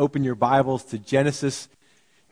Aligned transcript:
open 0.00 0.24
your 0.24 0.34
Bibles 0.34 0.82
to 0.82 0.98
Genesis 0.98 1.68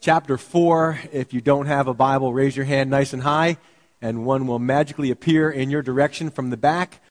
chapter 0.01 0.39
4. 0.39 1.01
If 1.13 1.35
you 1.35 1.43
don't 1.43 1.67
have 1.67 1.87
a 1.87 1.93
Bible, 1.93 2.33
raise 2.33 2.57
your 2.57 2.65
hand 2.65 2.89
nice 2.89 3.13
and 3.13 3.23
high, 3.23 3.59
and 4.01 4.25
one 4.25 4.47
will 4.47 4.59
magically 4.59 5.11
appear 5.11 5.51
in 5.51 5.69
your 5.69 5.83
direction 5.83 6.31
from 6.31 6.49
the 6.49 6.57
back. 6.57 7.03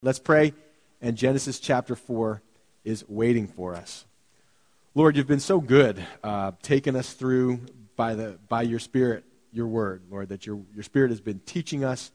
Let's 0.00 0.18
pray. 0.18 0.54
And 1.02 1.18
Genesis 1.18 1.60
chapter 1.60 1.94
4 1.94 2.40
is 2.82 3.04
waiting 3.08 3.46
for 3.46 3.74
us. 3.74 4.06
Lord, 4.94 5.18
you've 5.18 5.26
been 5.26 5.38
so 5.38 5.60
good 5.60 6.02
uh, 6.24 6.52
taking 6.62 6.96
us 6.96 7.12
through 7.12 7.60
by, 7.94 8.14
the, 8.14 8.38
by 8.48 8.62
your 8.62 8.78
Spirit, 8.78 9.24
your 9.52 9.66
word, 9.66 10.04
Lord, 10.10 10.30
that 10.30 10.46
your, 10.46 10.62
your 10.74 10.82
Spirit 10.82 11.10
has 11.10 11.20
been 11.20 11.40
teaching 11.40 11.84
us. 11.84 12.10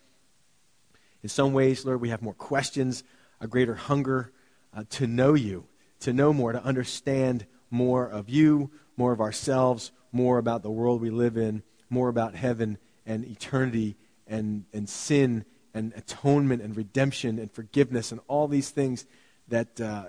In 1.21 1.29
some 1.29 1.53
ways, 1.53 1.85
Lord, 1.85 2.01
we 2.01 2.09
have 2.09 2.23
more 2.23 2.33
questions, 2.33 3.03
a 3.39 3.45
greater 3.45 3.75
hunger 3.75 4.31
uh, 4.75 4.85
to 4.89 5.05
know 5.05 5.35
you 5.35 5.67
to 6.05 6.13
know 6.13 6.31
more, 6.33 6.51
to 6.51 6.63
understand 6.63 7.45
more 7.75 8.07
of 8.07 8.29
you, 8.29 8.71
more 8.97 9.11
of 9.11 9.21
ourselves, 9.21 9.91
more 10.11 10.37
about 10.37 10.63
the 10.63 10.71
world 10.71 11.01
we 11.01 11.09
live 11.09 11.37
in, 11.37 11.61
more 11.89 12.07
about 12.07 12.33
heaven 12.33 12.77
and 13.05 13.25
eternity 13.25 13.97
and, 14.25 14.63
and 14.73 14.89
sin 14.89 15.45
and 15.73 15.93
atonement 15.95 16.61
and 16.61 16.75
redemption 16.75 17.37
and 17.37 17.51
forgiveness 17.51 18.11
and 18.11 18.21
all 18.27 18.47
these 18.47 18.69
things 18.69 19.05
that 19.49 19.79
uh, 19.81 20.05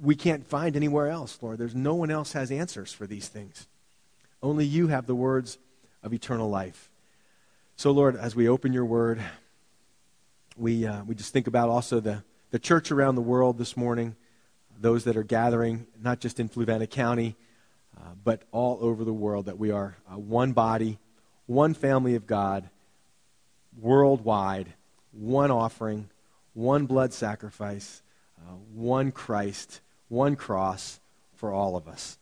we 0.00 0.16
can't 0.16 0.46
find 0.46 0.74
anywhere 0.74 1.08
else, 1.08 1.38
Lord. 1.42 1.58
There's 1.58 1.74
no 1.74 1.94
one 1.94 2.10
else 2.10 2.32
has 2.32 2.50
answers 2.50 2.92
for 2.92 3.06
these 3.06 3.28
things. 3.28 3.68
Only 4.42 4.64
you 4.64 4.88
have 4.88 5.06
the 5.06 5.14
words 5.14 5.58
of 6.02 6.14
eternal 6.14 6.48
life. 6.48 6.88
So, 7.76 7.90
Lord, 7.90 8.16
as 8.16 8.34
we 8.34 8.48
open 8.48 8.72
your 8.72 8.86
word, 8.86 9.20
we, 10.56 10.86
uh, 10.86 11.04
we 11.04 11.14
just 11.14 11.32
think 11.32 11.46
about 11.46 11.68
also 11.68 12.00
the, 12.00 12.24
the 12.50 12.58
church 12.58 12.90
around 12.90 13.14
the 13.14 13.20
world 13.20 13.58
this 13.58 13.76
morning 13.76 14.16
those 14.80 15.04
that 15.04 15.16
are 15.16 15.22
gathering, 15.22 15.86
not 16.00 16.20
just 16.20 16.40
in 16.40 16.48
Fluvanna 16.48 16.88
County, 16.88 17.36
uh, 17.96 18.12
but 18.24 18.42
all 18.50 18.78
over 18.80 19.04
the 19.04 19.12
world, 19.12 19.46
that 19.46 19.58
we 19.58 19.70
are 19.70 19.96
uh, 20.10 20.18
one 20.18 20.52
body, 20.52 20.98
one 21.46 21.74
family 21.74 22.14
of 22.14 22.26
God, 22.26 22.68
worldwide, 23.78 24.72
one 25.12 25.50
offering, 25.50 26.08
one 26.54 26.86
blood 26.86 27.12
sacrifice, 27.12 28.02
uh, 28.38 28.54
one 28.72 29.12
Christ, 29.12 29.80
one 30.08 30.34
cross 30.34 30.98
for 31.34 31.52
all 31.52 31.76
of 31.76 31.86
us. 31.86 32.18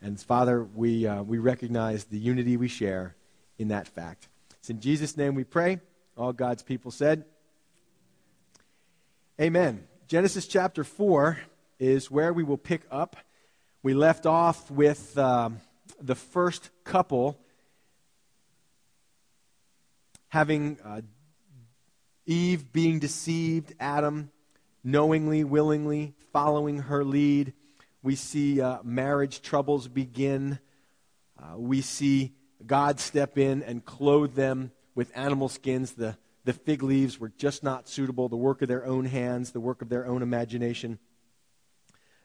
And 0.00 0.18
Father, 0.18 0.62
we, 0.62 1.06
uh, 1.06 1.22
we 1.22 1.38
recognize 1.38 2.04
the 2.04 2.18
unity 2.18 2.56
we 2.56 2.68
share 2.68 3.16
in 3.58 3.68
that 3.68 3.88
fact. 3.88 4.28
It's 4.58 4.70
in 4.70 4.80
Jesus' 4.80 5.16
name 5.16 5.34
we 5.34 5.44
pray. 5.44 5.80
All 6.16 6.32
God's 6.32 6.62
people 6.62 6.90
said, 6.90 7.24
Amen. 9.40 9.86
Genesis 10.08 10.46
chapter 10.46 10.82
4 10.82 11.38
is 11.78 12.10
where 12.10 12.32
we 12.32 12.42
will 12.42 12.58
pick 12.58 12.82
up. 12.90 13.16
We 13.82 13.94
left 13.94 14.26
off 14.26 14.70
with 14.70 15.16
um, 15.16 15.60
the 16.00 16.14
first 16.14 16.70
couple 16.84 17.38
having 20.28 20.78
uh, 20.84 21.00
Eve 22.26 22.72
being 22.72 22.98
deceived, 22.98 23.72
Adam 23.80 24.30
knowingly, 24.84 25.44
willingly 25.44 26.14
following 26.32 26.78
her 26.78 27.04
lead. 27.04 27.52
We 28.02 28.16
see 28.16 28.60
uh, 28.60 28.78
marriage 28.82 29.40
troubles 29.42 29.88
begin. 29.88 30.58
Uh, 31.40 31.58
we 31.58 31.80
see 31.80 32.34
God 32.66 33.00
step 33.00 33.38
in 33.38 33.62
and 33.62 33.84
clothe 33.84 34.34
them 34.34 34.72
with 34.94 35.10
animal 35.14 35.48
skins. 35.48 35.92
The, 35.92 36.16
the 36.44 36.52
fig 36.52 36.82
leaves 36.82 37.18
were 37.18 37.30
just 37.30 37.62
not 37.62 37.88
suitable, 37.88 38.28
the 38.28 38.36
work 38.36 38.62
of 38.62 38.68
their 38.68 38.84
own 38.84 39.04
hands, 39.04 39.52
the 39.52 39.60
work 39.60 39.80
of 39.80 39.88
their 39.88 40.06
own 40.06 40.22
imagination 40.22 40.98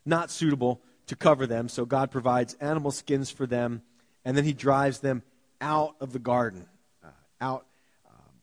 not 0.05 0.31
suitable 0.31 0.81
to 1.07 1.15
cover 1.15 1.47
them. 1.47 1.69
So 1.69 1.85
God 1.85 2.11
provides 2.11 2.53
animal 2.55 2.91
skins 2.91 3.29
for 3.29 3.45
them, 3.45 3.81
and 4.25 4.37
then 4.37 4.43
he 4.43 4.53
drives 4.53 4.99
them 4.99 5.23
out 5.61 5.95
of 5.99 6.13
the 6.13 6.19
garden. 6.19 6.67
Uh, 7.03 7.09
out. 7.41 7.65
Um, 8.05 8.41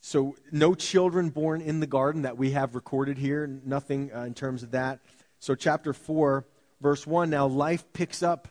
so, 0.00 0.36
no 0.52 0.74
children 0.74 1.30
born 1.30 1.60
in 1.60 1.80
the 1.80 1.86
garden 1.86 2.22
that 2.22 2.36
we 2.36 2.52
have 2.52 2.74
recorded 2.74 3.18
here, 3.18 3.46
nothing 3.46 4.10
uh, 4.14 4.20
in 4.20 4.34
terms 4.34 4.62
of 4.62 4.72
that. 4.72 5.00
So, 5.40 5.54
chapter 5.54 5.92
4, 5.92 6.44
verse 6.80 7.06
1 7.06 7.30
now 7.30 7.46
life 7.46 7.84
picks 7.92 8.22
up 8.22 8.48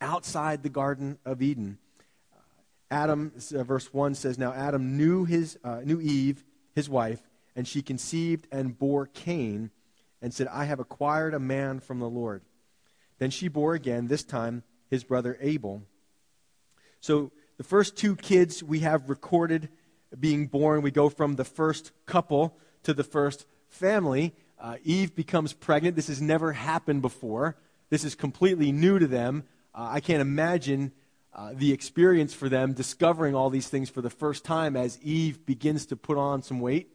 outside 0.00 0.62
the 0.62 0.68
Garden 0.68 1.18
of 1.24 1.42
Eden. 1.42 1.78
Uh, 2.32 2.38
Adam, 2.90 3.32
uh, 3.54 3.62
verse 3.62 3.92
1 3.92 4.14
says, 4.14 4.38
Now 4.38 4.52
Adam 4.52 4.96
knew, 4.96 5.24
his, 5.24 5.58
uh, 5.64 5.80
knew 5.84 6.00
Eve, 6.00 6.44
his 6.74 6.88
wife, 6.88 7.22
and 7.54 7.66
she 7.66 7.82
conceived 7.82 8.46
and 8.50 8.78
bore 8.78 9.06
Cain 9.06 9.70
and 10.22 10.32
said, 10.32 10.48
I 10.48 10.64
have 10.64 10.80
acquired 10.80 11.34
a 11.34 11.40
man 11.40 11.80
from 11.80 11.98
the 11.98 12.08
Lord. 12.08 12.42
Then 13.18 13.30
she 13.30 13.48
bore 13.48 13.74
again, 13.74 14.08
this 14.08 14.24
time 14.24 14.62
his 14.88 15.04
brother 15.04 15.38
Abel. 15.40 15.82
So 17.00 17.30
the 17.56 17.64
first 17.64 17.96
two 17.96 18.16
kids 18.16 18.62
we 18.62 18.80
have 18.80 19.08
recorded 19.08 19.68
being 20.18 20.46
born, 20.46 20.82
we 20.82 20.90
go 20.90 21.08
from 21.08 21.36
the 21.36 21.44
first 21.44 21.92
couple 22.06 22.56
to 22.82 22.92
the 22.92 23.04
first 23.04 23.46
family. 23.68 24.34
Uh, 24.58 24.76
Eve 24.82 25.14
becomes 25.14 25.52
pregnant. 25.52 25.96
This 25.96 26.08
has 26.08 26.20
never 26.20 26.52
happened 26.52 27.02
before. 27.02 27.56
This 27.88 28.04
is 28.04 28.14
completely 28.14 28.72
new 28.72 28.98
to 28.98 29.06
them. 29.06 29.44
Uh, 29.74 29.88
I 29.92 30.00
can't 30.00 30.20
imagine 30.20 30.92
uh, 31.32 31.52
the 31.54 31.72
experience 31.72 32.34
for 32.34 32.48
them 32.48 32.72
discovering 32.72 33.34
all 33.34 33.50
these 33.50 33.68
things 33.68 33.88
for 33.88 34.02
the 34.02 34.10
first 34.10 34.44
time 34.44 34.76
as 34.76 34.98
Eve 35.00 35.46
begins 35.46 35.86
to 35.86 35.96
put 35.96 36.18
on 36.18 36.42
some 36.42 36.60
weight 36.60 36.90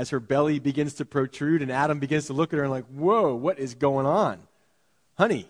as 0.00 0.08
her 0.08 0.18
belly 0.18 0.58
begins 0.58 0.94
to 0.94 1.04
protrude, 1.04 1.60
and 1.60 1.70
Adam 1.70 1.98
begins 1.98 2.24
to 2.24 2.32
look 2.32 2.54
at 2.54 2.56
her 2.56 2.62
and 2.62 2.72
like, 2.72 2.86
whoa, 2.86 3.34
what 3.34 3.58
is 3.58 3.74
going 3.74 4.06
on? 4.06 4.40
Honey, 5.18 5.46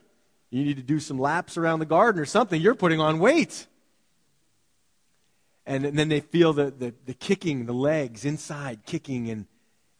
you 0.51 0.65
need 0.65 0.77
to 0.77 0.83
do 0.83 0.99
some 0.99 1.21
laps 1.21 1.57
around 1.57 1.79
the 1.79 1.87
garden 1.87 2.21
or 2.21 2.25
something. 2.25 2.61
You're 2.61 2.75
putting 2.75 3.01
on 3.01 3.21
weight. 3.21 3.69
And, 5.67 5.87
and 5.87 5.97
then 5.97 6.09
they 6.09 6.19
feel 6.19 6.53
the, 6.53 6.73
the, 6.73 6.93
the 7.07 7.15
kicking, 7.15 7.67
the 7.67 7.73
legs 7.73 8.25
inside 8.25 8.81
kicking, 8.85 9.31
and, 9.31 9.47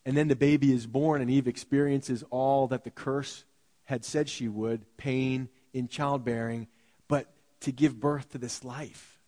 and 0.05 0.17
then 0.17 0.27
the 0.27 0.35
baby 0.35 0.73
is 0.73 0.85
born, 0.85 1.23
and 1.23 1.31
Eve 1.31 1.47
experiences 1.47 2.25
all 2.31 2.67
that 2.67 2.83
the 2.83 2.91
curse 2.91 3.45
had 3.85 4.05
said 4.05 4.29
she 4.29 4.49
would 4.49 4.85
pain 4.97 5.49
in 5.73 5.87
childbearing, 5.87 6.67
but 7.07 7.29
to 7.61 7.71
give 7.71 8.01
birth 8.01 8.31
to 8.31 8.39
this 8.39 8.65
life. 8.65 9.21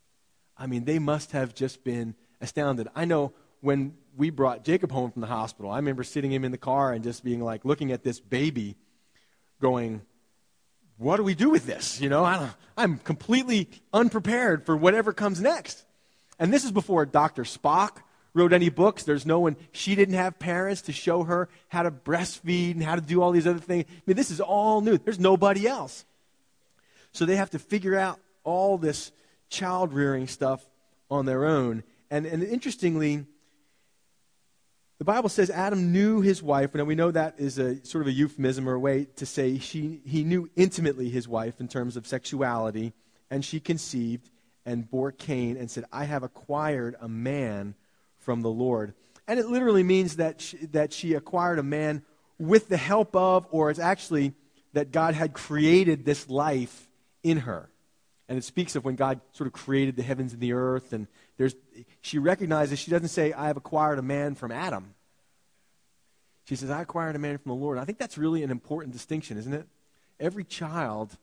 I 0.58 0.66
mean, 0.66 0.84
they 0.84 0.98
must 0.98 1.30
have 1.30 1.54
just 1.54 1.84
been 1.84 2.16
astounded. 2.40 2.88
I 2.96 3.04
know 3.04 3.34
when 3.62 3.94
we 4.16 4.28
brought 4.28 4.64
Jacob 4.64 4.92
home 4.92 5.10
from 5.10 5.22
the 5.22 5.28
hospital, 5.28 5.70
I 5.70 5.76
remember 5.76 6.02
sitting 6.02 6.30
him 6.30 6.44
in 6.44 6.52
the 6.52 6.58
car 6.58 6.92
and 6.92 7.02
just 7.02 7.24
being 7.24 7.40
like, 7.40 7.64
looking 7.64 7.92
at 7.92 8.02
this 8.02 8.20
baby, 8.20 8.76
going, 9.60 10.02
what 10.98 11.16
do 11.16 11.22
we 11.22 11.34
do 11.34 11.48
with 11.48 11.64
this? 11.64 12.00
You 12.00 12.10
know, 12.10 12.24
I 12.24 12.50
am 12.76 12.98
completely 12.98 13.70
unprepared 13.92 14.66
for 14.66 14.76
whatever 14.76 15.12
comes 15.12 15.40
next. 15.40 15.84
And 16.38 16.52
this 16.52 16.64
is 16.64 16.72
before 16.72 17.06
Dr. 17.06 17.44
Spock 17.44 17.98
wrote 18.34 18.52
any 18.52 18.68
books. 18.68 19.04
There's 19.04 19.24
no 19.24 19.40
one, 19.40 19.56
she 19.70 19.94
didn't 19.94 20.14
have 20.14 20.38
parents 20.38 20.82
to 20.82 20.92
show 20.92 21.22
her 21.22 21.48
how 21.68 21.84
to 21.84 21.90
breastfeed 21.90 22.72
and 22.72 22.82
how 22.82 22.96
to 22.96 23.00
do 23.00 23.22
all 23.22 23.30
these 23.30 23.46
other 23.46 23.60
things. 23.60 23.84
I 23.88 24.02
mean, 24.06 24.16
this 24.16 24.30
is 24.30 24.40
all 24.40 24.80
new. 24.80 24.98
There's 24.98 25.20
nobody 25.20 25.66
else. 25.66 26.04
So 27.12 27.26
they 27.26 27.36
have 27.36 27.50
to 27.50 27.58
figure 27.58 27.96
out 27.96 28.18
all 28.42 28.78
this 28.78 29.12
child 29.50 29.92
rearing 29.92 30.26
stuff 30.26 30.66
on 31.10 31.26
their 31.26 31.44
own. 31.44 31.84
And, 32.10 32.26
and 32.26 32.42
interestingly, 32.42 33.26
the 35.02 35.06
Bible 35.06 35.28
says 35.28 35.50
Adam 35.50 35.90
knew 35.90 36.20
his 36.20 36.44
wife. 36.44 36.76
Now 36.76 36.84
we 36.84 36.94
know 36.94 37.10
that 37.10 37.34
is 37.36 37.58
a 37.58 37.84
sort 37.84 38.02
of 38.02 38.06
a 38.06 38.12
euphemism 38.12 38.68
or 38.68 38.74
a 38.74 38.78
way 38.78 39.08
to 39.16 39.26
say 39.26 39.58
she, 39.58 40.00
he 40.06 40.22
knew 40.22 40.48
intimately 40.54 41.08
his 41.08 41.26
wife 41.26 41.58
in 41.58 41.66
terms 41.66 41.96
of 41.96 42.06
sexuality, 42.06 42.92
and 43.28 43.44
she 43.44 43.58
conceived 43.58 44.30
and 44.64 44.88
bore 44.88 45.10
Cain 45.10 45.56
and 45.56 45.68
said, 45.68 45.86
I 45.92 46.04
have 46.04 46.22
acquired 46.22 46.94
a 47.00 47.08
man 47.08 47.74
from 48.18 48.42
the 48.42 48.48
Lord. 48.48 48.94
And 49.26 49.40
it 49.40 49.46
literally 49.46 49.82
means 49.82 50.18
that 50.18 50.40
she, 50.40 50.66
that 50.66 50.92
she 50.92 51.14
acquired 51.14 51.58
a 51.58 51.64
man 51.64 52.04
with 52.38 52.68
the 52.68 52.76
help 52.76 53.16
of, 53.16 53.48
or 53.50 53.70
it's 53.70 53.80
actually 53.80 54.34
that 54.72 54.92
God 54.92 55.14
had 55.14 55.32
created 55.32 56.04
this 56.04 56.28
life 56.28 56.88
in 57.24 57.38
her. 57.38 57.72
And 58.28 58.38
it 58.38 58.44
speaks 58.44 58.76
of 58.76 58.84
when 58.84 58.94
God 58.94 59.20
sort 59.32 59.46
of 59.46 59.52
created 59.52 59.96
the 59.96 60.02
heavens 60.02 60.32
and 60.32 60.40
the 60.40 60.52
earth. 60.52 60.92
And 60.92 61.06
there's, 61.36 61.54
she 62.00 62.18
recognizes, 62.18 62.78
she 62.78 62.90
doesn't 62.90 63.08
say, 63.08 63.32
I 63.32 63.48
have 63.48 63.56
acquired 63.58 63.98
a 63.98 64.02
man 64.02 64.36
from 64.36 64.52
Adam. 64.52 64.94
She 66.44 66.56
says, 66.56 66.70
I 66.70 66.82
acquired 66.82 67.16
a 67.16 67.18
man 67.18 67.38
from 67.38 67.50
the 67.50 67.56
Lord. 67.56 67.78
I 67.78 67.84
think 67.84 67.98
that's 67.98 68.18
really 68.18 68.42
an 68.42 68.50
important 68.50 68.92
distinction, 68.92 69.38
isn't 69.38 69.52
it? 69.52 69.66
Every 70.18 70.44
child 70.44 71.16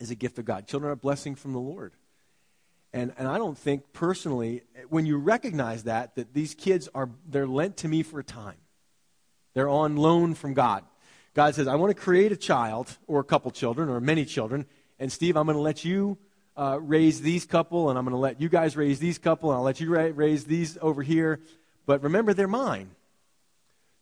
is 0.00 0.10
a 0.10 0.14
gift 0.14 0.38
of 0.38 0.44
God. 0.44 0.66
Children 0.66 0.90
are 0.90 0.94
a 0.94 0.96
blessing 0.96 1.34
from 1.34 1.52
the 1.52 1.60
Lord. 1.60 1.92
And, 2.92 3.12
and 3.16 3.26
I 3.26 3.38
don't 3.38 3.56
think 3.56 3.92
personally, 3.92 4.62
when 4.88 5.06
you 5.06 5.16
recognize 5.16 5.84
that, 5.84 6.16
that 6.16 6.34
these 6.34 6.54
kids 6.54 6.88
are, 6.94 7.08
they're 7.26 7.46
lent 7.46 7.78
to 7.78 7.88
me 7.88 8.02
for 8.02 8.20
a 8.20 8.24
time. 8.24 8.56
They're 9.54 9.68
on 9.68 9.96
loan 9.96 10.34
from 10.34 10.54
God. 10.54 10.84
God 11.34 11.54
says, 11.54 11.68
I 11.68 11.76
want 11.76 11.96
to 11.96 12.00
create 12.00 12.32
a 12.32 12.36
child 12.36 12.94
or 13.06 13.20
a 13.20 13.24
couple 13.24 13.50
children 13.50 13.88
or 13.88 14.00
many 14.00 14.24
children, 14.24 14.66
and 14.98 15.10
Steve, 15.10 15.36
I'm 15.36 15.46
going 15.46 15.56
to 15.56 15.62
let 15.62 15.84
you 15.84 16.18
uh, 16.56 16.78
raise 16.80 17.22
these 17.22 17.46
couple, 17.46 17.88
and 17.88 17.98
I'm 17.98 18.04
going 18.04 18.12
to 18.12 18.18
let 18.18 18.40
you 18.40 18.48
guys 18.48 18.76
raise 18.76 18.98
these 18.98 19.18
couple, 19.18 19.50
and 19.50 19.56
I'll 19.56 19.64
let 19.64 19.80
you 19.80 19.90
ra- 19.90 20.10
raise 20.14 20.44
these 20.44 20.76
over 20.82 21.02
here. 21.02 21.40
But 21.86 22.02
remember, 22.02 22.34
they're 22.34 22.46
mine. 22.46 22.90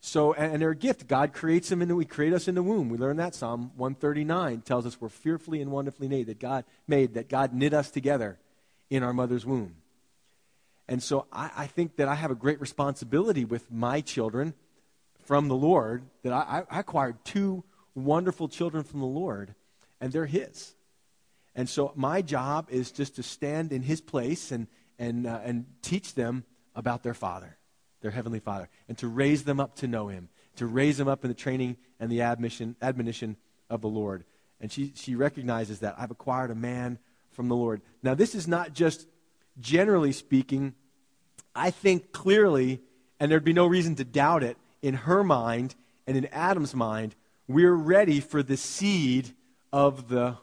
So, 0.03 0.33
and, 0.33 0.63
they're 0.63 0.71
a 0.71 0.77
gift. 0.77 1.09
God 1.09 1.35
creates 1.35 1.69
them 1.69 1.83
and 1.83 1.95
we 1.95 2.07
create 2.07 2.33
us 2.33 2.49
in 2.49 2.55
the 2.55 2.63
womb. 2.63 2.89
We 2.89 2.97
learn 2.97 3.19
that 3.19 3.35
Psalm 3.35 3.71
139 3.77 4.63
tells 4.63 4.87
us 4.87 4.99
we're 4.99 5.11
fearfully 5.11 5.61
and 5.61 5.71
wonderfully 5.71 6.09
made, 6.09 6.27
that 6.27 6.41
God 6.41 6.65
made, 6.89 7.15
that 7.15 7.29
God 7.29 7.53
knit 7.53 7.75
us 7.75 7.91
together 7.91 8.39
in 8.89 9.03
our 9.03 9.13
mother's 9.13 9.45
womb. 9.45 9.77
And 10.89 11.03
so 11.03 11.27
I, 11.33 11.51
I 11.57 11.67
think 11.67 11.97
that 11.97 12.09
I 12.09 12.15
have 12.15 12.31
a 12.31 12.35
great 12.35 12.61
responsibility 12.61 13.45
with 13.45 13.71
my 13.71 14.01
children 14.01 14.55
from 15.25 15.49
the 15.49 15.55
Lord, 15.55 16.03
that 16.25 16.33
I, 16.33 16.65
I 16.69 16.81
acquired 16.81 17.25
two 17.25 17.63
wonderful 17.95 18.49
children 18.49 18.83
from 18.83 19.01
the 19.01 19.07
Lord, 19.07 19.55
and 20.01 20.13
they're 20.13 20.27
His. 20.27 20.75
And 21.55 21.69
so 21.69 21.93
my 21.95 22.23
job 22.23 22.67
is 22.71 22.91
just 22.91 23.17
to 23.17 23.23
stand 23.23 23.73
in 23.73 23.83
His 23.83 24.01
place 24.01 24.51
and, 24.51 24.67
and, 24.99 25.27
uh, 25.27 25.41
and 25.45 25.67
teach 25.83 26.15
them 26.15 26.45
about 26.75 27.03
their 27.03 27.15
Father, 27.15 27.57
their 28.01 28.11
Heavenly 28.11 28.41
Father, 28.41 28.69
and 28.89 28.97
to 28.99 29.09
raise 29.09 29.45
them 29.45 29.61
up 29.61 29.77
to 29.77 29.87
know 29.87 30.09
Him, 30.09 30.29
to 30.57 30.67
raise 30.67 30.99
them 30.99 31.09
up 31.09 31.25
in 31.25 31.29
the 31.29 31.35
training 31.35 31.77
and 31.99 32.11
the 32.11 32.23
admission, 32.23 32.77
admonition 32.81 33.37
of 33.69 33.81
the 33.81 33.89
Lord. 33.89 34.25
And 34.61 34.71
she, 34.71 34.93
she 34.95 35.15
recognizes 35.15 35.81
that 35.81 35.95
I've 35.99 36.11
acquired 36.11 36.51
a 36.51 36.55
man 36.55 36.99
from 37.33 37.49
the 37.49 37.57
Lord. 37.57 37.81
Now, 38.03 38.15
this 38.15 38.35
is 38.35 38.49
not 38.49 38.73
just 38.73 39.07
generally 39.59 40.13
speaking, 40.13 40.75
I 41.55 41.71
think 41.71 42.13
clearly, 42.13 42.81
and 43.19 43.31
there'd 43.31 43.45
be 43.45 43.53
no 43.53 43.67
reason 43.67 43.95
to 43.97 44.05
doubt 44.05 44.43
it, 44.43 44.57
in 44.83 44.95
her 44.95 45.23
mind 45.23 45.75
and 46.07 46.17
in 46.17 46.27
Adam's 46.27 46.75
mind, 46.75 47.15
we're 47.47 47.75
ready 47.75 48.21
for 48.21 48.43
the 48.43 48.57
seed 48.57 49.35
of 49.73 50.09
the 50.09 50.37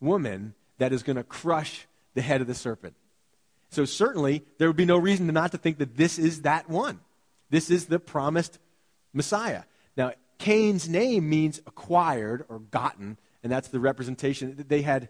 woman 0.00 0.54
that 0.78 0.92
is 0.92 1.02
going 1.02 1.16
to 1.16 1.24
crush 1.24 1.86
the 2.14 2.22
head 2.22 2.40
of 2.40 2.46
the 2.46 2.54
serpent. 2.54 2.94
So 3.72 3.86
certainly 3.86 4.44
there 4.58 4.68
would 4.68 4.76
be 4.76 4.84
no 4.84 4.98
reason 4.98 5.26
not 5.28 5.52
to 5.52 5.58
think 5.58 5.78
that 5.78 5.96
this 5.96 6.18
is 6.18 6.42
that 6.42 6.68
one. 6.68 7.00
This 7.48 7.70
is 7.70 7.86
the 7.86 7.98
promised 7.98 8.58
Messiah. 9.14 9.62
Now, 9.96 10.12
Cain's 10.38 10.88
name 10.88 11.30
means 11.30 11.58
acquired 11.66 12.44
or 12.48 12.58
gotten, 12.58 13.18
and 13.42 13.50
that's 13.50 13.68
the 13.68 13.80
representation. 13.80 14.56
that 14.56 14.68
They 14.68 14.82
had 14.82 15.08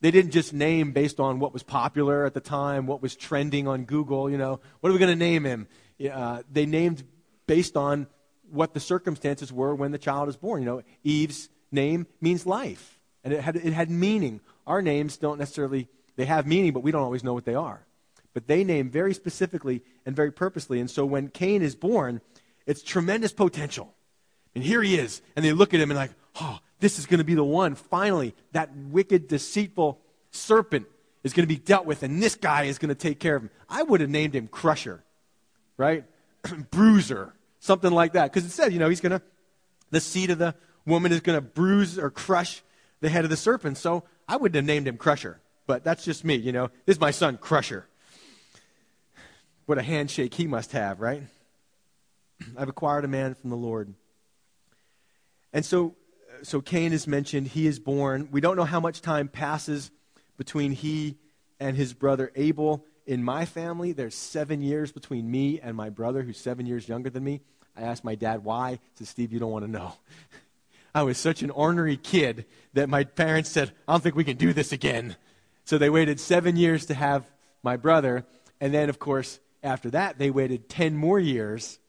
they 0.00 0.10
didn't 0.10 0.32
just 0.32 0.52
name 0.52 0.92
based 0.92 1.20
on 1.20 1.38
what 1.38 1.52
was 1.52 1.62
popular 1.62 2.26
at 2.26 2.34
the 2.34 2.40
time, 2.40 2.86
what 2.86 3.00
was 3.00 3.16
trending 3.16 3.66
on 3.66 3.84
Google, 3.84 4.28
you 4.28 4.36
know, 4.36 4.60
what 4.80 4.90
are 4.90 4.92
we 4.92 4.98
going 4.98 5.16
to 5.18 5.24
name 5.24 5.44
him? 5.44 5.68
Uh, 6.12 6.42
they 6.52 6.66
named 6.66 7.02
based 7.46 7.76
on 7.76 8.06
what 8.50 8.74
the 8.74 8.80
circumstances 8.80 9.52
were 9.52 9.74
when 9.74 9.92
the 9.92 9.98
child 9.98 10.28
is 10.28 10.36
born. 10.36 10.60
You 10.60 10.66
know, 10.66 10.82
Eve's 11.02 11.48
name 11.72 12.06
means 12.20 12.44
life, 12.46 12.98
and 13.24 13.32
it 13.32 13.40
had, 13.40 13.56
it 13.56 13.72
had 13.72 13.90
meaning. 13.90 14.40
Our 14.66 14.82
names 14.82 15.16
don't 15.16 15.38
necessarily, 15.38 15.88
they 16.16 16.24
have 16.24 16.46
meaning, 16.46 16.72
but 16.72 16.82
we 16.82 16.90
don't 16.90 17.02
always 17.02 17.24
know 17.24 17.34
what 17.34 17.44
they 17.44 17.54
are. 17.54 17.86
But 18.34 18.46
they 18.46 18.64
name 18.64 18.90
very 18.90 19.14
specifically 19.14 19.82
and 20.04 20.14
very 20.14 20.32
purposely. 20.32 20.80
And 20.80 20.90
so 20.90 21.06
when 21.06 21.28
Cain 21.28 21.62
is 21.62 21.74
born, 21.74 22.20
it's 22.66 22.82
tremendous 22.82 23.32
potential. 23.32 23.94
And 24.54 24.64
here 24.64 24.82
he 24.82 24.96
is. 24.96 25.22
And 25.34 25.44
they 25.44 25.52
look 25.52 25.74
at 25.74 25.80
him 25.80 25.90
and 25.90 25.98
like, 25.98 26.12
oh, 26.40 26.58
this 26.80 26.98
is 26.98 27.06
going 27.06 27.18
to 27.18 27.24
be 27.24 27.34
the 27.34 27.44
one. 27.44 27.74
Finally, 27.74 28.34
that 28.52 28.74
wicked, 28.74 29.28
deceitful 29.28 30.00
serpent 30.30 30.86
is 31.22 31.32
going 31.32 31.42
to 31.42 31.54
be 31.54 31.60
dealt 31.60 31.86
with, 31.86 32.02
and 32.02 32.22
this 32.22 32.36
guy 32.36 32.64
is 32.64 32.78
going 32.78 32.88
to 32.88 32.94
take 32.94 33.18
care 33.18 33.36
of 33.36 33.42
him. 33.42 33.50
I 33.68 33.82
would 33.82 34.00
have 34.00 34.10
named 34.10 34.34
him 34.34 34.46
Crusher, 34.46 35.02
right? 35.76 36.04
Bruiser, 36.70 37.34
something 37.58 37.90
like 37.90 38.12
that. 38.12 38.32
Because 38.32 38.44
it 38.44 38.52
said, 38.52 38.72
you 38.72 38.78
know, 38.78 38.88
he's 38.88 39.00
going 39.00 39.12
to, 39.12 39.22
the 39.90 40.00
seed 40.00 40.30
of 40.30 40.38
the 40.38 40.54
woman 40.86 41.10
is 41.10 41.20
going 41.20 41.36
to 41.36 41.42
bruise 41.42 41.98
or 41.98 42.10
crush 42.10 42.62
the 43.00 43.08
head 43.08 43.24
of 43.24 43.30
the 43.30 43.36
serpent. 43.36 43.76
So 43.76 44.04
I 44.28 44.36
wouldn't 44.36 44.54
have 44.54 44.64
named 44.64 44.86
him 44.86 44.96
Crusher. 44.96 45.40
But 45.66 45.84
that's 45.84 46.04
just 46.04 46.24
me, 46.24 46.34
you 46.34 46.52
know. 46.52 46.70
This 46.84 46.96
is 46.96 47.00
my 47.00 47.10
son, 47.10 47.38
Crusher. 47.38 47.86
What 49.66 49.78
a 49.78 49.82
handshake 49.82 50.34
he 50.34 50.46
must 50.46 50.72
have, 50.72 51.00
right? 51.00 51.22
I've 52.56 52.68
acquired 52.68 53.04
a 53.04 53.08
man 53.08 53.34
from 53.34 53.50
the 53.50 53.56
Lord. 53.56 53.92
And 55.52 55.64
so, 55.64 55.96
uh, 56.30 56.44
so 56.44 56.60
Cain 56.60 56.92
is 56.92 57.06
mentioned. 57.06 57.48
He 57.48 57.66
is 57.66 57.78
born. 57.78 58.28
We 58.30 58.40
don't 58.40 58.56
know 58.56 58.64
how 58.64 58.80
much 58.80 59.00
time 59.00 59.28
passes 59.28 59.90
between 60.36 60.72
he 60.72 61.16
and 61.58 61.76
his 61.76 61.94
brother 61.94 62.30
Abel 62.36 62.84
in 63.06 63.22
my 63.22 63.44
family, 63.44 63.92
there's 63.92 64.14
seven 64.14 64.60
years 64.60 64.90
between 64.90 65.30
me 65.30 65.60
and 65.60 65.76
my 65.76 65.90
brother, 65.90 66.22
who's 66.22 66.38
seven 66.38 66.66
years 66.66 66.88
younger 66.88 67.08
than 67.08 67.22
me. 67.22 67.40
I 67.76 67.82
asked 67.82 68.04
my 68.04 68.16
dad 68.16 68.42
why. 68.42 68.72
He 68.72 68.78
said, 68.96 69.08
Steve, 69.08 69.32
you 69.32 69.38
don't 69.38 69.52
want 69.52 69.64
to 69.64 69.70
know. 69.70 69.92
I 70.94 71.02
was 71.02 71.18
such 71.18 71.42
an 71.42 71.50
ornery 71.50 71.96
kid 71.96 72.46
that 72.72 72.88
my 72.88 73.04
parents 73.04 73.50
said, 73.50 73.70
I 73.86 73.92
don't 73.92 74.02
think 74.02 74.16
we 74.16 74.24
can 74.24 74.36
do 74.36 74.52
this 74.52 74.72
again. 74.72 75.16
So 75.66 75.78
they 75.78 75.90
waited 75.90 76.20
seven 76.20 76.54
years 76.54 76.86
to 76.86 76.94
have 76.94 77.28
my 77.62 77.76
brother. 77.76 78.24
And 78.60 78.72
then, 78.72 78.88
of 78.88 79.00
course, 79.00 79.40
after 79.64 79.90
that, 79.90 80.16
they 80.16 80.30
waited 80.30 80.68
10 80.68 80.96
more 80.96 81.18
years. 81.18 81.80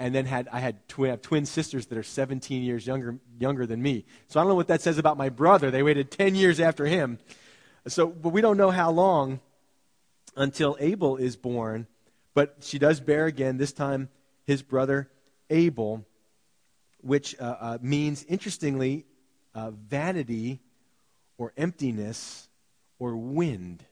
And 0.00 0.12
then 0.12 0.26
had, 0.26 0.48
I 0.50 0.58
had 0.58 0.86
twi- 0.88 1.10
have 1.10 1.22
twin 1.22 1.46
sisters 1.46 1.86
that 1.86 1.96
are 1.96 2.02
17 2.02 2.64
years 2.64 2.84
younger, 2.88 3.20
younger 3.38 3.66
than 3.66 3.80
me. 3.80 4.04
So 4.26 4.38
I 4.38 4.42
don't 4.42 4.48
know 4.48 4.56
what 4.56 4.66
that 4.66 4.82
says 4.82 4.98
about 4.98 5.16
my 5.16 5.28
brother. 5.28 5.70
They 5.70 5.84
waited 5.84 6.10
10 6.10 6.34
years 6.34 6.58
after 6.58 6.86
him. 6.86 7.20
So, 7.86 8.08
but 8.08 8.30
we 8.30 8.40
don't 8.40 8.56
know 8.56 8.72
how 8.72 8.90
long 8.90 9.38
until 10.36 10.76
Abel 10.80 11.16
is 11.16 11.36
born. 11.36 11.86
But 12.34 12.56
she 12.62 12.80
does 12.80 12.98
bear 12.98 13.26
again, 13.26 13.58
this 13.58 13.72
time 13.72 14.08
his 14.44 14.60
brother 14.60 15.08
Abel, 15.50 16.04
which 17.00 17.38
uh, 17.38 17.56
uh, 17.60 17.78
means, 17.80 18.24
interestingly, 18.24 19.06
uh, 19.54 19.70
vanity 19.70 20.60
or 21.38 21.52
emptiness 21.56 22.48
or 22.98 23.16
wind, 23.16 23.84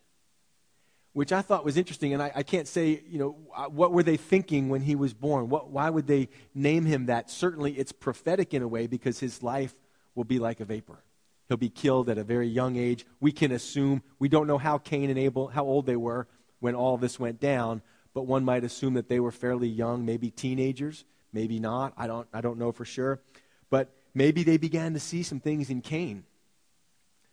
which 1.13 1.33
I 1.33 1.43
thought 1.43 1.65
was 1.65 1.77
interesting. 1.77 2.15
And 2.15 2.23
I, 2.23 2.33
I, 2.37 2.43
can't 2.43 2.69
say, 2.69 3.03
you 3.07 3.19
know, 3.19 3.37
uh, 3.55 3.67
what 3.67 3.93
were 3.93 4.03
they 4.03 4.17
thinking 4.17 4.69
when 4.69 4.81
he 4.83 4.95
was 4.95 5.13
born? 5.13 5.49
What, 5.49 5.71
why 5.71 5.91
would 5.91 6.07
they 6.07 6.29
name 6.55 6.85
him 6.85 7.07
that? 7.07 7.31
Certainly 7.31 7.73
it's 7.73 7.93
prophetic 7.93 8.55
in 8.55 8.63
a 8.63 8.69
way 8.69 8.87
because 8.87 9.21
his 9.21 9.43
life 9.43 9.75
will 10.15 10.25
be 10.25 10.39
like 10.39 10.61
a 10.61 10.65
vapor. 10.65 11.03
He'll 11.49 11.57
be 11.57 11.69
killed 11.69 12.09
at 12.09 12.19
a 12.19 12.25
very 12.25 12.49
young 12.49 12.77
age. 12.77 13.05
We 13.21 13.33
can 13.33 13.53
assume, 13.53 14.03
we 14.19 14.29
don't 14.29 14.47
know 14.47 14.59
how 14.59 14.79
Cain 14.79 15.11
and 15.11 15.19
Abel, 15.19 15.49
how 15.49 15.65
old 15.65 15.87
they 15.87 15.97
were, 15.97 16.29
when 16.61 16.75
all 16.75 16.97
this 16.97 17.19
went 17.19 17.41
down, 17.41 17.83
but 18.15 18.23
one 18.23 18.45
might 18.45 18.65
assume 18.65 18.95
that 18.95 19.09
they 19.09 19.21
were 19.21 19.33
fairly 19.33 19.69
young, 19.69 20.05
maybe 20.05 20.31
teenagers, 20.31 21.05
maybe 21.33 21.59
not. 21.59 21.93
I 21.97 22.07
don't, 22.07 22.29
I 22.33 22.41
don't 22.41 22.59
know 22.59 22.73
for 22.73 22.85
sure. 22.85 23.21
But 23.69 23.93
maybe 24.15 24.45
they 24.45 24.59
began 24.59 24.95
to 24.95 25.01
see 25.01 25.23
some 25.23 25.41
things 25.41 25.71
in 25.71 25.81
Cain. 25.81 26.25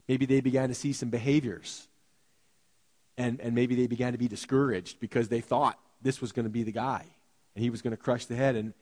Maybe 0.09 0.25
they 0.25 0.41
began 0.41 0.69
to 0.69 0.75
see 0.75 0.91
some 0.91 1.09
behaviors. 1.09 1.87
And, 3.15 3.39
and 3.39 3.53
maybe 3.53 3.75
they 3.75 3.85
began 3.85 4.13
to 4.13 4.17
be 4.17 4.27
discouraged 4.27 4.99
because 4.99 5.27
they 5.27 5.39
thought 5.39 5.77
this 6.01 6.19
was 6.19 6.31
going 6.31 6.45
to 6.45 6.49
be 6.49 6.63
the 6.63 6.71
guy 6.71 7.05
and 7.53 7.63
he 7.63 7.69
was 7.69 7.83
going 7.83 7.91
to 7.91 7.97
crush 7.97 8.25
the 8.25 8.35
head. 8.35 8.55
And, 8.55 8.73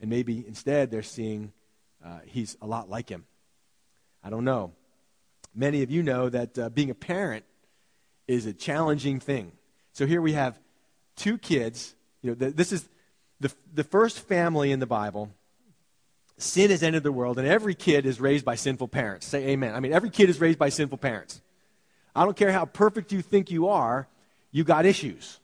and 0.00 0.08
maybe 0.08 0.42
instead 0.48 0.90
they're 0.90 1.02
seeing 1.02 1.52
uh, 2.02 2.20
he's 2.24 2.56
a 2.62 2.66
lot 2.66 2.88
like 2.88 3.10
him. 3.10 3.26
I 4.24 4.30
don't 4.30 4.44
know. 4.44 4.72
Many 5.54 5.82
of 5.82 5.90
you 5.90 6.02
know 6.02 6.30
that 6.30 6.58
uh, 6.58 6.70
being 6.70 6.88
a 6.88 6.94
parent 6.94 7.44
is 8.26 8.46
a 8.46 8.54
challenging 8.54 9.20
thing. 9.20 9.52
So 9.92 10.06
here 10.06 10.22
we 10.22 10.32
have 10.32 10.58
two 11.16 11.36
kids. 11.36 11.94
You 12.22 12.30
know, 12.30 12.34
the, 12.34 12.50
this 12.50 12.72
is 12.72 12.88
the, 13.40 13.52
the 13.74 13.84
first 13.84 14.20
family 14.20 14.72
in 14.72 14.80
the 14.80 14.86
Bible. 14.86 15.30
Sin 16.38 16.70
has 16.70 16.82
entered 16.82 17.02
the 17.02 17.12
world, 17.12 17.38
and 17.38 17.46
every 17.46 17.74
kid 17.74 18.06
is 18.06 18.20
raised 18.20 18.44
by 18.44 18.54
sinful 18.54 18.88
parents. 18.88 19.26
Say 19.26 19.48
amen. 19.48 19.74
I 19.74 19.80
mean, 19.80 19.92
every 19.92 20.10
kid 20.10 20.28
is 20.28 20.40
raised 20.40 20.58
by 20.58 20.70
sinful 20.70 20.98
parents. 20.98 21.40
I 22.14 22.24
don't 22.24 22.36
care 22.36 22.52
how 22.52 22.64
perfect 22.64 23.12
you 23.12 23.22
think 23.22 23.50
you 23.50 23.68
are, 23.68 24.08
you 24.50 24.64
got 24.64 24.84
issues. 24.84 25.38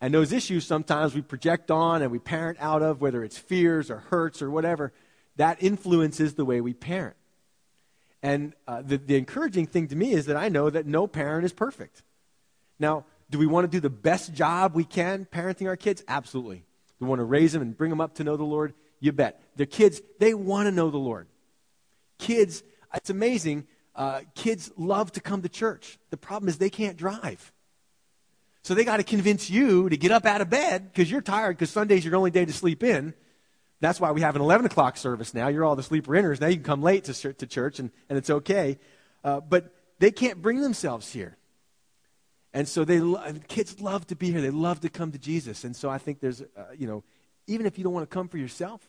And 0.00 0.12
those 0.12 0.32
issues 0.32 0.66
sometimes 0.66 1.14
we 1.14 1.22
project 1.22 1.70
on 1.70 2.02
and 2.02 2.10
we 2.10 2.18
parent 2.18 2.58
out 2.60 2.82
of, 2.82 3.00
whether 3.00 3.24
it's 3.24 3.38
fears 3.38 3.90
or 3.90 3.98
hurts 3.98 4.42
or 4.42 4.50
whatever. 4.50 4.92
That 5.36 5.62
influences 5.62 6.34
the 6.34 6.44
way 6.44 6.60
we 6.60 6.74
parent. 6.74 7.16
And 8.22 8.54
uh, 8.66 8.82
the, 8.82 8.96
the 8.96 9.16
encouraging 9.16 9.66
thing 9.66 9.88
to 9.88 9.96
me 9.96 10.12
is 10.12 10.26
that 10.26 10.36
I 10.36 10.48
know 10.48 10.70
that 10.70 10.86
no 10.86 11.06
parent 11.06 11.44
is 11.44 11.52
perfect. 11.52 12.02
Now, 12.78 13.04
do 13.30 13.38
we 13.38 13.46
want 13.46 13.64
to 13.64 13.68
do 13.70 13.80
the 13.80 13.90
best 13.90 14.32
job 14.32 14.74
we 14.74 14.84
can 14.84 15.26
parenting 15.26 15.66
our 15.66 15.76
kids? 15.76 16.02
Absolutely. 16.06 16.64
We 17.00 17.06
want 17.06 17.20
to 17.20 17.24
raise 17.24 17.52
them 17.52 17.62
and 17.62 17.76
bring 17.76 17.90
them 17.90 18.00
up 18.00 18.14
to 18.16 18.24
know 18.24 18.36
the 18.36 18.44
Lord? 18.44 18.74
You 19.00 19.12
bet. 19.12 19.40
The 19.56 19.66
kids, 19.66 20.00
they 20.18 20.34
want 20.34 20.66
to 20.66 20.72
know 20.72 20.90
the 20.90 20.98
Lord. 20.98 21.26
Kids, 22.18 22.62
it's 22.94 23.10
amazing. 23.10 23.66
Uh, 23.94 24.22
kids 24.34 24.70
love 24.76 25.12
to 25.12 25.20
come 25.20 25.42
to 25.42 25.48
church. 25.48 25.98
The 26.10 26.16
problem 26.16 26.48
is 26.48 26.58
they 26.58 26.70
can't 26.70 26.96
drive. 26.96 27.52
So 28.62 28.74
they 28.74 28.84
got 28.84 28.96
to 28.96 29.04
convince 29.04 29.50
you 29.50 29.88
to 29.88 29.96
get 29.96 30.10
up 30.10 30.24
out 30.24 30.40
of 30.40 30.48
bed 30.48 30.90
because 30.90 31.10
you're 31.10 31.20
tired 31.20 31.56
because 31.56 31.70
Sunday's 31.70 32.04
your 32.04 32.16
only 32.16 32.30
day 32.30 32.44
to 32.44 32.52
sleep 32.52 32.82
in. 32.82 33.14
That's 33.80 34.00
why 34.00 34.12
we 34.12 34.22
have 34.22 34.36
an 34.36 34.42
11 34.42 34.66
o'clock 34.66 34.96
service 34.96 35.34
now. 35.34 35.48
You're 35.48 35.64
all 35.64 35.76
the 35.76 35.82
sleeper 35.82 36.12
inners. 36.12 36.40
Now 36.40 36.46
you 36.46 36.56
can 36.56 36.64
come 36.64 36.82
late 36.82 37.04
to, 37.04 37.32
to 37.34 37.46
church 37.46 37.78
and, 37.78 37.90
and 38.08 38.16
it's 38.16 38.30
okay. 38.30 38.78
Uh, 39.22 39.40
but 39.40 39.74
they 39.98 40.10
can't 40.10 40.40
bring 40.40 40.62
themselves 40.62 41.12
here. 41.12 41.36
And 42.54 42.66
so 42.68 42.84
they 42.84 43.00
kids 43.48 43.80
love 43.80 44.06
to 44.06 44.16
be 44.16 44.30
here. 44.30 44.40
They 44.40 44.50
love 44.50 44.80
to 44.80 44.88
come 44.88 45.12
to 45.12 45.18
Jesus. 45.18 45.64
And 45.64 45.74
so 45.74 45.90
I 45.90 45.98
think 45.98 46.20
there's, 46.20 46.40
uh, 46.40 46.66
you 46.78 46.86
know, 46.86 47.04
even 47.46 47.66
if 47.66 47.78
you 47.78 47.84
don't 47.84 47.92
want 47.92 48.08
to 48.08 48.14
come 48.14 48.28
for 48.28 48.38
yourself, 48.38 48.88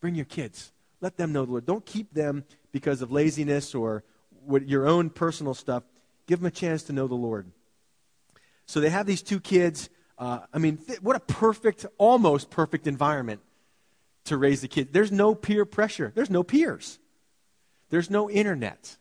bring 0.00 0.14
your 0.14 0.24
kids. 0.24 0.72
Let 1.00 1.16
them 1.16 1.32
know 1.32 1.44
the 1.44 1.50
Lord. 1.52 1.66
Don't 1.66 1.84
keep 1.84 2.12
them 2.14 2.44
because 2.72 3.02
of 3.02 3.12
laziness 3.12 3.74
or 3.74 4.04
what, 4.44 4.68
your 4.68 4.86
own 4.86 5.10
personal 5.10 5.54
stuff. 5.54 5.82
Give 6.26 6.38
them 6.40 6.46
a 6.46 6.50
chance 6.50 6.82
to 6.84 6.92
know 6.92 7.06
the 7.06 7.14
Lord. 7.14 7.50
So 8.66 8.80
they 8.80 8.90
have 8.90 9.06
these 9.06 9.22
two 9.22 9.40
kids. 9.40 9.88
Uh, 10.18 10.40
I 10.52 10.58
mean, 10.58 10.78
th- 10.78 11.02
what 11.02 11.16
a 11.16 11.20
perfect, 11.20 11.86
almost 11.98 12.50
perfect 12.50 12.86
environment 12.86 13.40
to 14.24 14.36
raise 14.36 14.60
the 14.60 14.68
kids. 14.68 14.90
There's 14.92 15.12
no 15.12 15.34
peer 15.34 15.64
pressure, 15.64 16.12
there's 16.14 16.30
no 16.30 16.42
peers, 16.42 16.98
there's 17.90 18.10
no 18.10 18.28
internet, 18.28 18.96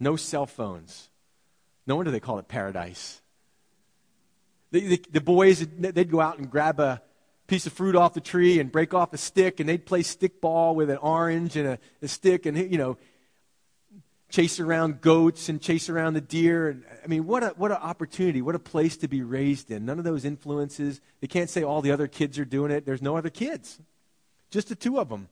no 0.00 0.16
cell 0.16 0.46
phones. 0.46 1.10
No 1.86 1.96
wonder 1.96 2.10
they 2.10 2.20
call 2.20 2.38
it 2.38 2.48
paradise. 2.48 3.20
The, 4.70 4.80
the, 4.80 5.04
the 5.12 5.20
boys, 5.20 5.64
they'd 5.78 6.10
go 6.10 6.20
out 6.20 6.38
and 6.38 6.50
grab 6.50 6.80
a 6.80 7.02
piece 7.46 7.66
of 7.66 7.72
fruit 7.72 7.94
off 7.94 8.14
the 8.14 8.20
tree 8.20 8.58
and 8.58 8.72
break 8.72 8.94
off 8.94 9.12
a 9.12 9.18
stick, 9.18 9.60
and 9.60 9.68
they'd 9.68 9.84
play 9.84 10.02
stick 10.02 10.40
ball 10.40 10.74
with 10.74 10.90
an 10.90 10.96
orange 10.98 11.56
and 11.56 11.68
a, 11.68 11.78
a 12.02 12.08
stick, 12.08 12.46
and, 12.46 12.56
you 12.56 12.78
know, 12.78 12.96
chase 14.30 14.58
around 14.58 15.00
goats 15.00 15.48
and 15.48 15.60
chase 15.60 15.88
around 15.88 16.14
the 16.14 16.20
deer. 16.20 16.70
And, 16.70 16.84
I 17.04 17.06
mean, 17.06 17.26
what, 17.26 17.44
a, 17.44 17.48
what 17.56 17.70
an 17.70 17.76
opportunity, 17.76 18.42
what 18.42 18.54
a 18.54 18.58
place 18.58 18.96
to 18.98 19.08
be 19.08 19.22
raised 19.22 19.70
in. 19.70 19.84
None 19.84 19.98
of 19.98 20.04
those 20.04 20.24
influences. 20.24 21.00
They 21.20 21.26
can't 21.26 21.50
say 21.50 21.62
all 21.62 21.82
the 21.82 21.92
other 21.92 22.08
kids 22.08 22.38
are 22.38 22.44
doing 22.44 22.72
it. 22.72 22.84
There's 22.84 23.02
no 23.02 23.16
other 23.16 23.30
kids, 23.30 23.78
just 24.50 24.68
the 24.68 24.74
two 24.74 24.98
of 24.98 25.08
them. 25.08 25.28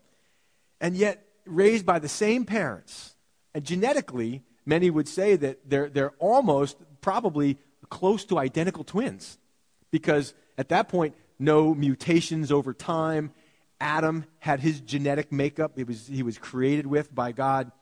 And 0.81 0.97
yet, 0.97 1.27
raised 1.47 1.85
by 1.87 1.99
the 1.99 2.09
same 2.09 2.45
parents. 2.45 3.15
And 3.55 3.65
genetically, 3.65 4.43
many 4.65 4.91
would 4.91 5.09
say 5.09 5.37
that 5.37 5.69
they're, 5.69 5.89
they're 5.89 6.13
almost 6.19 6.77
probably 7.01 7.59
close 7.89 8.25
to 8.27 8.39
identical 8.39 8.85
twins. 8.85 9.39
Because 9.91 10.35
at 10.57 10.69
that 10.69 10.89
point, 10.89 11.15
no 11.43 11.75
mutations 11.75 12.51
over 12.51 12.73
time. 12.73 13.33
Adam 13.81 14.25
had 14.39 14.61
his 14.61 14.81
genetic 14.81 15.33
makeup, 15.33 15.73
it 15.77 15.89
was, 15.89 16.07
he 16.07 16.23
was 16.23 16.39
created 16.39 16.87
with 16.87 17.13
by 17.13 17.33
God 17.33 17.73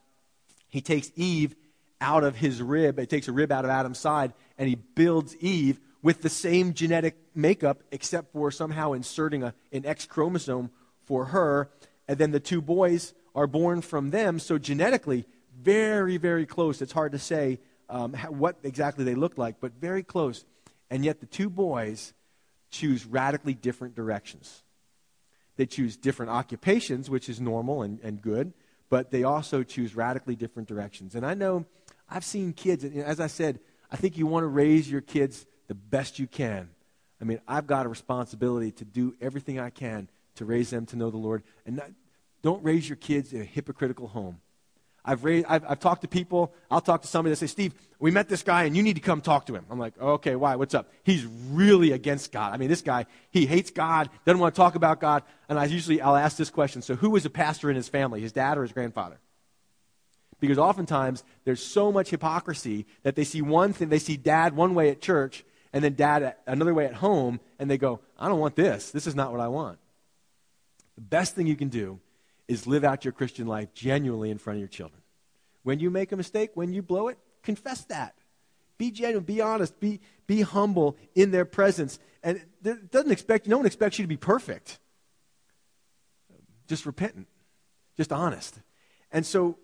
he 0.71 0.81
takes 0.81 1.11
Eve 1.17 1.57
out 2.01 2.25
of 2.25 2.37
his 2.37 2.63
rib, 2.63 2.99
he 2.99 3.05
takes 3.05 3.29
a 3.29 3.33
rib 3.33 3.53
out 3.53 3.65
of 3.65 3.71
Adam's 3.71 3.99
side, 3.99 4.33
and 4.57 4.69
he 4.69 4.77
builds 4.77 5.37
Eve 5.37 5.81
with 6.01 6.23
the 6.23 6.31
same 6.31 6.73
genetic 6.73 7.17
makeup, 7.35 7.83
except 7.91 8.33
for 8.33 8.51
somehow 8.51 8.93
inserting 8.93 9.43
a, 9.43 9.53
an 9.71 9.85
X 9.85 10.07
chromosome 10.07 10.71
for 11.05 11.27
her. 11.27 11.71
And 12.09 12.17
then 12.17 12.31
the 12.31 12.41
two 12.41 12.63
boys 12.63 13.13
are 13.35 13.47
born 13.47 13.83
from 13.83 14.11
them. 14.11 14.39
So 14.39 14.57
genetically, 14.57 15.27
very, 15.55 16.17
very 16.17 16.47
close. 16.47 16.81
It's 16.81 16.93
hard 16.93 17.13
to 17.13 17.19
say 17.19 17.59
um, 17.91 18.15
what 18.29 18.57
exactly 18.63 19.05
they 19.05 19.15
look 19.15 19.37
like, 19.37 19.61
but 19.61 19.73
very 19.73 20.03
close. 20.03 20.47
And 20.89 21.05
yet 21.05 21.21
the 21.21 21.27
two 21.27 21.51
boys 21.51 22.15
choose 22.71 23.07
radically 23.07 23.55
different 23.55 23.95
directions. 23.95 24.63
They 25.57 25.67
choose 25.67 25.97
different 25.97 26.31
occupations, 26.31 27.11
which 27.11 27.29
is 27.29 27.41
normal 27.41 27.83
and, 27.83 28.01
and 28.03 28.23
good 28.23 28.53
but 28.91 29.11
they 29.11 29.23
also 29.23 29.63
choose 29.63 29.97
radically 29.97 30.37
different 30.37 30.69
directions. 30.69 31.15
And 31.15 31.25
I 31.25 31.33
know 31.33 31.65
I've 32.11 32.25
seen 32.25 32.53
kids, 32.53 32.85
and 32.85 32.99
as 32.99 33.21
I 33.21 33.29
said, 33.29 33.61
I 33.91 33.97
think 33.97 34.19
you 34.19 34.27
want 34.27 34.43
to 34.43 34.49
raise 34.49 34.91
your 34.91 35.01
kids 35.01 35.47
the 35.69 35.75
best 35.75 36.19
you 36.19 36.27
can. 36.27 36.69
I 37.21 37.25
mean, 37.25 37.41
I've 37.47 37.67
got 37.67 37.87
a 37.87 37.89
responsibility 37.89 38.73
to 38.73 38.85
do 38.85 39.15
everything 39.21 39.59
I 39.59 39.71
can 39.71 40.11
to 40.35 40.45
raise 40.45 40.71
them 40.71 40.87
to 40.87 40.97
know 40.97 41.11
the 41.11 41.17
Lord. 41.17 41.45
And 41.65 41.77
not, 41.77 41.91
don't 42.43 42.63
raise 42.65 42.89
your 42.89 42.97
kids 42.97 43.33
in 43.33 43.41
a 43.41 43.45
hypocritical 43.45 44.09
home. 44.09 44.41
I've, 45.05 45.25
raised, 45.25 45.47
I've, 45.49 45.65
I've, 45.67 45.81
talked 45.81 46.03
to 46.03 46.09
people. 46.09 46.53
I'll 46.71 46.81
talk 46.81 47.03
to 47.03 47.09
somebody 47.09 47.33
that 47.33 47.37
say, 47.37 47.47
Steve, 47.47 47.75
we 47.99 48.11
met 48.11 48.29
this 48.29 48.43
guy 48.43 48.65
and 48.65 48.77
you 48.77 48.83
need 48.83 48.97
to 48.97 49.01
come 49.01 49.21
talk 49.21 49.47
to 49.47 49.55
him. 49.55 49.65
I'm 49.71 49.79
like, 49.79 49.99
okay, 49.99 50.37
why? 50.37 50.57
What's 50.57 50.75
up? 50.75 50.91
He's 51.05 51.25
really 51.25 51.93
against 51.93 52.33
God. 52.33 52.53
I 52.53 52.59
mean, 52.59 52.69
this 52.69 52.83
guy, 52.83 53.07
he 53.31 53.47
hates 53.47 53.71
God, 53.71 54.11
doesn't 54.25 54.39
want 54.39 54.55
to 54.55 54.57
talk 54.59 54.75
about 54.75 55.01
God. 55.01 55.23
And 55.49 55.59
I 55.59 55.65
usually, 55.65 56.01
I'll 56.01 56.17
ask 56.17 56.37
this 56.37 56.51
question. 56.51 56.83
So 56.83 56.97
who 56.97 57.11
was 57.11 57.25
a 57.25 57.31
pastor 57.31 57.71
in 57.71 57.77
his 57.77 57.89
family, 57.89 58.21
his 58.21 58.33
dad 58.33 58.59
or 58.59 58.63
his 58.63 58.73
grandfather? 58.73 59.19
Because 60.39 60.59
oftentimes 60.59 61.25
there's 61.45 61.63
so 61.63 61.93
much 61.93 62.11
hypocrisy 62.11 62.87
that 63.03 63.17
they 63.17 63.25
see 63.25 63.43
one 63.43 63.73
thing, 63.73 63.89
they 63.89 63.99
see 63.99 64.17
dad 64.17 64.55
one 64.55 64.75
way 64.75 64.91
at 64.91 65.01
church 65.01 65.45
and 65.73 65.85
then 65.85 65.95
dad 65.95 66.35
another 66.47 66.75
way 66.75 66.87
at 66.87 66.95
home 66.95 67.41
and 67.59 67.71
they 67.71 67.79
go, 67.79 68.01
I 68.19 68.29
don't 68.29 68.41
want 68.41 68.57
this. 68.57 68.91
This 68.91 69.07
is 69.07 69.15
not 69.15 69.33
what 69.33 69.41
I 69.41 69.49
want. 69.49 69.79
The 70.95 71.03
best 71.03 71.35
thing 71.35 71.47
you 71.47 71.57
can 71.57 71.69
do 71.69 72.01
is 72.51 72.67
live 72.67 72.83
out 72.83 73.05
your 73.05 73.13
Christian 73.13 73.47
life 73.47 73.73
genuinely 73.73 74.29
in 74.29 74.37
front 74.37 74.57
of 74.57 74.61
your 74.61 74.69
children. 74.69 75.01
When 75.63 75.79
you 75.79 75.89
make 75.89 76.11
a 76.11 76.17
mistake, 76.17 76.51
when 76.55 76.73
you 76.73 76.83
blow 76.83 77.07
it, 77.07 77.17
confess 77.45 77.85
that. 77.85 78.19
Be 78.77 78.91
genuine, 78.91 79.23
be 79.23 79.41
honest, 79.41 79.79
be, 79.79 80.01
be 80.27 80.41
humble 80.41 80.97
in 81.15 81.31
their 81.31 81.45
presence. 81.45 82.01
And 82.25 82.43
doesn't 82.63 83.13
expect, 83.13 83.47
no 83.47 83.57
one 83.57 83.67
expects 83.67 84.01
you 84.01 84.03
to 84.03 84.09
be 84.09 84.17
perfect. 84.17 84.81
Just 86.67 86.87
repentant, 86.87 87.29
just 87.97 88.13
honest. 88.13 88.59
And 89.13 89.25
so, 89.25 89.57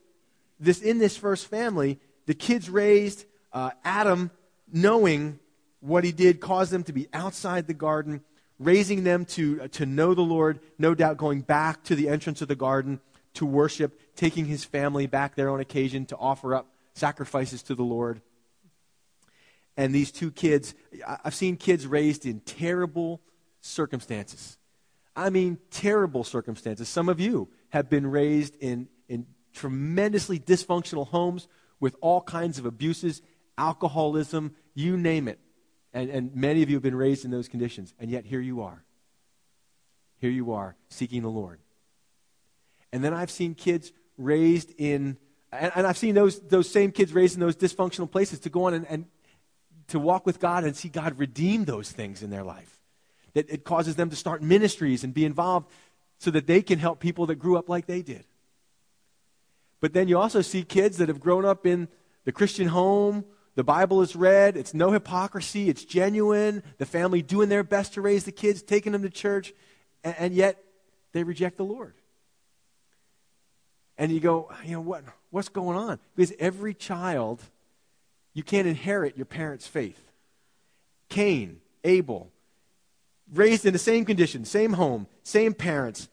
this 0.61 0.81
in 0.81 0.99
this 0.99 1.16
first 1.16 1.49
family, 1.49 1.99
the 2.26 2.35
kids 2.35 2.71
raised 2.71 3.25
uh, 3.52 3.71
Adam 3.85 4.31
knowing 4.73 5.40
what 5.81 6.05
he 6.05 6.12
did 6.12 6.40
caused 6.40 6.71
them 6.71 6.85
to 6.85 6.93
be 6.93 7.09
outside 7.12 7.66
the 7.66 7.75
garden 7.75 8.23
raising 8.58 9.04
them 9.04 9.25
to, 9.25 9.62
uh, 9.62 9.68
to 9.68 9.86
know 9.86 10.14
the 10.14 10.22
Lord, 10.22 10.60
no 10.78 10.94
doubt 10.94 11.16
going 11.16 11.42
back 11.42 11.82
to 11.84 11.94
the 11.94 12.08
entrance 12.08 12.40
of 12.42 12.48
the 12.48 12.56
garden 12.56 13.00
to 13.34 13.44
worship, 13.44 14.00
taking 14.16 14.46
his 14.46 14.64
family 14.64 15.06
back 15.06 15.34
there 15.34 15.50
on 15.50 15.60
occasion 15.60 16.06
to 16.06 16.16
offer 16.16 16.54
up 16.54 16.68
sacrifices 16.94 17.62
to 17.64 17.75
the 17.75 17.82
Lord. 17.82 18.22
And 19.76 19.94
these 19.94 20.10
two 20.10 20.30
kids, 20.30 20.75
I've 21.06 21.34
seen 21.34 21.56
kids 21.56 21.86
raised 21.86 22.25
in 22.25 22.40
terrible 22.40 23.20
circumstances. 23.60 24.56
I 25.14 25.30
mean, 25.30 25.58
terrible 25.70 26.25
circumstances. 26.25 26.88
Some 26.88 27.08
of 27.08 27.20
you 27.20 27.48
have 27.70 27.90
been 27.90 28.06
raised 28.06 28.56
in, 28.56 28.88
in 29.08 29.26
tremendously 29.52 30.38
dysfunctional 30.38 31.08
homes 31.08 31.46
with 31.78 31.96
all 32.00 32.22
kinds 32.22 32.58
of 32.58 32.64
abuses, 32.64 33.20
alcoholism, 33.58 34.54
you 34.75 34.96
name 34.96 35.28
it. 35.28 35.38
And, 35.97 36.11
and 36.11 36.37
many 36.37 36.62
of 36.62 36.69
you 36.69 36.76
have 36.76 36.83
been 36.83 36.95
raised 36.95 37.25
in 37.25 37.31
those 37.31 37.49
conditions. 37.49 37.95
And 37.99 38.11
yet 38.11 38.26
here 38.26 38.38
you 38.38 38.61
are. 38.61 38.85
Here 40.19 40.29
you 40.29 40.53
are, 40.53 40.76
seeking 40.91 41.23
the 41.23 41.31
Lord. 41.31 41.59
And 42.93 43.03
then 43.03 43.15
I've 43.15 43.31
seen 43.31 43.55
kids 43.55 43.93
raised 44.19 44.75
in, 44.76 45.17
and, 45.50 45.73
and 45.75 45.87
I've 45.87 45.97
seen 45.97 46.15
those, 46.15 46.38
those 46.38 46.69
same 46.69 46.93
kids 46.93 47.15
raised 47.15 47.33
in 47.33 47.41
those 47.41 47.57
dysfunctional 47.57 48.11
places 48.11 48.41
to 48.41 48.50
go 48.50 48.65
on 48.65 48.75
and, 48.75 48.87
and 48.91 49.07
to 49.88 49.99
walk 49.99 50.26
with 50.26 50.38
God 50.38 50.65
and 50.65 50.76
see 50.76 50.91
God 50.91 51.19
redeem 51.19 51.65
those 51.65 51.91
things 51.91 52.23
in 52.23 52.29
their 52.29 52.45
life. 52.45 52.79
That 53.33 53.49
it 53.49 53.65
causes 53.65 53.97
them 53.97 54.11
to 54.11 54.17
start 54.17 54.43
ministries 54.43 55.03
and 55.03 55.15
be 55.15 55.25
involved 55.25 55.71
so 56.19 56.31
that 56.31 56.47
they 56.47 56.61
can 56.61 56.79
help 56.79 57.00
people 57.00 57.25
that 57.26 57.37
grew 57.37 57.57
up 57.57 57.71
like 57.71 57.87
they 57.87 58.03
did. 58.03 58.26
But 59.81 59.95
then 59.95 60.09
you 60.09 60.19
also 60.19 60.43
see 60.43 60.62
kids 60.62 60.99
that 60.99 61.09
have 61.09 61.21
grown 61.21 61.47
up 61.47 61.65
in 61.65 61.88
the 62.26 62.33
Christian 62.33 62.69
home 62.69 63.25
the 63.56 63.64
Bible 63.64 64.02
is 64.02 64.14
read. 64.14 64.56
It's 64.56 64.75
no 64.75 64.92
hypocrisy. 64.92 65.68
It's 65.68 65.84
genuine. 65.84 66.62
The 66.78 66.86
family 66.86 67.22
doing 67.22 67.48
their 67.48 67.64
best 67.64 67.94
to 67.94 68.02
raise 68.02 68.25
the 68.25 68.32
kids, 68.32 68.62
taking 68.62 68.92
them 68.92 69.02
to 69.02 69.10
church, 69.10 69.52
and, 70.04 70.14
and 70.18 70.34
yet 70.34 70.62
they 71.12 71.25
reject 71.25 71.56
the 71.56 71.64
Lord. 71.64 71.94
And 73.98 74.12
you 74.12 74.20
go, 74.20 74.52
you 74.62 74.72
know, 74.72 74.82
what, 74.82 75.04
what's 75.30 75.48
going 75.48 75.78
on? 75.78 75.98
Because 76.14 76.34
every 76.38 76.75
child, 76.75 77.42
you 78.34 78.42
can't 78.42 78.68
inherit 78.68 79.16
your 79.16 79.25
parents' 79.25 79.66
faith. 79.66 80.00
Cain, 81.08 81.60
Abel, 81.82 82.30
raised 83.32 83.64
in 83.64 83.72
the 83.72 83.78
same 83.78 84.04
conditions, 84.04 84.50
same 84.50 84.75
home, 84.75 85.06
same 85.22 85.54
parents, 85.54 86.10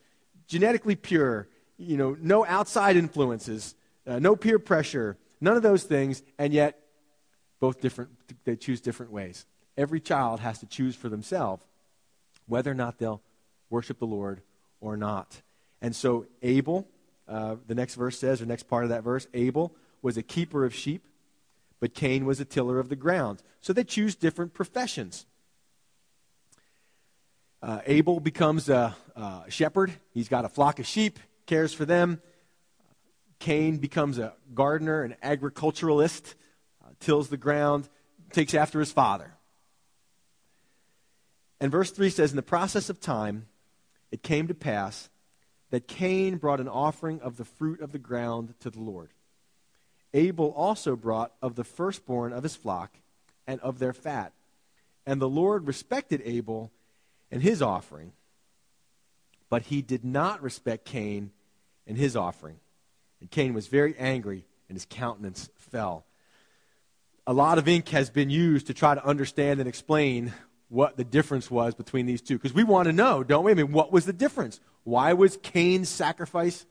genetically 0.48 0.96
pure, 0.96 1.50
you 1.78 1.98
know, 1.98 2.16
no 2.22 2.46
outside 2.46 2.96
influences, 2.96 3.76
uh, 4.08 4.20
no 4.20 4.38
peer 4.38 4.60
pressure, 4.60 5.18
none 5.42 5.58
of 5.58 5.64
those 5.64 5.84
things, 5.84 6.24
and 6.38 6.54
yet 6.54 6.80
both 7.64 7.80
different, 7.80 8.12
they 8.44 8.58
choose 8.58 8.82
different 8.82 9.14
ways. 9.14 9.46
Every 9.78 10.02
child 10.02 10.42
has 10.42 10.60
to 10.60 10.66
choose 10.66 10.98
for 10.98 11.08
themselves 11.08 11.64
whether 12.46 12.70
or 12.70 12.74
not 12.74 12.98
they'll 12.98 13.22
worship 13.70 14.00
the 14.00 14.06
Lord 14.06 14.42
or 14.82 14.98
not. 14.98 15.42
And 15.82 15.96
so 15.96 16.26
Abel, 16.42 16.86
uh, 17.26 17.56
the 17.66 17.74
next 17.74 17.96
verse 17.96 18.20
says, 18.20 18.42
or 18.42 18.46
next 18.46 18.64
part 18.64 18.84
of 18.84 18.90
that 18.90 19.02
verse, 19.02 19.28
Abel 19.34 19.74
was 20.02 20.18
a 20.18 20.22
keeper 20.22 20.66
of 20.66 20.76
sheep, 20.76 21.08
but 21.80 21.94
Cain 21.94 22.26
was 22.26 22.42
a 22.42 22.44
tiller 22.44 22.80
of 22.80 22.90
the 22.90 22.98
ground. 22.98 23.42
So 23.62 23.72
they 23.72 23.86
choose 23.86 24.14
different 24.14 24.54
professions. 24.54 25.26
Uh, 27.62 27.80
Abel 27.86 28.20
becomes 28.20 28.68
a, 28.68 28.94
a 29.16 29.46
shepherd. 29.48 29.94
He's 30.14 30.28
got 30.28 30.44
a 30.44 30.50
flock 30.50 30.80
of 30.80 30.86
sheep, 30.86 31.18
cares 31.46 31.74
for 31.74 31.86
them. 31.86 32.22
Cain 33.40 33.78
becomes 33.78 34.20
a 34.20 34.34
gardener, 34.54 35.04
an 35.04 35.16
agriculturalist 35.24 36.36
tills 37.04 37.30
the 37.30 37.38
ground, 37.38 37.90
takes 38.32 38.54
after 38.54 38.80
his 38.80 38.92
father. 38.92 39.34
And 41.60 41.72
verse 41.72 41.92
3 41.92 42.10
says, 42.10 42.32
In 42.32 42.36
the 42.36 42.42
process 42.42 42.90
of 42.90 43.00
time, 43.00 43.46
it 44.12 44.24
came 44.24 44.48
to 44.48 44.54
pass 44.54 45.10
that 45.70 45.88
Cain 45.88 46.38
brought 46.38 46.60
an 46.60 46.68
offering 46.68 47.22
of 47.22 47.38
the 47.38 47.46
fruit 47.46 47.82
of 47.82 47.92
the 47.92 48.00
ground 48.00 48.54
to 48.60 48.70
the 48.70 48.80
Lord. 48.80 49.10
Abel 50.14 50.54
also 50.56 50.96
brought 50.96 51.34
of 51.42 51.56
the 51.56 51.64
firstborn 51.64 52.34
of 52.34 52.44
his 52.44 52.56
flock 52.56 52.98
and 53.48 53.60
of 53.62 53.80
their 53.80 53.94
fat. 53.94 54.34
And 55.06 55.22
the 55.22 55.30
Lord 55.30 55.68
respected 55.68 56.22
Abel 56.24 56.72
and 57.32 57.42
his 57.42 57.62
offering, 57.62 58.14
but 59.50 59.64
he 59.64 59.82
did 59.82 60.06
not 60.06 60.44
respect 60.44 60.86
Cain 60.86 61.32
and 61.88 61.98
his 61.98 62.16
offering. 62.16 62.60
And 63.20 63.32
Cain 63.32 63.54
was 63.54 63.68
very 63.68 63.98
angry, 63.98 64.46
and 64.70 64.76
his 64.76 64.86
countenance 64.90 65.50
fell 65.58 66.06
a 67.26 67.34
lot 67.34 67.58
of 67.58 67.68
ink 67.68 67.90
has 67.90 68.10
been 68.10 68.30
used 68.30 68.68
to 68.68 68.74
try 68.74 68.96
to 68.96 69.06
understand 69.06 69.60
and 69.60 69.70
explain 69.70 70.34
what 70.70 70.98
the 70.98 71.04
difference 71.04 71.50
was 71.50 71.76
between 71.76 72.06
these 72.06 72.22
two. 72.22 72.36
Because 72.36 72.54
we 72.54 72.64
want 72.64 72.88
to 72.88 72.94
know, 72.94 73.24
don't 73.24 73.46
we? 73.46 73.52
I 73.52 73.56
mean, 73.56 73.72
what 73.72 73.92
was 73.92 74.06
the 74.06 74.14
difference? 74.14 74.60
Why 74.84 75.14
was 75.14 75.38
Cain's 75.38 75.88
sacrifice 75.88 76.66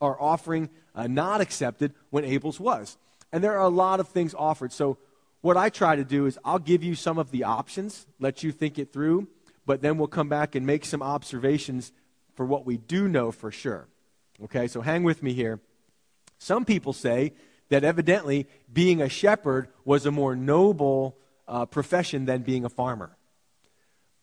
or 0.00 0.20
offering 0.20 0.70
uh, 0.94 1.06
not 1.06 1.40
accepted 1.40 1.92
when 2.10 2.24
Abel's 2.24 2.60
was? 2.60 2.96
And 3.32 3.44
there 3.44 3.58
are 3.58 3.66
a 3.66 3.68
lot 3.68 4.00
of 4.00 4.08
things 4.08 4.34
offered. 4.34 4.72
So, 4.72 4.98
what 5.40 5.56
I 5.56 5.68
try 5.68 5.94
to 5.94 6.04
do 6.04 6.26
is 6.26 6.36
I'll 6.44 6.58
give 6.58 6.82
you 6.82 6.96
some 6.96 7.16
of 7.16 7.30
the 7.30 7.44
options, 7.44 8.06
let 8.18 8.42
you 8.42 8.50
think 8.50 8.76
it 8.76 8.92
through, 8.92 9.28
but 9.66 9.82
then 9.82 9.96
we'll 9.96 10.08
come 10.08 10.28
back 10.28 10.56
and 10.56 10.66
make 10.66 10.84
some 10.84 11.00
observations 11.02 11.92
for 12.34 12.44
what 12.44 12.66
we 12.66 12.76
do 12.76 13.06
know 13.06 13.30
for 13.30 13.52
sure. 13.52 13.86
Okay, 14.44 14.66
so 14.66 14.80
hang 14.80 15.04
with 15.04 15.22
me 15.22 15.34
here. 15.34 15.60
Some 16.38 16.64
people 16.64 16.92
say 16.92 17.34
that 17.68 17.84
evidently 17.84 18.46
being 18.72 19.02
a 19.02 19.08
shepherd 19.08 19.68
was 19.84 20.06
a 20.06 20.10
more 20.10 20.34
noble 20.34 21.16
uh, 21.46 21.66
profession 21.66 22.24
than 22.24 22.42
being 22.42 22.64
a 22.64 22.68
farmer. 22.68 23.16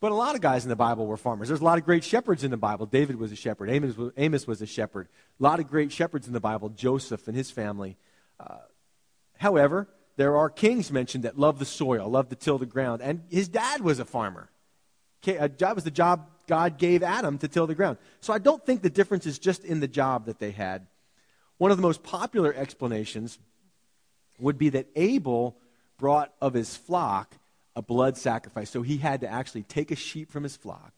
But 0.00 0.12
a 0.12 0.14
lot 0.14 0.34
of 0.34 0.40
guys 0.40 0.64
in 0.64 0.68
the 0.68 0.76
Bible 0.76 1.06
were 1.06 1.16
farmers. 1.16 1.48
There's 1.48 1.60
a 1.60 1.64
lot 1.64 1.78
of 1.78 1.84
great 1.84 2.04
shepherds 2.04 2.44
in 2.44 2.50
the 2.50 2.56
Bible. 2.56 2.86
David 2.86 3.16
was 3.16 3.32
a 3.32 3.36
shepherd. 3.36 3.70
Amos 3.70 3.96
was, 3.96 4.12
Amos 4.16 4.46
was 4.46 4.60
a 4.60 4.66
shepherd. 4.66 5.08
A 5.40 5.42
lot 5.42 5.58
of 5.58 5.68
great 5.68 5.90
shepherds 5.90 6.26
in 6.26 6.32
the 6.32 6.40
Bible. 6.40 6.68
Joseph 6.68 7.26
and 7.28 7.36
his 7.36 7.50
family. 7.50 7.96
Uh, 8.38 8.58
however, 9.38 9.88
there 10.16 10.36
are 10.36 10.50
kings 10.50 10.92
mentioned 10.92 11.24
that 11.24 11.38
love 11.38 11.58
the 11.58 11.64
soil, 11.64 12.08
love 12.10 12.28
to 12.28 12.36
till 12.36 12.58
the 12.58 12.66
ground. 12.66 13.00
And 13.00 13.22
his 13.30 13.48
dad 13.48 13.80
was 13.80 13.98
a 13.98 14.04
farmer. 14.04 14.50
Uh, 15.26 15.48
that 15.58 15.74
was 15.74 15.84
the 15.84 15.90
job 15.90 16.28
God 16.46 16.78
gave 16.78 17.02
Adam 17.02 17.38
to 17.38 17.48
till 17.48 17.66
the 17.66 17.74
ground. 17.74 17.96
So 18.20 18.32
I 18.32 18.38
don't 18.38 18.64
think 18.64 18.82
the 18.82 18.90
difference 18.90 19.26
is 19.26 19.38
just 19.38 19.64
in 19.64 19.80
the 19.80 19.88
job 19.88 20.26
that 20.26 20.38
they 20.38 20.50
had. 20.50 20.86
One 21.58 21.70
of 21.70 21.76
the 21.76 21.82
most 21.82 22.02
popular 22.02 22.52
explanations 22.52 23.38
would 24.38 24.58
be 24.58 24.68
that 24.70 24.88
Abel 24.94 25.56
brought 25.98 26.32
of 26.40 26.54
his 26.54 26.76
flock 26.76 27.36
a 27.74 27.82
blood 27.82 28.16
sacrifice. 28.16 28.70
So 28.70 28.82
he 28.82 28.98
had 28.98 29.20
to 29.20 29.28
actually 29.28 29.62
take 29.62 29.90
a 29.90 29.96
sheep 29.96 30.30
from 30.30 30.42
his 30.42 30.56
flock 30.56 30.92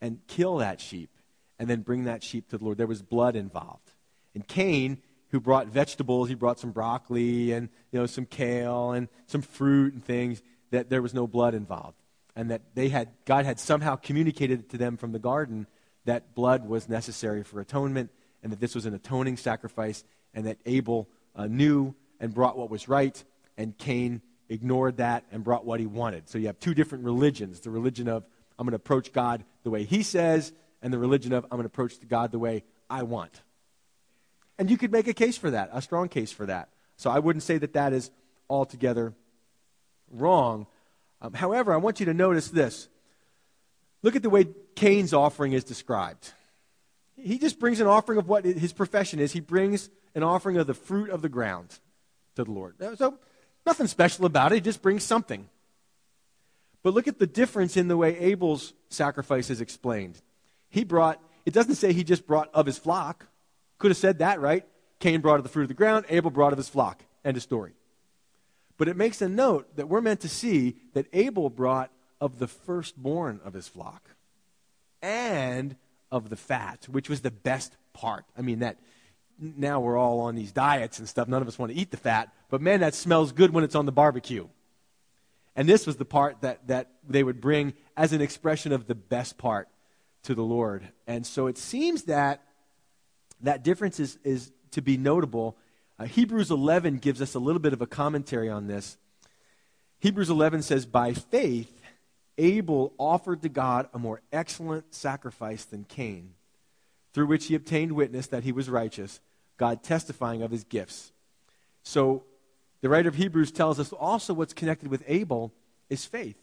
and 0.00 0.20
kill 0.26 0.58
that 0.58 0.80
sheep 0.80 1.10
and 1.58 1.68
then 1.68 1.82
bring 1.82 2.04
that 2.04 2.22
sheep 2.22 2.48
to 2.48 2.58
the 2.58 2.64
Lord. 2.64 2.78
There 2.78 2.86
was 2.86 3.02
blood 3.02 3.36
involved. 3.36 3.92
And 4.34 4.46
Cain, 4.46 5.02
who 5.30 5.40
brought 5.40 5.66
vegetables, 5.66 6.28
he 6.28 6.34
brought 6.34 6.58
some 6.58 6.70
broccoli 6.70 7.52
and 7.52 7.68
you 7.92 7.98
know 7.98 8.06
some 8.06 8.24
kale 8.24 8.92
and 8.92 9.08
some 9.26 9.42
fruit 9.42 9.92
and 9.92 10.04
things 10.04 10.42
that 10.70 10.88
there 10.88 11.02
was 11.02 11.14
no 11.14 11.26
blood 11.26 11.54
involved. 11.54 12.00
And 12.36 12.50
that 12.50 12.62
they 12.74 12.88
had 12.88 13.08
God 13.24 13.44
had 13.44 13.58
somehow 13.58 13.96
communicated 13.96 14.70
to 14.70 14.78
them 14.78 14.96
from 14.96 15.12
the 15.12 15.18
garden 15.18 15.66
that 16.04 16.34
blood 16.34 16.66
was 16.66 16.88
necessary 16.88 17.42
for 17.42 17.60
atonement 17.60 18.10
and 18.42 18.52
that 18.52 18.60
this 18.60 18.74
was 18.74 18.86
an 18.86 18.94
atoning 18.94 19.36
sacrifice 19.36 20.04
and 20.34 20.46
that 20.46 20.58
Abel 20.66 21.08
uh, 21.34 21.46
knew 21.46 21.94
and 22.20 22.32
brought 22.34 22.56
what 22.56 22.70
was 22.70 22.88
right 22.88 23.22
and 23.56 23.76
Cain 23.76 24.22
ignored 24.48 24.98
that 24.98 25.24
and 25.30 25.44
brought 25.44 25.64
what 25.64 25.80
he 25.80 25.86
wanted. 25.86 26.28
So 26.28 26.38
you 26.38 26.46
have 26.46 26.58
two 26.58 26.74
different 26.74 27.04
religions 27.04 27.60
the 27.60 27.70
religion 27.70 28.08
of, 28.08 28.24
I'm 28.58 28.64
going 28.64 28.72
to 28.72 28.76
approach 28.76 29.12
God 29.12 29.44
the 29.62 29.70
way 29.70 29.84
he 29.84 30.02
says, 30.02 30.52
and 30.82 30.92
the 30.92 30.98
religion 30.98 31.32
of, 31.32 31.44
I'm 31.44 31.50
going 31.50 31.62
to 31.62 31.66
approach 31.66 31.94
God 32.08 32.32
the 32.32 32.38
way 32.38 32.64
I 32.88 33.02
want. 33.02 33.42
And 34.58 34.70
you 34.70 34.76
could 34.76 34.90
make 34.90 35.06
a 35.06 35.14
case 35.14 35.36
for 35.36 35.50
that, 35.50 35.70
a 35.72 35.82
strong 35.82 36.08
case 36.08 36.32
for 36.32 36.46
that. 36.46 36.70
So 36.96 37.10
I 37.10 37.20
wouldn't 37.20 37.44
say 37.44 37.58
that 37.58 37.74
that 37.74 37.92
is 37.92 38.10
altogether 38.50 39.14
wrong. 40.10 40.66
Um, 41.20 41.32
however, 41.32 41.72
I 41.72 41.76
want 41.76 42.00
you 42.00 42.06
to 42.06 42.14
notice 42.14 42.48
this. 42.48 42.88
Look 44.02 44.16
at 44.16 44.22
the 44.22 44.30
way 44.30 44.46
Cain's 44.74 45.12
offering 45.12 45.52
is 45.52 45.64
described. 45.64 46.32
He 47.20 47.38
just 47.38 47.58
brings 47.58 47.80
an 47.80 47.86
offering 47.86 48.18
of 48.18 48.28
what 48.28 48.44
his 48.44 48.72
profession 48.72 49.18
is. 49.18 49.32
He 49.32 49.40
brings 49.40 49.90
an 50.14 50.22
offering 50.22 50.56
of 50.56 50.66
the 50.66 50.74
fruit 50.74 51.10
of 51.10 51.22
the 51.22 51.28
ground 51.28 51.78
to 52.36 52.44
the 52.44 52.50
Lord. 52.50 52.76
So 52.96 53.18
Nothing 53.68 53.86
special 53.86 54.24
about 54.24 54.52
it, 54.52 54.54
he 54.54 54.60
just 54.62 54.80
brings 54.80 55.04
something. 55.04 55.46
But 56.82 56.94
look 56.94 57.06
at 57.06 57.18
the 57.18 57.26
difference 57.26 57.76
in 57.76 57.86
the 57.88 57.98
way 57.98 58.18
Abel's 58.18 58.72
sacrifice 58.88 59.50
is 59.50 59.60
explained. 59.60 60.22
He 60.70 60.84
brought, 60.84 61.20
it 61.44 61.52
doesn't 61.52 61.74
say 61.74 61.92
he 61.92 62.02
just 62.02 62.26
brought 62.26 62.48
of 62.54 62.64
his 62.64 62.78
flock. 62.78 63.26
Could 63.76 63.90
have 63.90 63.98
said 63.98 64.20
that, 64.20 64.40
right? 64.40 64.64
Cain 65.00 65.20
brought 65.20 65.36
of 65.36 65.42
the 65.42 65.50
fruit 65.50 65.64
of 65.64 65.68
the 65.68 65.74
ground, 65.74 66.06
Abel 66.08 66.30
brought 66.30 66.54
of 66.54 66.56
his 66.56 66.70
flock. 66.70 67.02
End 67.26 67.36
of 67.36 67.42
story. 67.42 67.72
But 68.78 68.88
it 68.88 68.96
makes 68.96 69.20
a 69.20 69.28
note 69.28 69.76
that 69.76 69.90
we're 69.90 70.00
meant 70.00 70.20
to 70.20 70.30
see 70.30 70.76
that 70.94 71.06
Abel 71.12 71.50
brought 71.50 71.90
of 72.22 72.38
the 72.38 72.48
firstborn 72.48 73.38
of 73.44 73.52
his 73.52 73.68
flock 73.68 74.12
and 75.02 75.76
of 76.10 76.30
the 76.30 76.36
fat, 76.36 76.86
which 76.88 77.08
was 77.08 77.20
the 77.20 77.30
best 77.30 77.76
part. 77.92 78.24
I 78.36 78.42
mean, 78.42 78.60
that 78.60 78.78
now 79.38 79.80
we're 79.80 79.96
all 79.96 80.20
on 80.20 80.34
these 80.34 80.52
diets 80.52 80.98
and 80.98 81.08
stuff. 81.08 81.28
None 81.28 81.42
of 81.42 81.48
us 81.48 81.58
want 81.58 81.72
to 81.72 81.78
eat 81.78 81.90
the 81.90 81.96
fat, 81.96 82.32
but 82.50 82.60
man, 82.60 82.80
that 82.80 82.94
smells 82.94 83.32
good 83.32 83.52
when 83.52 83.64
it's 83.64 83.74
on 83.74 83.86
the 83.86 83.92
barbecue. 83.92 84.48
And 85.54 85.68
this 85.68 85.86
was 85.86 85.96
the 85.96 86.04
part 86.04 86.40
that, 86.42 86.66
that 86.68 86.92
they 87.08 87.22
would 87.24 87.40
bring 87.40 87.74
as 87.96 88.12
an 88.12 88.20
expression 88.20 88.72
of 88.72 88.86
the 88.86 88.94
best 88.94 89.38
part 89.38 89.68
to 90.22 90.34
the 90.34 90.42
Lord. 90.42 90.88
And 91.06 91.26
so 91.26 91.46
it 91.46 91.58
seems 91.58 92.04
that 92.04 92.42
that 93.40 93.64
difference 93.64 93.98
is, 94.00 94.18
is 94.24 94.52
to 94.72 94.82
be 94.82 94.96
notable. 94.96 95.56
Uh, 95.98 96.04
Hebrews 96.04 96.50
11 96.50 96.98
gives 96.98 97.20
us 97.20 97.34
a 97.34 97.38
little 97.38 97.60
bit 97.60 97.72
of 97.72 97.82
a 97.82 97.86
commentary 97.86 98.48
on 98.48 98.66
this. 98.66 98.96
Hebrews 100.00 100.30
11 100.30 100.62
says, 100.62 100.86
By 100.86 101.12
faith, 101.12 101.77
Abel 102.38 102.94
offered 102.96 103.42
to 103.42 103.48
God 103.48 103.88
a 103.92 103.98
more 103.98 104.22
excellent 104.32 104.94
sacrifice 104.94 105.64
than 105.64 105.84
Cain, 105.84 106.34
through 107.12 107.26
which 107.26 107.46
he 107.46 107.54
obtained 107.54 107.92
witness 107.92 108.28
that 108.28 108.44
he 108.44 108.52
was 108.52 108.70
righteous 108.70 109.20
God 109.56 109.82
testifying 109.82 110.40
of 110.40 110.52
his 110.52 110.64
gifts. 110.64 111.12
So 111.82 112.22
the 112.80 112.88
writer 112.88 113.08
of 113.08 113.16
Hebrews 113.16 113.50
tells 113.50 113.80
us 113.80 113.92
also 113.92 114.32
what's 114.32 114.54
connected 114.54 114.88
with 114.88 115.02
Abel 115.06 115.52
is 115.90 116.04
faith. 116.04 116.36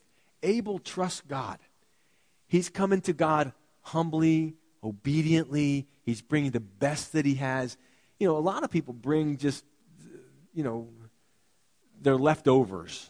Abel 0.43 0.79
trusts 0.79 1.21
God. 1.27 1.59
He's 2.47 2.69
coming 2.69 3.01
to 3.01 3.13
God 3.13 3.53
humbly, 3.81 4.55
obediently. 4.83 5.87
He's 6.03 6.21
bringing 6.21 6.51
the 6.51 6.59
best 6.59 7.13
that 7.13 7.25
he 7.25 7.35
has. 7.35 7.77
You 8.19 8.27
know, 8.27 8.37
a 8.37 8.39
lot 8.39 8.63
of 8.63 8.69
people 8.69 8.93
bring 8.93 9.37
just, 9.37 9.63
you 10.53 10.63
know, 10.63 10.89
their 12.01 12.17
leftovers 12.17 13.09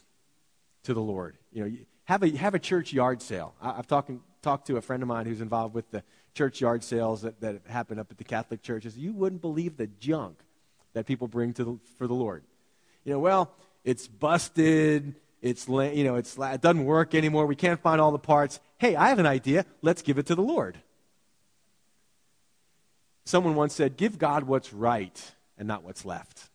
to 0.84 0.94
the 0.94 1.02
Lord. 1.02 1.38
You 1.52 1.64
know, 1.64 1.76
have 2.06 2.24
a, 2.24 2.30
have 2.38 2.56
a 2.56 2.60
church 2.60 2.94
yard 2.94 3.22
sale. 3.22 3.54
I, 3.62 3.74
have 3.74 3.88
talked, 3.88 4.12
talked 4.42 4.68
to 4.68 4.78
a 4.78 4.82
friend 4.82 5.04
of 5.04 5.08
mine 5.08 5.26
who's 5.26 5.42
involved 5.42 5.74
with 5.76 5.90
the 5.92 6.04
church 6.34 6.62
yard 6.62 6.84
sales 6.84 7.24
that, 7.24 7.42
that 7.42 7.62
happen 7.68 7.98
up 8.00 8.08
at 8.12 8.18
the 8.18 8.24
Catholic 8.24 8.62
churches, 8.62 8.98
you 8.98 9.14
wouldn't 9.14 9.42
believe 9.42 9.78
the 9.78 9.88
junk 9.88 10.40
that 10.94 11.06
people 11.06 11.28
bring 11.28 11.54
to 11.54 11.64
the, 11.64 11.78
for 11.98 12.08
the 12.08 12.14
Lord. 12.14 12.44
You 13.04 13.14
know, 13.14 13.20
well, 13.20 13.52
it's 13.84 14.08
busted. 14.08 15.16
It's, 15.42 15.68
you 15.68 16.04
know, 16.04 16.16
it's, 16.16 16.38
it 16.38 16.62
doesn't 16.62 16.86
work 16.86 17.16
anymore. 17.16 17.46
We 17.46 17.56
can't 17.56 17.80
find 17.80 18.02
all 18.02 18.12
the 18.12 18.20
parts. 18.20 18.60
Hey, 18.78 18.96
I 18.96 19.10
have 19.10 19.20
an 19.20 19.26
idea. 19.26 19.66
Let's 19.82 20.02
give 20.02 20.18
it 20.18 20.26
to 20.28 20.36
the 20.36 20.42
Lord. 20.42 20.78
Someone 23.26 23.56
once 23.56 23.74
said, 23.74 23.98
Give 23.98 24.18
God 24.18 24.44
what's 24.44 24.74
right 24.74 25.34
and 25.58 25.68
not 25.68 25.84
what's 25.84 26.06
left. 26.06 26.50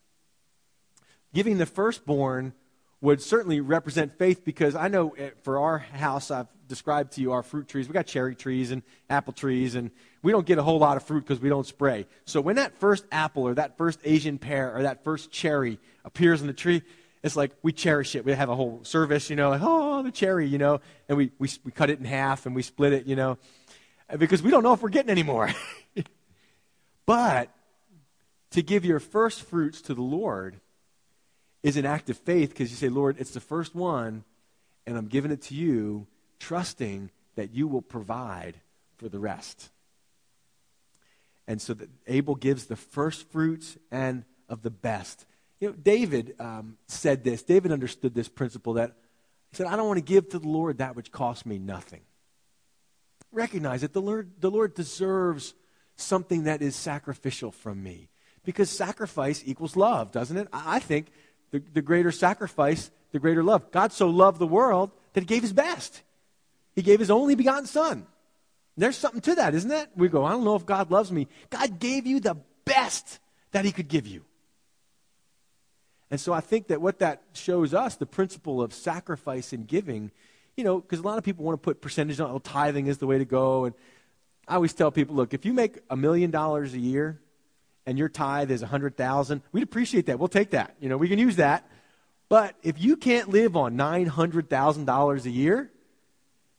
Giving 1.32 1.58
the 1.58 1.66
firstborn 1.66 2.52
would 3.00 3.22
certainly 3.22 3.60
represent 3.60 4.18
faith 4.18 4.44
because 4.44 4.74
I 4.74 4.88
know 4.88 5.10
eh, 5.10 5.30
for 5.42 5.58
our 5.58 5.78
house, 5.78 6.30
I've 6.30 6.48
described 6.68 7.12
to 7.12 7.20
you 7.20 7.32
our 7.32 7.42
fruit 7.42 7.66
trees. 7.66 7.88
We 7.88 7.94
got 7.94 8.06
cherry 8.06 8.34
trees 8.34 8.70
and 8.70 8.82
apple 9.08 9.32
trees, 9.32 9.74
and 9.74 9.90
we 10.22 10.32
don't 10.32 10.46
get 10.46 10.58
a 10.58 10.62
whole 10.62 10.78
lot 10.78 10.96
of 10.96 11.02
fruit 11.02 11.20
because 11.20 11.40
we 11.40 11.48
don't 11.48 11.66
spray. 11.66 12.06
So 12.26 12.40
when 12.40 12.56
that 12.56 12.78
first 12.78 13.04
apple 13.10 13.44
or 13.44 13.54
that 13.54 13.78
first 13.78 14.00
Asian 14.04 14.38
pear 14.38 14.74
or 14.76 14.82
that 14.82 15.02
first 15.02 15.30
cherry 15.30 15.78
appears 16.04 16.42
in 16.42 16.46
the 16.46 16.52
tree, 16.52 16.82
it's 17.22 17.36
like 17.36 17.52
we 17.62 17.72
cherish 17.72 18.14
it. 18.14 18.24
We 18.24 18.32
have 18.32 18.48
a 18.48 18.56
whole 18.56 18.80
service, 18.82 19.30
you 19.30 19.36
know, 19.36 19.50
like, 19.50 19.60
oh, 19.62 20.02
the 20.02 20.10
cherry, 20.10 20.46
you 20.46 20.58
know, 20.58 20.80
and 21.08 21.18
we, 21.18 21.30
we, 21.38 21.48
we 21.64 21.70
cut 21.70 21.90
it 21.90 21.98
in 21.98 22.04
half 22.04 22.46
and 22.46 22.54
we 22.54 22.62
split 22.62 22.92
it, 22.92 23.06
you 23.06 23.16
know, 23.16 23.38
because 24.18 24.42
we 24.42 24.50
don't 24.50 24.62
know 24.62 24.72
if 24.72 24.82
we're 24.82 24.88
getting 24.88 25.10
any 25.10 25.22
more. 25.22 25.50
but 27.06 27.50
to 28.52 28.62
give 28.62 28.84
your 28.84 29.00
first 29.00 29.42
fruits 29.42 29.82
to 29.82 29.94
the 29.94 30.02
Lord 30.02 30.60
is 31.62 31.76
an 31.76 31.86
act 31.86 32.10
of 32.10 32.18
faith 32.18 32.50
because 32.50 32.70
you 32.70 32.76
say, 32.76 32.88
Lord, 32.88 33.16
it's 33.18 33.32
the 33.32 33.40
first 33.40 33.74
one, 33.74 34.24
and 34.86 34.96
I'm 34.96 35.06
giving 35.06 35.30
it 35.30 35.42
to 35.42 35.54
you, 35.54 36.06
trusting 36.38 37.10
that 37.36 37.54
you 37.54 37.68
will 37.68 37.82
provide 37.82 38.60
for 38.96 39.08
the 39.08 39.18
rest. 39.18 39.70
And 41.46 41.60
so 41.60 41.74
that 41.74 41.88
Abel 42.06 42.34
gives 42.34 42.66
the 42.66 42.76
first 42.76 43.30
fruits 43.30 43.76
and 43.90 44.24
of 44.48 44.62
the 44.62 44.70
best. 44.70 45.26
You 45.58 45.68
know, 45.68 45.74
David 45.74 46.34
um, 46.38 46.78
said 46.86 47.24
this. 47.24 47.42
David 47.42 47.72
understood 47.72 48.14
this 48.14 48.28
principle 48.28 48.74
that 48.74 48.96
he 49.50 49.56
said, 49.56 49.66
I 49.66 49.76
don't 49.76 49.86
want 49.86 49.98
to 49.98 50.04
give 50.04 50.28
to 50.30 50.38
the 50.38 50.48
Lord 50.48 50.78
that 50.78 50.96
which 50.96 51.10
costs 51.10 51.44
me 51.44 51.58
nothing. 51.58 52.00
Recognize 53.32 53.82
that 53.82 53.92
the 53.92 54.00
Lord, 54.00 54.30
the 54.40 54.50
Lord 54.50 54.74
deserves 54.74 55.54
something 55.96 56.44
that 56.44 56.62
is 56.62 56.74
sacrificial 56.76 57.50
from 57.50 57.82
me. 57.82 58.08
Because 58.44 58.70
sacrifice 58.70 59.42
equals 59.44 59.76
love, 59.76 60.12
doesn't 60.12 60.36
it? 60.36 60.48
I 60.52 60.78
think 60.78 61.08
the, 61.50 61.62
the 61.72 61.82
greater 61.82 62.12
sacrifice, 62.12 62.90
the 63.12 63.18
greater 63.18 63.42
love. 63.42 63.70
God 63.70 63.92
so 63.92 64.08
loved 64.08 64.38
the 64.38 64.46
world 64.46 64.90
that 65.12 65.20
he 65.20 65.26
gave 65.26 65.42
his 65.42 65.52
best. 65.52 66.02
He 66.74 66.82
gave 66.82 67.00
his 67.00 67.10
only 67.10 67.34
begotten 67.34 67.66
son. 67.66 68.06
There's 68.76 68.96
something 68.96 69.20
to 69.22 69.34
that, 69.34 69.54
isn't 69.54 69.70
it? 69.70 69.90
We 69.96 70.08
go, 70.08 70.24
I 70.24 70.30
don't 70.30 70.44
know 70.44 70.56
if 70.56 70.64
God 70.64 70.90
loves 70.90 71.12
me. 71.12 71.28
God 71.50 71.78
gave 71.78 72.06
you 72.06 72.20
the 72.20 72.36
best 72.64 73.18
that 73.52 73.64
he 73.64 73.72
could 73.72 73.88
give 73.88 74.06
you. 74.06 74.24
And 76.10 76.20
so 76.20 76.32
I 76.32 76.40
think 76.40 76.68
that 76.68 76.80
what 76.80 76.98
that 77.00 77.22
shows 77.34 77.74
us, 77.74 77.96
the 77.96 78.06
principle 78.06 78.62
of 78.62 78.72
sacrifice 78.72 79.52
and 79.52 79.66
giving, 79.66 80.10
you 80.56 80.64
know, 80.64 80.80
because 80.80 80.98
a 80.98 81.02
lot 81.02 81.18
of 81.18 81.24
people 81.24 81.44
want 81.44 81.60
to 81.60 81.64
put 81.64 81.80
percentage 81.80 82.20
on, 82.20 82.30
oh, 82.30 82.38
tithing 82.38 82.86
is 82.86 82.98
the 82.98 83.06
way 83.06 83.18
to 83.18 83.24
go. 83.24 83.66
And 83.66 83.74
I 84.48 84.54
always 84.54 84.72
tell 84.72 84.90
people, 84.90 85.14
look, 85.14 85.34
if 85.34 85.44
you 85.44 85.52
make 85.52 85.78
a 85.88 85.96
million 85.96 86.30
dollars 86.30 86.74
a 86.74 86.78
year 86.78 87.20
and 87.86 87.98
your 87.98 88.08
tithe 88.08 88.50
is 88.50 88.62
a 88.62 88.66
hundred 88.66 88.96
thousand, 88.96 89.42
we'd 89.52 89.62
appreciate 89.62 90.06
that. 90.06 90.18
We'll 90.18 90.28
take 90.28 90.50
that. 90.50 90.76
You 90.80 90.88
know, 90.88 90.96
we 90.96 91.08
can 91.08 91.18
use 91.18 91.36
that. 91.36 91.68
But 92.28 92.54
if 92.62 92.80
you 92.80 92.96
can't 92.96 93.28
live 93.28 93.56
on 93.56 93.76
nine 93.76 94.06
hundred 94.06 94.48
thousand 94.48 94.84
dollars 94.84 95.26
a 95.26 95.30
year, 95.30 95.70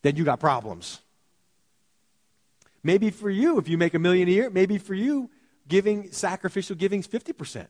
then 0.01 0.15
you 0.15 0.23
got 0.23 0.39
problems. 0.39 0.99
Maybe 2.84 3.10
for 3.12 3.29
you, 3.29 3.57
if 3.60 3.69
you 3.69 3.77
make 3.77 3.93
a 3.93 3.99
million 3.99 4.27
a 4.27 4.31
year, 4.31 4.49
maybe 4.49 4.77
for 4.77 4.95
you, 4.95 5.29
giving 5.67 6.12
sacrificial 6.12 6.75
giving 6.75 6.99
is 6.99 7.07
fifty 7.07 7.31
percent. 7.31 7.69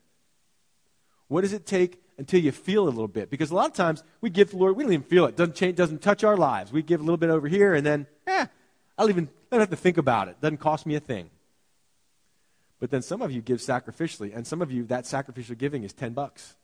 What 1.27 1.41
does 1.41 1.53
it 1.53 1.65
take 1.65 2.01
until 2.17 2.41
you 2.41 2.51
feel 2.51 2.83
a 2.83 2.89
little 2.89 3.07
bit? 3.07 3.29
Because 3.29 3.51
a 3.51 3.55
lot 3.55 3.67
of 3.67 3.73
times 3.73 4.03
we 4.19 4.29
give 4.29 4.51
the 4.51 4.57
Lord, 4.57 4.75
we 4.75 4.83
don't 4.83 4.93
even 4.93 5.05
feel 5.05 5.25
it. 5.25 5.35
Doesn't 5.37 5.55
change, 5.55 5.77
doesn't 5.77 6.01
touch 6.01 6.23
our 6.23 6.35
lives. 6.35 6.71
We 6.71 6.81
give 6.81 6.99
a 6.99 7.03
little 7.03 7.17
bit 7.17 7.29
over 7.29 7.47
here, 7.47 7.73
and 7.73 7.85
then, 7.85 8.07
eh, 8.27 8.45
I 8.97 9.01
don't 9.01 9.09
even 9.09 9.29
I 9.51 9.55
don't 9.55 9.59
have 9.61 9.69
to 9.69 9.75
think 9.75 9.97
about 9.97 10.27
it. 10.27 10.41
Doesn't 10.41 10.57
cost 10.57 10.85
me 10.85 10.95
a 10.95 10.99
thing. 10.99 11.29
But 12.81 12.89
then 12.89 13.03
some 13.03 13.21
of 13.21 13.31
you 13.31 13.41
give 13.41 13.59
sacrificially, 13.59 14.35
and 14.35 14.45
some 14.45 14.61
of 14.61 14.71
you 14.71 14.85
that 14.85 15.05
sacrificial 15.05 15.55
giving 15.55 15.83
is 15.83 15.93
ten 15.93 16.13
bucks 16.13 16.55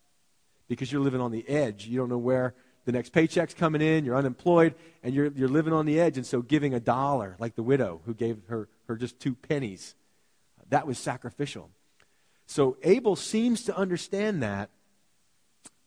because 0.67 0.91
you're 0.91 0.99
living 0.99 1.21
on 1.21 1.32
the 1.32 1.47
edge. 1.47 1.86
You 1.86 1.99
don't 1.99 2.10
know 2.10 2.17
where 2.17 2.56
the 2.86 2.91
next 2.91 3.12
paycheck's 3.12 3.53
coming 3.53 3.84
in. 3.84 4.03
You're 4.03 4.15
unemployed, 4.15 4.73
and 5.03 5.13
you're 5.13 5.27
you're 5.27 5.47
living 5.47 5.73
on 5.73 5.86
the 5.86 5.99
edge. 5.99 6.17
And 6.17 6.25
so 6.25 6.41
giving 6.41 6.73
a 6.73 6.80
dollar, 6.80 7.36
like 7.39 7.56
the 7.56 7.62
widow 7.62 8.01
who 8.06 8.15
gave 8.15 8.39
her 8.47 8.67
her 8.88 8.95
just 8.95 9.19
two 9.19 9.36
pennies, 9.36 9.93
that 10.69 10.88
was 10.88 10.97
sacrificial. 10.97 11.69
So 12.47 12.77
Abel 12.82 13.15
seems 13.15 13.65
to 13.65 13.77
understand 13.77 14.41
that. 14.41 14.71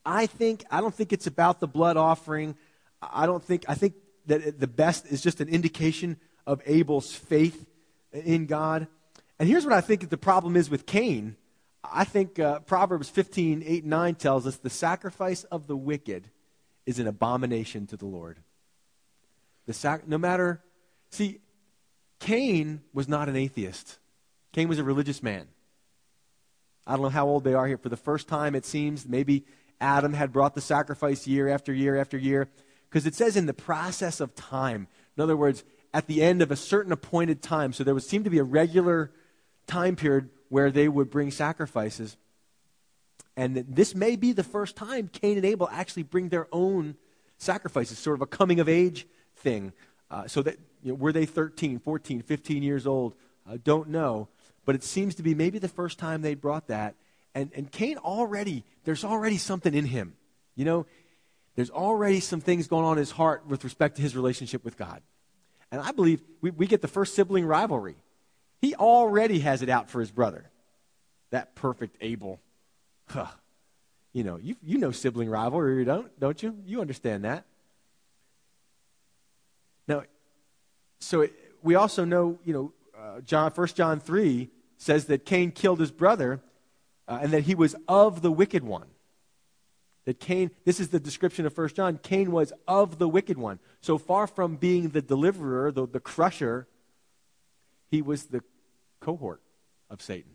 I 0.06 0.26
think 0.26 0.64
I 0.70 0.80
don't 0.80 0.94
think 0.94 1.12
it's 1.12 1.26
about 1.26 1.58
the 1.58 1.66
blood 1.66 1.96
offering. 1.96 2.54
I 3.02 3.26
don't 3.26 3.42
think 3.42 3.64
I 3.66 3.74
think 3.74 3.94
that 4.26 4.60
the 4.60 4.68
best 4.68 5.06
is 5.06 5.22
just 5.22 5.40
an 5.40 5.48
indication 5.48 6.18
of 6.46 6.62
Abel's 6.66 7.12
faith 7.12 7.66
in 8.12 8.46
God. 8.46 8.86
And 9.40 9.48
here's 9.48 9.64
what 9.64 9.72
I 9.72 9.81
think 9.81 10.11
the 10.11 10.18
problem 10.18 10.55
is 10.55 10.68
with 10.68 10.85
Cain. 10.85 11.35
I 11.83 12.05
think 12.05 12.38
uh, 12.38 12.61
Proverbs 12.61 13.09
15, 13.09 13.62
8, 13.66 13.85
9 13.87 14.14
tells 14.16 14.46
us 14.46 14.59
the 14.59 14.68
sacrifice 14.68 15.44
of 15.44 15.66
the 15.66 15.76
wicked 15.76 16.29
is 16.85 16.98
an 16.98 17.07
abomination 17.07 17.87
to 17.87 17.96
the 17.96 18.05
Lord. 18.05 18.38
The 19.64 19.72
sac- 19.72 20.07
no 20.07 20.18
matter, 20.18 20.62
see, 21.09 21.40
Cain 22.18 22.83
was 22.92 23.09
not 23.09 23.31
an 23.31 23.37
atheist. 23.37 23.98
Cain 24.53 24.68
was 24.68 24.79
a 24.79 24.85
religious 24.85 25.22
man. 25.22 25.48
I 26.87 26.92
don't 26.92 27.03
know 27.03 27.09
how 27.09 27.26
old 27.26 27.44
they 27.44 27.55
are 27.55 27.66
here. 27.66 27.79
For 27.79 27.88
the 27.88 27.96
first 27.96 28.29
time, 28.29 28.55
it 28.55 28.66
seems, 28.66 29.09
maybe 29.09 29.46
Adam 29.81 30.12
had 30.12 30.33
brought 30.33 30.55
the 30.55 30.61
sacrifice 30.61 31.26
year 31.26 31.48
after 31.48 31.72
year 31.72 31.96
after 31.96 32.18
year. 32.18 32.50
Because 32.90 33.07
it 33.07 33.14
says 33.14 33.38
in 33.38 33.46
the 33.46 33.55
process 33.55 34.20
of 34.20 34.35
time. 34.35 34.87
In 35.16 35.22
other 35.22 35.37
words, 35.37 35.64
at 35.94 36.09
the 36.09 36.22
end 36.22 36.42
of 36.42 36.50
a 36.50 36.57
certain 36.57 36.92
appointed 36.92 37.40
time. 37.40 37.72
So 37.72 37.85
there 37.85 37.94
would 37.94 38.03
seem 38.03 38.24
to 38.24 38.31
be 38.31 38.38
a 38.38 38.44
regular 38.44 39.12
time 39.70 39.96
period 39.96 40.28
where 40.48 40.70
they 40.70 40.88
would 40.88 41.11
bring 41.11 41.30
sacrifices. 41.30 42.16
And 43.37 43.64
this 43.68 43.94
may 43.94 44.16
be 44.16 44.33
the 44.33 44.44
first 44.44 44.76
time 44.76 45.09
Cain 45.09 45.37
and 45.37 45.46
Abel 45.46 45.68
actually 45.70 46.02
bring 46.02 46.28
their 46.28 46.48
own 46.52 46.96
sacrifices, 47.38 47.98
sort 47.98 48.16
of 48.16 48.22
a 48.22 48.26
coming 48.26 48.61
of 48.61 48.68
age 48.68 49.06
thing. 49.37 49.72
Uh, 50.11 50.26
so 50.26 50.42
that, 50.42 50.59
you 50.83 50.92
know, 50.92 50.96
were 50.96 51.12
they 51.12 51.24
13, 51.24 51.78
14, 51.78 52.22
15 52.22 52.62
years 52.62 52.87
old? 52.87 53.14
Uh, 53.48 53.56
don't 53.62 53.88
know. 53.88 54.28
But 54.64 54.74
it 54.74 54.83
seems 54.83 55.14
to 55.14 55.22
be 55.22 55.35
maybe 55.35 55.59
the 55.59 55.68
first 55.68 55.98
time 55.98 56.20
they 56.20 56.35
brought 56.35 56.66
that. 56.66 56.96
And, 57.35 57.50
and 57.54 57.70
Cain 57.70 57.96
already, 57.96 58.64
there's 58.85 59.04
already 59.04 59.38
something 59.38 59.72
in 59.72 59.87
him. 59.87 60.14
You 60.56 60.64
know, 60.64 60.87
there's 61.54 61.70
already 61.70 62.20
some 62.20 62.40
things 62.40 62.66
going 62.66 62.85
on 62.85 62.92
in 62.92 62.98
his 62.98 63.12
heart 63.12 63.46
with 63.46 63.64
respect 63.64 63.96
to 63.96 64.02
his 64.02 64.16
relationship 64.16 64.64
with 64.64 64.76
God. 64.76 65.00
And 65.70 65.80
I 65.80 65.92
believe 65.92 66.20
we, 66.40 66.50
we 66.50 66.66
get 66.66 66.83
the 66.83 66.88
first 66.88 67.14
sibling 67.14 67.46
rivalry. 67.46 67.96
He 68.61 68.75
already 68.75 69.40
has 69.40 69.62
it 69.62 69.68
out 69.68 69.90
for 69.90 70.01
his 70.01 70.11
brother. 70.11 70.51
That 71.31 71.55
perfect 71.55 71.96
Abel. 72.01 72.40
Huh. 73.09 73.27
You 74.12 74.25
know, 74.25 74.37
you, 74.37 74.57
you 74.62 74.79
know 74.79 74.90
sibling 74.90 75.31
rivalry, 75.31 75.85
don't, 75.85 76.18
don't 76.18 76.42
you? 76.42 76.57
You 76.66 76.81
understand 76.81 77.25
that. 77.25 77.44
Now, 79.87 80.03
so 80.99 81.23
it, 81.23 81.33
we 81.62 81.75
also 81.75 82.05
know, 82.05 82.38
you 82.44 82.53
know, 82.53 82.73
uh, 82.99 83.20
John, 83.20 83.51
1 83.53 83.66
John 83.68 84.01
3 84.01 84.51
says 84.77 85.07
that 85.07 85.25
Cain 85.25 85.53
killed 85.53 85.81
his 85.81 85.90
brother 85.90 86.40
uh, 87.09 87.20
and 87.23 87.33
that 87.33 87.42
he 87.42 87.55
was 87.55 87.75
of 87.88 88.23
the 88.23 88.31
wicked 88.33 88.62
one. 88.62 88.87
That 90.07 90.18
Cain, 90.18 90.51
this 90.64 90.81
is 90.81 90.88
the 90.88 91.01
description 91.01 91.46
of 91.46 91.57
1 91.57 91.68
John, 91.70 91.99
Cain 92.03 92.33
was 92.33 92.53
of 92.66 92.99
the 92.99 93.09
wicked 93.09 93.38
one. 93.38 93.59
So 93.81 93.99
far 93.99 94.27
from 94.27 94.57
being 94.57 94.90
the 94.90 95.03
deliverer, 95.03 95.70
the, 95.70 95.87
the 95.87 96.01
crusher, 96.01 96.66
he 97.90 98.03
was 98.03 98.26
the 98.26 98.42
cohort 99.00 99.40
of 99.88 100.00
Satan. 100.00 100.33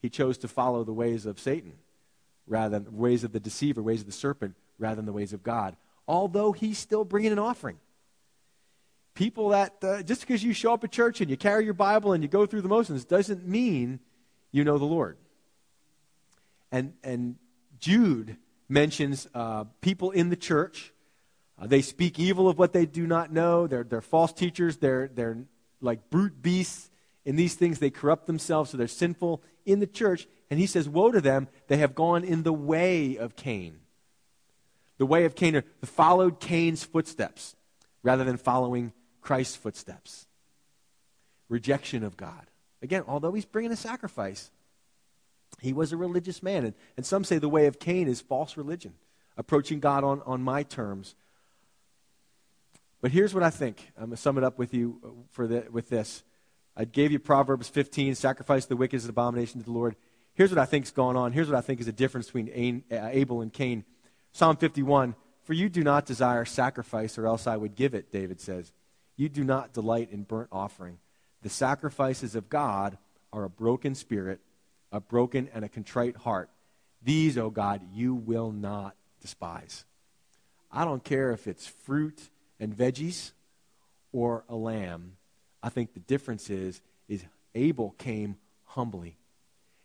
He 0.00 0.10
chose 0.10 0.38
to 0.38 0.48
follow 0.48 0.84
the 0.84 0.92
ways 0.92 1.26
of 1.26 1.38
Satan 1.40 1.74
rather 2.46 2.78
than 2.78 2.84
the 2.84 2.90
ways 2.90 3.24
of 3.24 3.32
the 3.32 3.40
deceiver, 3.40 3.82
ways 3.82 4.00
of 4.00 4.06
the 4.06 4.12
serpent, 4.12 4.54
rather 4.78 4.96
than 4.96 5.06
the 5.06 5.12
ways 5.12 5.32
of 5.32 5.42
God. 5.42 5.76
Although 6.06 6.52
he's 6.52 6.78
still 6.78 7.04
bringing 7.04 7.32
an 7.32 7.38
offering 7.38 7.78
people 9.14 9.50
that 9.50 9.82
uh, 9.82 10.02
just 10.02 10.20
because 10.20 10.42
you 10.42 10.52
show 10.52 10.74
up 10.74 10.84
at 10.84 10.90
church 10.92 11.20
and 11.20 11.30
you 11.30 11.36
carry 11.36 11.64
your 11.64 11.74
Bible 11.74 12.12
and 12.12 12.22
you 12.22 12.28
go 12.28 12.46
through 12.46 12.62
the 12.62 12.68
motions 12.68 13.04
doesn't 13.04 13.46
mean 13.46 14.00
you 14.52 14.64
know 14.64 14.78
the 14.78 14.84
Lord. 14.84 15.16
And, 16.70 16.94
and 17.02 17.36
Jude 17.78 18.36
mentions 18.68 19.28
uh, 19.34 19.64
people 19.80 20.10
in 20.10 20.30
the 20.30 20.36
church. 20.36 20.92
Uh, 21.60 21.66
they 21.66 21.82
speak 21.82 22.18
evil 22.18 22.48
of 22.48 22.58
what 22.58 22.72
they 22.72 22.86
do 22.86 23.06
not 23.06 23.32
know. 23.32 23.66
They're, 23.68 23.84
they're 23.84 24.00
false 24.00 24.32
teachers. 24.32 24.78
They're, 24.78 25.08
they're 25.08 25.44
like 25.84 26.10
brute 26.10 26.42
beasts 26.42 26.90
in 27.24 27.36
these 27.36 27.54
things. 27.54 27.78
They 27.78 27.90
corrupt 27.90 28.26
themselves, 28.26 28.70
so 28.70 28.76
they're 28.76 28.88
sinful 28.88 29.42
in 29.64 29.80
the 29.80 29.86
church. 29.86 30.26
And 30.50 30.58
he 30.58 30.66
says, 30.66 30.88
Woe 30.88 31.10
to 31.10 31.20
them, 31.20 31.48
they 31.68 31.78
have 31.78 31.94
gone 31.94 32.24
in 32.24 32.42
the 32.42 32.52
way 32.52 33.16
of 33.16 33.36
Cain. 33.36 33.80
The 34.98 35.06
way 35.06 35.24
of 35.24 35.34
Cain, 35.34 35.56
or 35.56 35.64
followed 35.84 36.40
Cain's 36.40 36.84
footsteps 36.84 37.56
rather 38.02 38.24
than 38.24 38.36
following 38.36 38.92
Christ's 39.20 39.56
footsteps. 39.56 40.26
Rejection 41.48 42.04
of 42.04 42.16
God. 42.16 42.46
Again, 42.82 43.02
although 43.08 43.32
he's 43.32 43.46
bringing 43.46 43.72
a 43.72 43.76
sacrifice, 43.76 44.50
he 45.60 45.72
was 45.72 45.92
a 45.92 45.96
religious 45.96 46.42
man. 46.42 46.64
And, 46.64 46.74
and 46.96 47.06
some 47.06 47.24
say 47.24 47.38
the 47.38 47.48
way 47.48 47.66
of 47.66 47.78
Cain 47.78 48.08
is 48.08 48.20
false 48.20 48.56
religion, 48.56 48.94
approaching 49.36 49.80
God 49.80 50.04
on, 50.04 50.22
on 50.26 50.42
my 50.42 50.62
terms. 50.62 51.14
But 53.04 53.12
here's 53.12 53.34
what 53.34 53.42
I 53.42 53.50
think. 53.50 53.92
I'm 53.98 54.06
going 54.06 54.10
to 54.12 54.16
sum 54.16 54.38
it 54.38 54.44
up 54.44 54.58
with 54.58 54.72
you 54.72 54.98
uh, 55.04 55.08
for 55.30 55.46
the, 55.46 55.66
with 55.70 55.90
this. 55.90 56.22
I 56.74 56.86
gave 56.86 57.12
you 57.12 57.18
Proverbs 57.18 57.68
15, 57.68 58.14
sacrifice 58.14 58.64
the 58.64 58.76
wicked 58.76 58.96
is 58.96 59.04
an 59.04 59.10
abomination 59.10 59.60
to 59.60 59.66
the 59.66 59.72
Lord. 59.72 59.94
Here's 60.32 60.48
what 60.48 60.58
I 60.58 60.64
think 60.64 60.86
is 60.86 60.90
going 60.90 61.14
on. 61.14 61.32
Here's 61.32 61.46
what 61.46 61.58
I 61.58 61.60
think 61.60 61.80
is 61.80 61.84
the 61.84 61.92
difference 61.92 62.30
between 62.30 62.82
uh, 62.90 63.08
Abel 63.12 63.42
and 63.42 63.52
Cain. 63.52 63.84
Psalm 64.32 64.56
51, 64.56 65.16
for 65.42 65.52
you 65.52 65.68
do 65.68 65.82
not 65.82 66.06
desire 66.06 66.46
sacrifice, 66.46 67.18
or 67.18 67.26
else 67.26 67.46
I 67.46 67.58
would 67.58 67.74
give 67.74 67.92
it, 67.92 68.10
David 68.10 68.40
says. 68.40 68.72
You 69.18 69.28
do 69.28 69.44
not 69.44 69.74
delight 69.74 70.08
in 70.10 70.22
burnt 70.22 70.48
offering. 70.50 70.96
The 71.42 71.50
sacrifices 71.50 72.34
of 72.34 72.48
God 72.48 72.96
are 73.34 73.44
a 73.44 73.50
broken 73.50 73.94
spirit, 73.94 74.40
a 74.90 74.98
broken 74.98 75.50
and 75.52 75.62
a 75.62 75.68
contrite 75.68 76.16
heart. 76.16 76.48
These, 77.02 77.36
O 77.36 77.44
oh 77.44 77.50
God, 77.50 77.82
you 77.92 78.14
will 78.14 78.50
not 78.50 78.96
despise. 79.20 79.84
I 80.72 80.86
don't 80.86 81.04
care 81.04 81.32
if 81.32 81.46
it's 81.46 81.66
fruit 81.66 82.30
and 82.60 82.76
veggies 82.76 83.32
or 84.12 84.44
a 84.48 84.54
lamb. 84.54 85.16
I 85.62 85.68
think 85.68 85.94
the 85.94 86.00
difference 86.00 86.50
is, 86.50 86.80
is 87.08 87.24
Abel 87.54 87.94
came 87.98 88.36
humbly. 88.64 89.16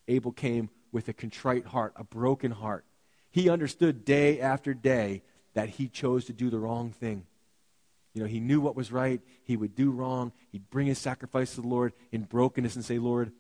Abel 0.08 0.32
came 0.32 0.70
with 0.92 1.08
a 1.08 1.14
contrite 1.14 1.68
heart, 1.68 1.94
a 1.96 2.04
broken 2.04 2.52
heart. 2.52 2.86
He 3.32 3.50
understood 3.50 4.06
day 4.06 4.40
after 4.40 4.74
day 4.74 5.22
that 5.54 5.70
he 5.70 5.88
chose 5.88 6.26
to 6.26 6.34
do 6.34 6.50
the 6.50 6.60
wrong 6.60 6.92
thing. 6.92 7.26
You 8.14 8.24
know, 8.24 8.28
he 8.28 8.40
knew 8.40 8.60
what 8.60 8.76
was 8.76 8.92
right. 8.92 9.22
He 9.44 9.56
would 9.56 9.76
do 9.76 9.92
wrong. 9.92 10.32
He'd 10.52 10.70
bring 10.70 10.88
his 10.88 10.98
sacrifice 10.98 11.56
to 11.56 11.62
the 11.62 11.68
Lord 11.68 11.94
in 12.12 12.24
brokenness 12.24 12.76
and 12.76 12.84
say, 12.84 12.98
Lord, 12.98 13.32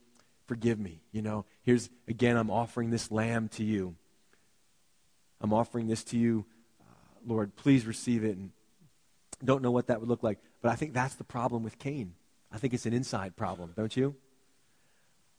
forgive 0.45 0.79
me. 0.79 1.01
You 1.11 1.21
know, 1.21 1.45
here's, 1.63 1.89
again, 2.07 2.37
I'm 2.37 2.51
offering 2.51 2.91
this 2.91 3.11
lamb 3.11 3.49
to 3.49 3.63
you. 3.63 3.95
I'm 5.41 5.53
offering 5.53 5.87
this 5.87 6.03
to 6.05 6.17
you. 6.17 6.45
Uh, 6.79 6.93
Lord, 7.25 7.55
please 7.55 7.85
receive 7.85 8.23
it. 8.23 8.37
And 8.37 8.51
don't 9.43 9.61
know 9.61 9.71
what 9.71 9.87
that 9.87 9.99
would 9.99 10.09
look 10.09 10.23
like. 10.23 10.39
But 10.61 10.71
I 10.71 10.75
think 10.75 10.93
that's 10.93 11.15
the 11.15 11.23
problem 11.23 11.63
with 11.63 11.79
Cain. 11.79 12.13
I 12.51 12.57
think 12.57 12.73
it's 12.73 12.85
an 12.85 12.93
inside 12.93 13.35
problem, 13.35 13.73
don't 13.75 13.95
you? 13.95 14.15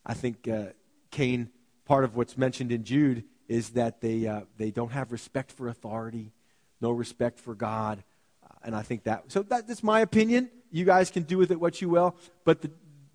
I 0.07 0.15
think 0.15 0.49
uh, 0.49 0.67
Cain, 1.11 1.51
part 1.85 2.05
of 2.05 2.17
what's 2.17 2.39
mentioned 2.39 2.73
in 2.73 2.85
Jude 2.85 3.25
is 3.49 3.71
that 3.71 4.01
they, 4.01 4.27
uh, 4.27 4.43
they 4.57 4.71
don't 4.71 4.93
have 4.93 5.13
respect 5.13 5.53
for 5.53 5.69
authority, 5.69 6.33
no 6.81 6.91
respect 6.91 7.39
for 7.39 7.55
God 7.55 8.03
and 8.63 8.75
I 8.75 8.83
think 8.83 9.05
that, 9.05 9.25
so 9.29 9.43
that, 9.45 9.67
that's 9.67 9.83
my 9.83 10.01
opinion. 10.01 10.51
You 10.71 10.85
guys 10.85 11.11
can 11.11 11.23
do 11.25 11.39
with 11.39 11.51
it 11.51 11.61
what 11.61 11.81
you 11.81 11.89
will. 11.89 12.17
But 12.45 12.63
the, 12.63 12.71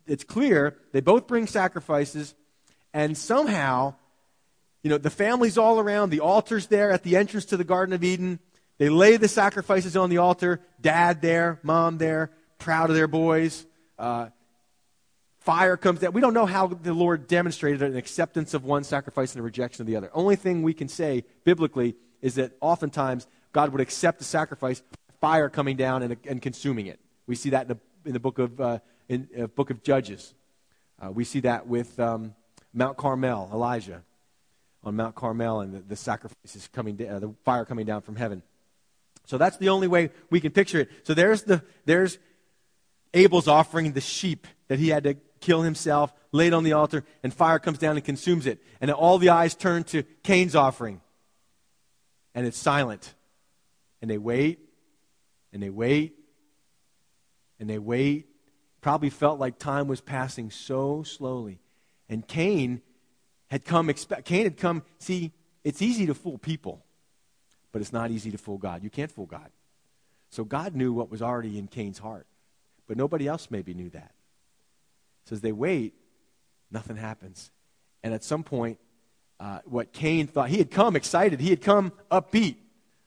it's 0.07 0.23
clear 0.23 0.77
they 0.91 1.01
both 1.01 1.27
bring 1.27 1.47
sacrifices, 1.47 2.35
and 2.93 3.17
somehow, 3.17 3.95
you 4.83 4.89
know, 4.89 4.97
the 4.97 5.09
family's 5.09 5.57
all 5.57 5.79
around, 5.79 6.09
the 6.09 6.19
altar's 6.19 6.67
there 6.67 6.91
at 6.91 7.03
the 7.03 7.15
entrance 7.15 7.45
to 7.45 7.57
the 7.57 7.63
Garden 7.63 7.93
of 7.93 8.03
Eden. 8.03 8.39
They 8.77 8.89
lay 8.89 9.17
the 9.17 9.27
sacrifices 9.27 9.95
on 9.95 10.09
the 10.09 10.17
altar. 10.17 10.61
Dad 10.81 11.21
there, 11.21 11.59
mom 11.63 11.97
there, 11.97 12.31
proud 12.59 12.89
of 12.89 12.95
their 12.95 13.07
boys. 13.07 13.65
Uh, 13.97 14.29
fire 15.39 15.77
comes 15.77 15.99
down. 15.99 16.13
We 16.13 16.21
don't 16.21 16.33
know 16.33 16.45
how 16.45 16.67
the 16.67 16.93
Lord 16.93 17.27
demonstrated 17.27 17.81
an 17.81 17.95
acceptance 17.95 18.53
of 18.53 18.63
one 18.63 18.83
sacrifice 18.83 19.33
and 19.33 19.39
a 19.39 19.43
rejection 19.43 19.81
of 19.81 19.87
the 19.87 19.95
other. 19.95 20.09
Only 20.13 20.35
thing 20.35 20.63
we 20.63 20.73
can 20.73 20.87
say 20.87 21.23
biblically 21.43 21.95
is 22.21 22.35
that 22.35 22.53
oftentimes 22.59 23.27
God 23.53 23.71
would 23.71 23.81
accept 23.81 24.19
the 24.19 24.25
sacrifice, 24.25 24.81
fire 25.21 25.49
coming 25.49 25.77
down 25.77 26.03
and, 26.03 26.17
and 26.27 26.41
consuming 26.41 26.87
it. 26.87 26.99
We 27.27 27.35
see 27.35 27.51
that 27.51 27.63
in 27.63 27.67
the, 27.69 27.77
in 28.05 28.13
the 28.13 28.19
book 28.19 28.39
of 28.39 28.59
uh, 28.59 28.79
in 29.07 29.27
uh, 29.39 29.47
book 29.47 29.69
of 29.69 29.83
Judges. 29.83 30.33
Uh, 31.01 31.11
we 31.11 31.23
see 31.23 31.41
that 31.41 31.67
with 31.67 31.99
um, 31.99 32.35
Mount 32.73 32.97
Carmel, 32.97 33.49
Elijah 33.53 34.03
on 34.83 34.95
Mount 34.95 35.15
Carmel, 35.15 35.61
and 35.61 35.73
the, 35.73 35.79
the 35.79 35.95
sacrifices 35.95 36.69
coming, 36.71 36.95
down, 36.95 37.09
uh, 37.09 37.19
the 37.19 37.33
fire 37.43 37.65
coming 37.65 37.85
down 37.85 38.01
from 38.01 38.15
heaven. 38.15 38.43
So 39.25 39.37
that's 39.37 39.57
the 39.57 39.69
only 39.69 39.87
way 39.87 40.11
we 40.29 40.39
can 40.39 40.51
picture 40.51 40.79
it. 40.79 40.89
So 41.03 41.13
there's 41.13 41.43
the 41.43 41.63
there's 41.85 42.17
Abel's 43.13 43.47
offering 43.47 43.93
the 43.93 44.01
sheep 44.01 44.47
that 44.67 44.79
he 44.79 44.89
had 44.89 45.03
to 45.05 45.15
kill 45.39 45.61
himself, 45.61 46.13
laid 46.31 46.53
on 46.53 46.63
the 46.63 46.73
altar, 46.73 47.03
and 47.23 47.33
fire 47.33 47.59
comes 47.59 47.77
down 47.77 47.95
and 47.95 48.05
consumes 48.05 48.45
it. 48.45 48.61
And 48.81 48.91
all 48.91 49.17
the 49.17 49.29
eyes 49.29 49.55
turn 49.55 49.83
to 49.85 50.03
Cain's 50.23 50.55
offering. 50.55 51.01
And 52.33 52.45
it's 52.45 52.57
silent. 52.57 53.13
And 54.01 54.11
they 54.11 54.17
wait, 54.17 54.59
and 55.53 55.63
they 55.63 55.69
wait, 55.69 56.15
and 57.59 57.69
they 57.69 57.79
wait. 57.79 58.27
Probably 58.81 59.09
felt 59.09 59.39
like 59.39 59.57
time 59.57 59.87
was 59.87 60.01
passing 60.01 60.51
so 60.51 61.01
slowly. 61.03 61.59
And 62.09 62.27
Cain 62.27 62.81
had 63.47 63.65
come, 63.65 63.91
Cain 64.25 64.43
had 64.43 64.57
come, 64.57 64.83
see, 64.99 65.31
it's 65.63 65.81
easy 65.81 66.05
to 66.07 66.13
fool 66.13 66.37
people, 66.37 66.84
but 67.75 67.81
it's 67.81 67.91
not 67.91 68.09
easy 68.09 68.31
to 68.31 68.37
fool 68.37 68.57
God. 68.57 68.85
You 68.85 68.89
can't 68.89 69.11
fool 69.11 69.25
God. 69.25 69.49
So 70.29 70.45
God 70.45 70.77
knew 70.77 70.93
what 70.93 71.11
was 71.11 71.21
already 71.21 71.59
in 71.59 71.67
Cain's 71.67 71.99
heart, 71.99 72.25
but 72.87 72.95
nobody 72.95 73.27
else 73.27 73.49
maybe 73.51 73.73
knew 73.73 73.89
that. 73.89 74.13
So 75.25 75.35
as 75.35 75.41
they 75.41 75.51
wait, 75.51 75.93
nothing 76.71 76.95
happens. 76.95 77.51
And 78.01 78.13
at 78.13 78.23
some 78.23 78.43
point, 78.43 78.79
uh, 79.41 79.59
what 79.65 79.91
Cain 79.91 80.25
thought, 80.25 80.47
he 80.47 80.57
had 80.57 80.71
come 80.71 80.95
excited, 80.95 81.41
he 81.41 81.49
had 81.49 81.59
come 81.59 81.91
upbeat. 82.09 82.55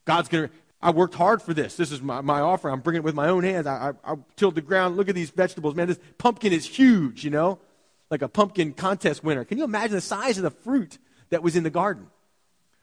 God's 0.04 0.28
going 0.28 0.48
to, 0.48 0.54
I 0.82 0.90
worked 0.90 1.14
hard 1.14 1.40
for 1.40 1.54
this. 1.54 1.74
This 1.74 1.90
is 1.90 2.02
my, 2.02 2.20
my 2.20 2.40
offer. 2.40 2.68
I'm 2.68 2.80
bringing 2.80 3.00
it 3.00 3.04
with 3.04 3.14
my 3.14 3.28
own 3.30 3.44
hands. 3.44 3.66
I, 3.66 3.94
I, 4.04 4.12
I 4.12 4.16
tilled 4.36 4.54
the 4.54 4.60
ground. 4.60 4.98
Look 4.98 5.08
at 5.08 5.14
these 5.14 5.30
vegetables, 5.30 5.76
man. 5.76 5.88
This 5.88 6.00
pumpkin 6.18 6.52
is 6.52 6.66
huge, 6.66 7.24
you 7.24 7.30
know, 7.30 7.58
like 8.10 8.20
a 8.20 8.28
pumpkin 8.28 8.74
contest 8.74 9.24
winner. 9.24 9.46
Can 9.46 9.56
you 9.56 9.64
imagine 9.64 9.94
the 9.94 10.02
size 10.02 10.36
of 10.36 10.42
the 10.42 10.50
fruit 10.50 10.98
that 11.30 11.42
was 11.42 11.56
in 11.56 11.62
the 11.62 11.70
garden 11.70 12.08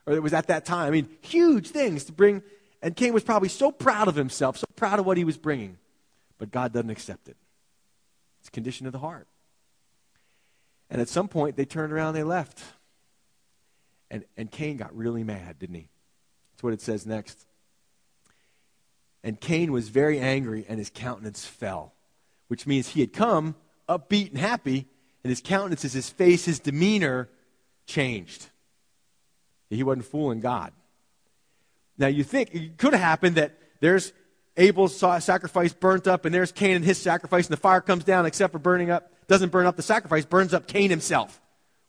or 0.05 0.15
that 0.15 0.21
was 0.21 0.33
at 0.33 0.47
that 0.47 0.65
time? 0.65 0.87
I 0.87 0.91
mean, 0.91 1.09
huge 1.21 1.69
things 1.69 2.05
to 2.05 2.11
bring. 2.11 2.43
And 2.81 2.95
Cain 2.95 3.13
was 3.13 3.23
probably 3.23 3.49
so 3.49 3.71
proud 3.71 4.07
of 4.07 4.15
himself, 4.15 4.57
so 4.57 4.67
proud 4.75 4.99
of 4.99 5.05
what 5.05 5.17
he 5.17 5.23
was 5.23 5.37
bringing. 5.37 5.77
But 6.37 6.51
God 6.51 6.73
doesn't 6.73 6.89
accept 6.89 7.27
it. 7.27 7.37
It's 8.39 8.49
a 8.49 8.51
condition 8.51 8.85
of 8.85 8.93
the 8.93 8.99
heart. 8.99 9.27
And 10.89 11.01
at 11.01 11.09
some 11.09 11.27
point, 11.27 11.55
they 11.55 11.65
turned 11.65 11.91
around 11.91 12.13
they 12.13 12.23
left. 12.23 12.61
And, 14.11 14.23
and 14.37 14.51
Cain 14.51 14.77
got 14.77 14.95
really 14.95 15.23
mad, 15.23 15.57
didn't 15.57 15.75
he? 15.75 15.87
That's 16.53 16.63
what 16.63 16.73
it 16.73 16.81
says 16.81 17.05
next. 17.05 17.45
And 19.23 19.41
Cain 19.41 19.71
was 19.71 19.89
very 19.89 20.19
angry, 20.19 20.65
and 20.69 20.77
his 20.77 20.91
countenance 20.93 21.43
fell, 21.43 21.93
which 22.47 22.67
means 22.67 22.89
he 22.89 23.01
had 23.01 23.11
come 23.11 23.55
upbeat 23.89 24.29
and 24.29 24.37
happy, 24.37 24.85
and 25.23 25.29
his 25.29 25.41
countenance, 25.41 25.81
his 25.81 26.09
face, 26.09 26.45
his 26.45 26.59
demeanor 26.59 27.29
changed. 27.87 28.49
He 29.69 29.83
wasn't 29.83 30.05
fooling 30.05 30.39
God. 30.39 30.73
Now, 31.97 32.07
you 32.07 32.23
think 32.23 32.53
it 32.53 32.77
could 32.77 32.93
have 32.93 33.01
happened 33.01 33.35
that 33.37 33.57
there's 33.79 34.13
Abel's 34.57 34.95
sacrifice 34.95 35.73
burnt 35.73 36.07
up, 36.07 36.25
and 36.25 36.33
there's 36.33 36.51
Cain 36.51 36.77
and 36.77 36.85
his 36.85 36.97
sacrifice, 36.97 37.47
and 37.47 37.53
the 37.53 37.61
fire 37.61 37.81
comes 37.81 38.03
down, 38.03 38.25
except 38.25 38.53
for 38.53 38.59
burning 38.59 38.89
up, 38.89 39.11
doesn't 39.27 39.51
burn 39.51 39.65
up 39.65 39.75
the 39.75 39.81
sacrifice, 39.81 40.25
burns 40.25 40.53
up 40.53 40.67
Cain 40.67 40.89
himself. 40.89 41.41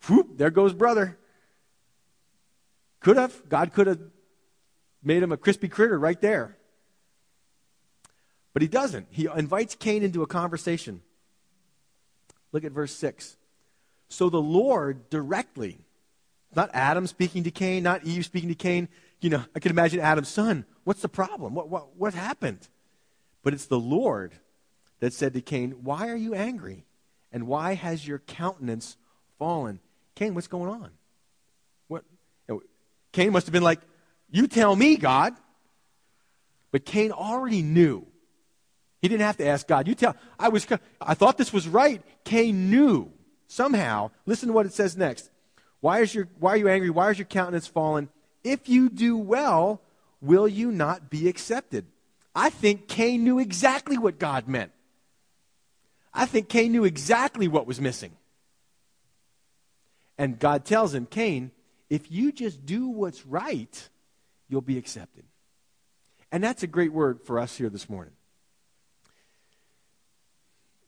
Whoop, 0.09 0.37
there 0.37 0.51
goes 0.51 0.73
brother. 0.73 1.19
Could 3.01 3.17
have. 3.17 3.49
God 3.49 3.73
could 3.73 3.87
have 3.87 4.01
made 5.03 5.23
him 5.23 5.33
a 5.33 5.37
crispy 5.37 5.69
critter 5.69 5.99
right 5.99 6.21
there. 6.21 6.57
But 8.53 8.63
he 8.63 8.69
doesn't. 8.69 9.07
He 9.11 9.29
invites 9.37 9.75
Cain 9.75 10.03
into 10.03 10.23
a 10.23 10.27
conversation. 10.27 11.03
Look 12.53 12.65
at 12.65 12.73
verse 12.73 12.93
6. 12.93 13.37
So 14.09 14.31
the 14.31 14.41
Lord 14.41 15.11
directly, 15.11 15.86
not 16.57 16.71
Adam 16.73 17.07
speaking 17.07 17.45
to 17.45 17.51
Cain, 17.51 17.83
not 17.83 18.05
Eve 18.05 18.25
speaking 18.25 18.49
to 18.49 18.55
Cain, 18.55 18.89
you 19.21 19.31
know, 19.31 19.45
I 19.55 19.61
can 19.61 19.71
imagine 19.71 20.01
Adam's 20.01 20.29
son. 20.29 20.65
What's 20.85 21.03
the 21.03 21.09
problem? 21.09 21.55
What, 21.55 21.69
what, 21.69 21.95
what 21.97 22.15
happened? 22.15 22.67
But 23.43 23.55
it's 23.55 23.67
the 23.67 23.79
Lord 23.79 24.33
that 25.01 25.13
said 25.13 25.35
to 25.35 25.41
Cain, 25.41 25.73
Why 25.83 26.09
are 26.09 26.17
you 26.17 26.35
angry? 26.35 26.87
And 27.33 27.47
why 27.47 27.75
has 27.75 28.07
your 28.07 28.19
countenance 28.19 28.97
fallen? 29.39 29.81
Cain, 30.15 30.35
what's 30.35 30.47
going 30.47 30.71
on? 30.71 30.91
What? 31.89 32.05
Cain 33.13 33.33
must 33.33 33.47
have 33.47 33.53
been 33.53 33.63
like, 33.63 33.81
You 34.31 34.47
tell 34.47 34.75
me, 34.75 34.97
God. 34.97 35.35
But 36.73 36.85
Cain 36.85 37.13
already 37.13 37.63
knew. 37.63 38.07
He 39.01 39.09
didn't 39.09 39.23
have 39.23 39.37
to 39.37 39.47
ask 39.47 39.67
God. 39.67 39.87
You 39.87 39.95
tell. 39.95 40.17
I 40.39 40.49
was. 40.49 40.67
I 41.01 41.15
thought 41.15 41.39
this 41.39 41.53
was 41.53 41.69
right. 41.69 42.03
Cain 42.25 42.71
knew 42.71 43.13
somehow. 43.47 44.11
Listen 44.25 44.49
to 44.49 44.53
what 44.53 44.67
it 44.67 44.73
says 44.73 44.97
next. 44.97 45.31
Why 45.81 46.01
is 46.01 46.15
your? 46.15 46.29
Why 46.39 46.53
are 46.53 46.57
you 46.57 46.69
angry? 46.69 46.91
Why 46.91 47.11
is 47.11 47.19
your 47.19 47.27
countenance 47.27 47.67
fallen? 47.67 48.09
If 48.43 48.69
you 48.69 48.89
do 48.89 49.17
well, 49.17 49.81
will 50.21 50.49
you 50.49 50.71
not 50.71 51.11
be 51.11 51.29
accepted? 51.29 51.87
I 52.35 52.51
think 52.51 52.89
Cain 52.89 53.25
knew 53.25 53.39
exactly 53.39 53.99
what 53.99 54.19
God 54.19 54.47
meant. 54.47 54.73
I 56.13 56.27
think 56.27 56.49
Cain 56.49 56.73
knew 56.73 56.85
exactly 56.85 57.49
what 57.49 57.67
was 57.67 57.81
missing. 57.81 58.13
And 60.19 60.39
God 60.39 60.65
tells 60.65 60.95
him, 60.95 61.07
Cain, 61.07 61.51
if 61.91 62.11
you 62.11 62.33
just 62.33 62.65
do 62.65 62.89
what's 62.89 63.27
right, 63.27 63.89
you'll 64.49 64.63
be 64.63 64.79
accepted. 64.79 65.25
And 66.33 66.43
that's 66.43 66.63
a 66.63 66.67
great 66.67 66.93
word 66.93 67.21
for 67.23 67.39
us 67.39 67.57
here 67.57 67.69
this 67.69 67.89
morning. 67.89 68.13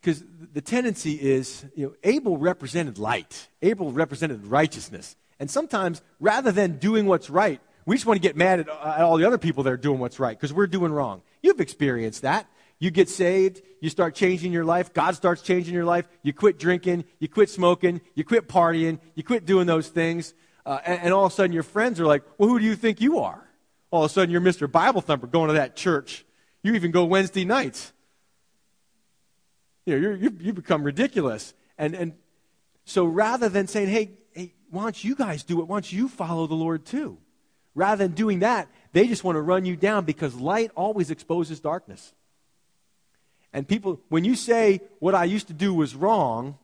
Because 0.01 0.23
the 0.53 0.61
tendency 0.61 1.15
is, 1.15 1.65
you 1.75 1.87
know, 1.87 1.95
Abel 2.05 2.37
represented 2.37 2.99
light, 2.99 3.49
Abel 3.63 3.91
represented 3.93 4.47
righteousness. 4.47 5.17
And 5.41 5.51
sometimes, 5.51 6.03
rather 6.21 6.53
than 6.53 6.79
doing 6.79 7.07
what's 7.07 7.31
right, 7.31 7.61
we 7.87 7.97
just 7.97 8.07
want 8.07 8.21
to 8.21 8.27
get 8.27 8.37
mad 8.37 8.61
at, 8.61 8.69
at 8.69 9.01
all 9.01 9.17
the 9.17 9.27
other 9.27 9.39
people 9.39 9.63
that 9.65 9.73
are 9.73 9.79
doing 9.79 9.99
what's 9.99 10.21
right 10.21 10.37
because 10.37 10.53
we're 10.53 10.67
doing 10.67 10.93
wrong. 10.93 11.23
You've 11.43 11.61
experienced 11.61 12.23
that. 12.23 12.47
You 12.81 12.91
get 12.93 13.09
saved, 13.09 13.63
you 13.81 13.91
start 13.91 14.15
changing 14.15 14.53
your 14.53 14.65
life, 14.65 14.93
God 14.93 15.17
starts 15.17 15.43
changing 15.43 15.75
your 15.75 15.85
life, 15.85 16.07
you 16.23 16.33
quit 16.33 16.61
drinking, 16.61 17.05
you 17.19 17.29
quit 17.29 17.51
smoking, 17.51 18.01
you 18.15 18.25
quit 18.25 18.47
partying, 18.47 19.01
you 19.17 19.25
quit 19.25 19.47
doing 19.47 19.67
those 19.67 19.89
things, 19.89 20.33
uh, 20.65 20.79
and, 20.85 21.01
and 21.01 21.13
all 21.13 21.25
of 21.25 21.33
a 21.33 21.35
sudden 21.35 21.53
your 21.53 21.65
friends 21.65 21.99
are 21.99 22.07
like, 22.07 22.23
Well, 22.37 22.49
who 22.49 22.59
do 22.59 22.65
you 22.65 22.77
think 22.77 23.01
you 23.01 23.19
are? 23.19 23.43
All 23.91 24.05
of 24.05 24.11
a 24.11 24.13
sudden 24.13 24.31
you're 24.31 24.41
Mr. 24.41 24.71
Bible 24.71 25.01
Thumper 25.01 25.27
going 25.27 25.49
to 25.49 25.55
that 25.55 25.75
church. 25.75 26.25
You 26.63 26.75
even 26.75 26.91
go 26.91 27.05
Wednesday 27.05 27.45
nights. 27.45 27.93
You 29.97 30.11
know, 30.11 30.17
you 30.17 30.37
you 30.41 30.53
become 30.53 30.83
ridiculous. 30.83 31.55
And, 31.79 31.95
and 31.95 32.13
so 32.85 33.05
rather 33.05 33.49
than 33.49 33.67
saying, 33.67 33.89
hey, 33.89 34.11
hey, 34.33 34.55
why 34.71 34.83
don't 34.83 35.05
you 35.05 35.15
guys 35.15 35.45
do 35.45 35.61
it? 35.61 35.69
Why 35.69 35.77
don't 35.77 35.93
you 35.93 36.09
follow 36.09 36.47
the 36.47 36.55
Lord 36.55 36.85
too? 36.85 37.19
Rather 37.75 38.05
than 38.05 38.15
doing 38.15 38.41
that, 38.41 38.69
they 38.93 39.07
just 39.07 39.23
want 39.25 39.37
to 39.37 39.41
run 39.41 39.65
you 39.65 39.77
down 39.77 40.05
because 40.05 40.35
light 40.35 40.71
always 40.75 41.11
exposes 41.11 41.61
darkness. 41.61 42.13
And 43.53 43.67
people, 43.67 44.01
when 44.09 44.25
you 44.25 44.35
say 44.35 44.81
what 44.99 45.15
I 45.15 45.25
used 45.25 45.47
to 45.49 45.53
do 45.53 45.73
was 45.73 45.95
wrong, 45.95 46.59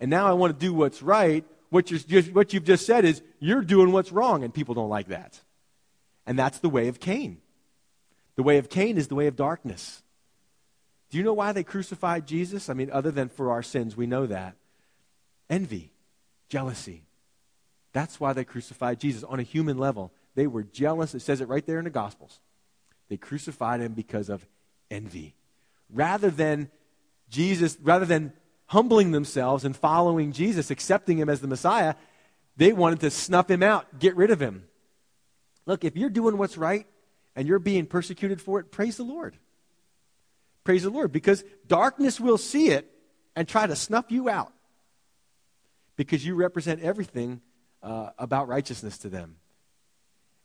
and 0.00 0.10
now 0.10 0.26
I 0.26 0.32
want 0.32 0.58
to 0.58 0.58
do 0.58 0.72
what's 0.72 1.02
right, 1.02 1.44
what, 1.70 1.86
just, 1.86 2.32
what 2.32 2.52
you've 2.52 2.64
just 2.64 2.86
said 2.86 3.04
is 3.04 3.20
you're 3.40 3.62
doing 3.62 3.92
what's 3.92 4.12
wrong, 4.12 4.44
and 4.44 4.54
people 4.54 4.74
don't 4.74 4.88
like 4.88 5.08
that. 5.08 5.40
And 6.26 6.38
that's 6.38 6.60
the 6.60 6.68
way 6.68 6.88
of 6.88 7.00
Cain. 7.00 7.38
The 8.36 8.42
way 8.42 8.58
of 8.58 8.70
Cain 8.70 8.96
is 8.96 9.08
the 9.08 9.14
way 9.14 9.26
of 9.26 9.36
darkness. 9.36 10.03
Do 11.14 11.18
you 11.18 11.24
know 11.24 11.32
why 11.32 11.52
they 11.52 11.62
crucified 11.62 12.26
Jesus? 12.26 12.68
I 12.68 12.74
mean, 12.74 12.90
other 12.90 13.12
than 13.12 13.28
for 13.28 13.52
our 13.52 13.62
sins, 13.62 13.96
we 13.96 14.04
know 14.04 14.26
that. 14.26 14.56
Envy, 15.48 15.92
jealousy. 16.48 17.04
That's 17.92 18.18
why 18.18 18.32
they 18.32 18.42
crucified 18.42 18.98
Jesus 18.98 19.22
on 19.22 19.38
a 19.38 19.44
human 19.44 19.78
level. 19.78 20.10
They 20.34 20.48
were 20.48 20.64
jealous. 20.64 21.14
It 21.14 21.20
says 21.20 21.40
it 21.40 21.46
right 21.46 21.64
there 21.64 21.78
in 21.78 21.84
the 21.84 21.90
Gospels. 21.90 22.40
They 23.08 23.16
crucified 23.16 23.80
him 23.80 23.92
because 23.92 24.28
of 24.28 24.44
envy 24.90 25.36
rather 25.88 26.30
than 26.30 26.68
Jesus, 27.28 27.78
rather 27.80 28.06
than 28.06 28.32
humbling 28.66 29.12
themselves 29.12 29.64
and 29.64 29.76
following 29.76 30.32
Jesus, 30.32 30.72
accepting 30.72 31.16
him 31.16 31.28
as 31.28 31.40
the 31.40 31.46
Messiah, 31.46 31.94
they 32.56 32.72
wanted 32.72 32.98
to 33.02 33.10
snuff 33.12 33.48
him 33.48 33.62
out, 33.62 34.00
get 34.00 34.16
rid 34.16 34.32
of 34.32 34.42
him. 34.42 34.64
Look, 35.64 35.84
if 35.84 35.96
you're 35.96 36.10
doing 36.10 36.38
what's 36.38 36.58
right 36.58 36.88
and 37.36 37.46
you're 37.46 37.60
being 37.60 37.86
persecuted 37.86 38.42
for 38.42 38.58
it, 38.58 38.72
praise 38.72 38.96
the 38.96 39.04
Lord. 39.04 39.36
Praise 40.64 40.82
the 40.82 40.90
Lord, 40.90 41.12
because 41.12 41.44
darkness 41.66 42.18
will 42.18 42.38
see 42.38 42.70
it 42.70 42.90
and 43.36 43.46
try 43.46 43.66
to 43.66 43.76
snuff 43.76 44.06
you 44.10 44.28
out 44.28 44.52
because 45.96 46.24
you 46.24 46.34
represent 46.34 46.80
everything 46.80 47.40
uh, 47.82 48.10
about 48.18 48.48
righteousness 48.48 48.98
to 48.98 49.08
them. 49.08 49.36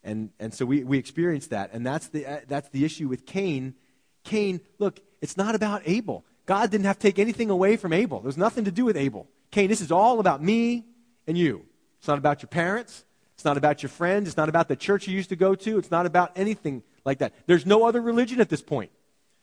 And, 0.03 0.29
and 0.39 0.53
so 0.53 0.65
we, 0.65 0.84
we 0.84 0.97
experience 0.97 1.47
that. 1.47 1.73
And 1.73 1.86
that's 1.86 2.08
the, 2.08 2.25
uh, 2.25 2.39
that's 2.47 2.69
the 2.69 2.86
issue 2.86 3.08
with 3.08 3.25
Cain. 3.25 3.75
Cain, 4.23 4.62
look, 4.77 4.99
it's 5.21 5.38
not 5.38 5.55
about 5.55 5.82
Abel. 5.86 6.25
God 6.45 6.71
didn't 6.71 6.86
have 6.86 6.97
to 6.99 7.08
take 7.08 7.19
anything 7.19 7.49
away 7.49 7.77
from 7.77 7.93
Abel. 7.93 8.21
There's 8.21 8.38
nothing 8.38 8.65
to 8.65 8.71
do 8.71 8.86
with 8.86 8.97
Abel. 8.97 9.27
Cain, 9.51 9.69
this 9.69 9.82
is 9.82 9.91
all 9.91 10.19
about 10.19 10.43
me 10.43 10.86
and 11.27 11.38
you. 11.38 11.65
It's 11.99 12.08
not 12.08 12.17
about 12.17 12.41
your 12.41 12.47
parents. 12.47 13.05
It's 13.36 13.45
not 13.45 13.58
about 13.58 13.84
your 13.84 13.89
friends. 13.89 14.27
It's 14.27 14.38
not 14.38 14.49
about 14.49 14.67
the 14.67 14.75
church 14.75 15.08
you 15.08 15.15
used 15.15 15.29
to 15.29 15.36
go 15.36 15.55
to. 15.55 15.77
It's 15.77 15.91
not 15.91 16.05
about 16.05 16.32
anything 16.36 16.84
like 17.05 17.19
that. 17.19 17.34
There's 17.45 17.65
no 17.65 17.86
other 17.86 18.01
religion 18.01 18.41
at 18.41 18.49
this 18.49 18.62
point. 18.62 18.91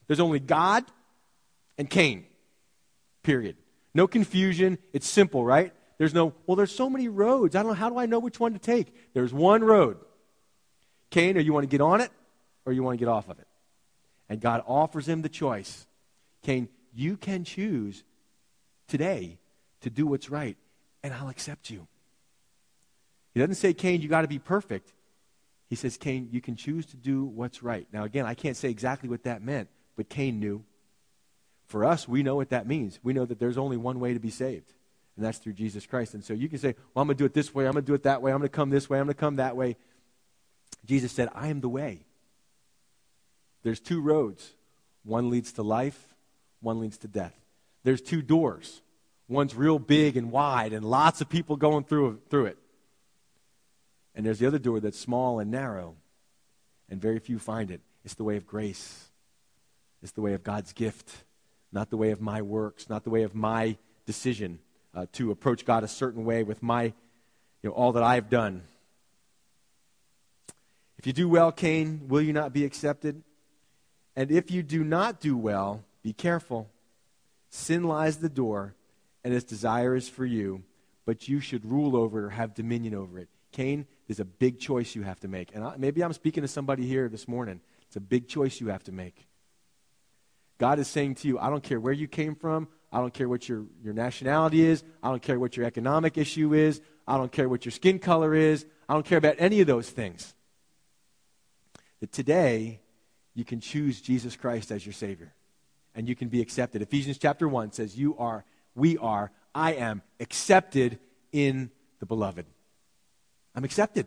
There's 0.07 0.21
only 0.21 0.41
God 0.41 0.85
and 1.79 1.89
Cain. 1.89 2.25
Period. 3.23 3.57
No 3.95 4.07
confusion. 4.07 4.79
It's 4.93 5.09
simple, 5.09 5.45
right? 5.45 5.73
There's 5.99 6.15
no, 6.15 6.35
well, 6.47 6.57
there's 6.57 6.75
so 6.75 6.91
many 6.91 7.09
roads. 7.09 7.57
I 7.57 7.63
don't 7.63 7.69
know. 7.69 7.75
How 7.75 7.89
do 7.89 7.99
I 7.99 8.07
know 8.07 8.19
which 8.19 8.39
one 8.39 8.53
to 8.53 8.59
take? 8.59 8.95
There's 9.15 9.33
one 9.33 9.65
road. 9.65 9.99
Cain, 11.11 11.37
or 11.37 11.41
you 11.41 11.53
want 11.53 11.65
to 11.65 11.69
get 11.69 11.81
on 11.81 12.01
it 12.01 12.11
or 12.65 12.73
you 12.73 12.83
want 12.83 12.99
to 12.99 13.05
get 13.05 13.11
off 13.11 13.29
of 13.29 13.39
it? 13.39 13.47
And 14.29 14.41
God 14.41 14.63
offers 14.67 15.09
him 15.09 15.23
the 15.23 15.29
choice. 15.29 15.87
Cain, 16.43 16.69
you 16.93 17.17
can 17.17 17.45
choose 17.45 18.05
today 18.89 19.39
to 19.83 19.91
do 19.91 20.07
what's 20.07 20.31
right, 20.31 20.57
and 21.03 21.15
I'll 21.15 21.29
accept 21.29 21.71
you. 21.71 21.87
He 23.35 23.41
doesn't 23.41 23.57
say, 23.57 23.73
Cain, 23.73 24.01
you 24.01 24.09
got 24.09 24.23
to 24.23 24.29
be 24.29 24.39
perfect. 24.39 24.93
He 25.69 25.77
says, 25.77 25.97
Cain, 25.97 26.29
you 26.33 26.41
can 26.41 26.57
choose 26.57 26.87
to 26.87 26.97
do 26.97 27.25
what's 27.25 27.63
right. 27.63 27.87
Now, 27.93 28.05
again, 28.05 28.27
I 28.27 28.35
can't 28.35 28.57
say 28.57 28.71
exactly 28.71 29.09
what 29.09 29.25
that 29.25 29.43
meant, 29.43 29.69
but 29.97 30.09
Cain 30.09 30.41
knew. 30.41 30.65
For 31.67 31.85
us, 31.85 32.07
we 32.07 32.23
know 32.23 32.37
what 32.37 32.51
that 32.51 32.67
means. 32.67 33.01
We 33.03 33.13
know 33.13 33.25
that 33.25 33.41
there's 33.41 33.59
only 33.59 33.77
one 33.77 33.99
way 33.99 34.15
to 34.15 34.21
be 34.21 34.31
saved, 34.31 34.73
and 35.17 35.25
that's 35.25 35.39
through 35.39 35.55
Jesus 35.55 35.85
Christ. 35.85 36.15
And 36.15 36.25
so 36.25 36.33
you 36.33 36.49
can 36.49 36.59
say, 36.59 36.77
well, 36.95 37.03
I'm 37.03 37.09
going 37.09 37.17
to 37.17 37.23
do 37.23 37.27
it 37.27 37.35
this 37.35 37.55
way, 37.55 37.67
I'm 37.67 37.73
going 37.73 37.85
to 37.85 37.91
do 37.91 37.95
it 37.95 38.05
that 38.05 38.23
way, 38.23 38.31
I'm 38.31 38.39
going 38.39 38.49
to 38.49 38.55
come 38.55 38.71
this 38.71 38.89
way, 38.89 38.99
I'm 38.99 39.07
going 39.07 39.15
to 39.15 39.21
come 39.21 39.37
that 39.37 39.57
way. 39.57 39.77
Jesus 40.85 41.11
said, 41.11 41.29
I 41.35 41.49
am 41.49 41.61
the 41.61 41.69
way. 41.69 42.05
There's 43.63 43.81
two 43.81 44.01
roads. 44.01 44.53
One 45.05 45.31
leads 45.31 45.53
to 45.53 45.63
life, 45.63 46.15
one 46.61 46.79
leads 46.81 46.99
to 46.99 47.09
death. 47.09 47.35
There's 47.83 48.01
two 48.01 48.23
doors. 48.23 48.83
One's 49.29 49.55
real 49.57 49.79
big 49.79 50.17
and 50.17 50.31
wide, 50.31 50.73
and 50.73 50.85
lots 50.85 51.21
of 51.21 51.29
people 51.29 51.57
going 51.57 51.85
through, 51.85 52.21
through 52.31 52.47
it. 52.47 52.59
And 54.15 54.25
there's 54.25 54.39
the 54.39 54.47
other 54.47 54.59
door 54.59 54.79
that's 54.79 54.99
small 54.99 55.41
and 55.41 55.51
narrow, 55.51 55.97
and 56.89 57.01
very 57.01 57.19
few 57.19 57.39
find 57.39 57.71
it. 57.71 57.81
It's 58.05 58.15
the 58.15 58.25
way 58.25 58.37
of 58.37 58.47
grace, 58.47 59.09
it's 60.07 60.13
the 60.13 60.21
way 60.21 60.35
of 60.35 60.45
God's 60.45 60.73
gift, 60.73 61.25
not 61.73 61.91
the 61.91 61.97
way 61.97 62.13
of 62.13 62.21
my 62.21 62.41
works, 62.41 62.89
not 62.89 63.03
the 63.03 63.11
way 63.11 63.25
of 63.25 63.35
my 63.35 63.77
decision 64.07 64.61
uh, 64.95 65.07
to 65.15 65.33
approach 65.33 65.65
God 65.65 65.83
a 65.83 65.89
certain 65.89 66.25
way 66.25 66.45
with 66.45 66.63
my, 66.63 66.85
you 66.85 66.93
know, 67.65 67.71
all 67.73 67.91
that 67.91 68.05
I've 68.05 68.31
done. 68.31 68.63
If 70.97 71.09
you 71.09 71.13
do 71.13 71.29
well, 71.29 71.51
Cain, 71.51 72.03
will 72.07 72.23
you 72.23 72.33
not 72.33 72.53
be 72.53 72.65
accepted? 72.65 73.25
And 74.15 74.31
if 74.31 74.49
you 74.49 74.63
do 74.63 74.85
not 74.85 75.19
do 75.19 75.37
well, 75.37 75.83
be 76.05 76.13
careful. 76.13 76.71
Sin 77.51 77.83
lies 77.83 78.19
the 78.19 78.29
door, 78.29 78.77
and 79.25 79.35
its 79.35 79.45
desire 79.45 79.97
is 79.97 80.09
for 80.09 80.25
you, 80.25 80.63
but 81.05 81.27
you 81.27 81.41
should 81.41 81.69
rule 81.69 81.97
over 81.97 82.21
it 82.21 82.25
or 82.27 82.31
have 82.31 82.55
dominion 82.55 82.95
over 82.95 83.19
it. 83.19 83.29
Cain, 83.51 83.89
there's 84.07 84.21
a 84.21 84.25
big 84.25 84.61
choice 84.61 84.95
you 84.95 85.03
have 85.03 85.19
to 85.19 85.27
make. 85.27 85.53
And 85.53 85.65
I, 85.65 85.75
maybe 85.77 86.05
I'm 86.05 86.13
speaking 86.13 86.43
to 86.43 86.49
somebody 86.49 86.87
here 86.87 87.09
this 87.09 87.27
morning. 87.27 87.61
It's 87.89 87.97
a 87.97 88.01
big 88.01 88.29
choice 88.29 88.61
you 88.61 88.69
have 88.69 88.85
to 88.85 88.93
make. 88.93 89.27
God 90.59 90.79
is 90.79 90.89
saying 90.89 91.17
to 91.17 91.29
you, 91.29 91.39
I 91.39 91.51
don't 91.51 91.63
care 91.63 91.81
where 91.81 91.93
you 91.93 92.09
came 92.09 92.35
from. 92.35 92.69
I 92.93 93.01
don't 93.01 93.13
care 93.13 93.29
what 93.29 93.49
your, 93.49 93.65
your 93.83 93.93
nationality 93.93 94.65
is. 94.65 94.83
I 95.03 95.11
don't 95.11 95.23
care 95.23 95.39
what 95.39 95.57
your 95.57 95.67
economic 95.67 96.17
issue 96.17 96.55
is. 96.55 96.81
I 97.07 97.17
don't 97.17 97.31
care 97.31 97.49
what 97.49 97.65
your 97.65 97.73
skin 97.73 97.99
color 97.99 98.35
is. 98.35 98.65
I 98.89 98.95
don't 98.95 99.05
care 99.05 99.19
about 99.19 99.37
any 99.39 99.61
of 99.61 99.67
those 99.67 99.91
things. 99.91 100.35
That 102.01 102.13
today, 102.13 102.81
you 103.35 103.45
can 103.45 103.61
choose 103.61 104.01
Jesus 104.01 104.37
Christ 104.37 104.71
as 104.71 104.85
your 104.87 104.93
Savior 104.93 105.35
and 105.95 106.09
you 106.09 106.15
can 106.15 106.29
be 106.29 106.41
accepted. 106.41 106.83
Ephesians 106.83 107.19
chapter 107.19 107.49
1 107.49 107.73
says, 107.73 107.99
You 107.99 108.17
are, 108.19 108.45
we 108.75 108.99
are, 108.99 109.31
I 109.55 109.75
am 109.75 110.03
accepted 110.21 110.99
in 111.33 111.71
the 112.01 112.07
beloved. 112.07 112.47
I'm 113.55 113.65
accepted. 113.65 114.07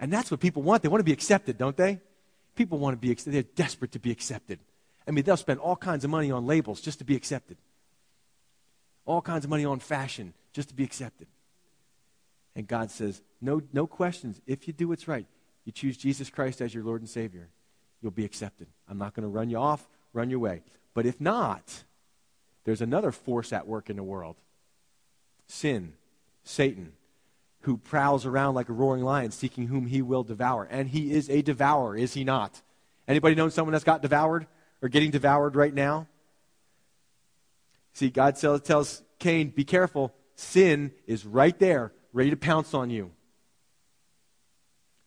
And 0.00 0.12
that's 0.12 0.30
what 0.30 0.40
people 0.40 0.62
want. 0.62 0.82
They 0.82 0.88
want 0.88 1.00
to 1.00 1.04
be 1.04 1.12
accepted, 1.12 1.58
don't 1.58 1.76
they? 1.76 2.00
People 2.54 2.78
want 2.78 2.94
to 2.94 2.98
be 2.98 3.10
accepted. 3.10 3.34
They're 3.34 3.54
desperate 3.54 3.92
to 3.92 3.98
be 3.98 4.10
accepted. 4.10 4.60
I 5.06 5.10
mean, 5.10 5.24
they'll 5.24 5.36
spend 5.36 5.60
all 5.60 5.76
kinds 5.76 6.04
of 6.04 6.10
money 6.10 6.30
on 6.30 6.46
labels 6.46 6.80
just 6.80 6.98
to 6.98 7.04
be 7.04 7.16
accepted, 7.16 7.58
all 9.04 9.20
kinds 9.20 9.44
of 9.44 9.50
money 9.50 9.64
on 9.64 9.80
fashion 9.80 10.32
just 10.52 10.68
to 10.68 10.74
be 10.74 10.84
accepted. 10.84 11.26
And 12.56 12.66
God 12.66 12.90
says, 12.90 13.20
no, 13.40 13.60
no 13.72 13.86
questions. 13.86 14.40
If 14.46 14.66
you 14.66 14.72
do 14.72 14.88
what's 14.88 15.08
right, 15.08 15.26
you 15.64 15.72
choose 15.72 15.96
Jesus 15.96 16.30
Christ 16.30 16.60
as 16.60 16.72
your 16.72 16.84
Lord 16.84 17.00
and 17.00 17.10
Savior, 17.10 17.48
you'll 18.00 18.12
be 18.12 18.24
accepted. 18.24 18.68
I'm 18.88 18.98
not 18.98 19.14
going 19.14 19.24
to 19.24 19.28
run 19.28 19.50
you 19.50 19.58
off, 19.58 19.88
run 20.12 20.30
your 20.30 20.38
way. 20.38 20.62
But 20.94 21.06
if 21.06 21.20
not, 21.20 21.84
there's 22.64 22.80
another 22.80 23.10
force 23.10 23.52
at 23.52 23.66
work 23.66 23.90
in 23.90 23.96
the 23.96 24.02
world 24.02 24.36
sin, 25.46 25.92
Satan, 26.42 26.92
who 27.60 27.76
prowls 27.76 28.24
around 28.24 28.54
like 28.54 28.68
a 28.68 28.72
roaring 28.72 29.04
lion 29.04 29.30
seeking 29.30 29.66
whom 29.66 29.86
he 29.86 30.00
will 30.00 30.22
devour. 30.22 30.64
And 30.64 30.88
he 30.88 31.12
is 31.12 31.28
a 31.28 31.42
devourer, 31.42 31.96
is 31.96 32.14
he 32.14 32.24
not? 32.24 32.62
Anybody 33.06 33.34
know 33.34 33.48
someone 33.48 33.72
that's 33.72 33.84
got 33.84 34.02
devoured 34.02 34.46
or 34.82 34.88
getting 34.88 35.10
devoured 35.10 35.56
right 35.56 35.72
now? 35.72 36.06
See, 37.92 38.10
God 38.10 38.36
tells 38.36 39.02
Cain, 39.18 39.50
be 39.50 39.64
careful. 39.64 40.12
Sin 40.36 40.92
is 41.06 41.24
right 41.24 41.56
there, 41.58 41.92
ready 42.12 42.30
to 42.30 42.36
pounce 42.36 42.74
on 42.74 42.90
you, 42.90 43.12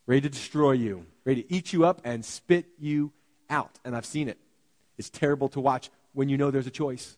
ready 0.06 0.22
to 0.22 0.30
destroy 0.30 0.72
you, 0.72 1.04
ready 1.24 1.42
to 1.42 1.54
eat 1.54 1.72
you 1.72 1.84
up 1.84 2.00
and 2.04 2.24
spit 2.24 2.66
you 2.78 3.12
out. 3.50 3.78
And 3.84 3.94
I've 3.94 4.06
seen 4.06 4.28
it. 4.28 4.38
It's 4.96 5.10
terrible 5.10 5.48
to 5.50 5.60
watch 5.60 5.90
when 6.14 6.28
you 6.28 6.38
know 6.38 6.50
there's 6.50 6.66
a 6.66 6.70
choice. 6.70 7.16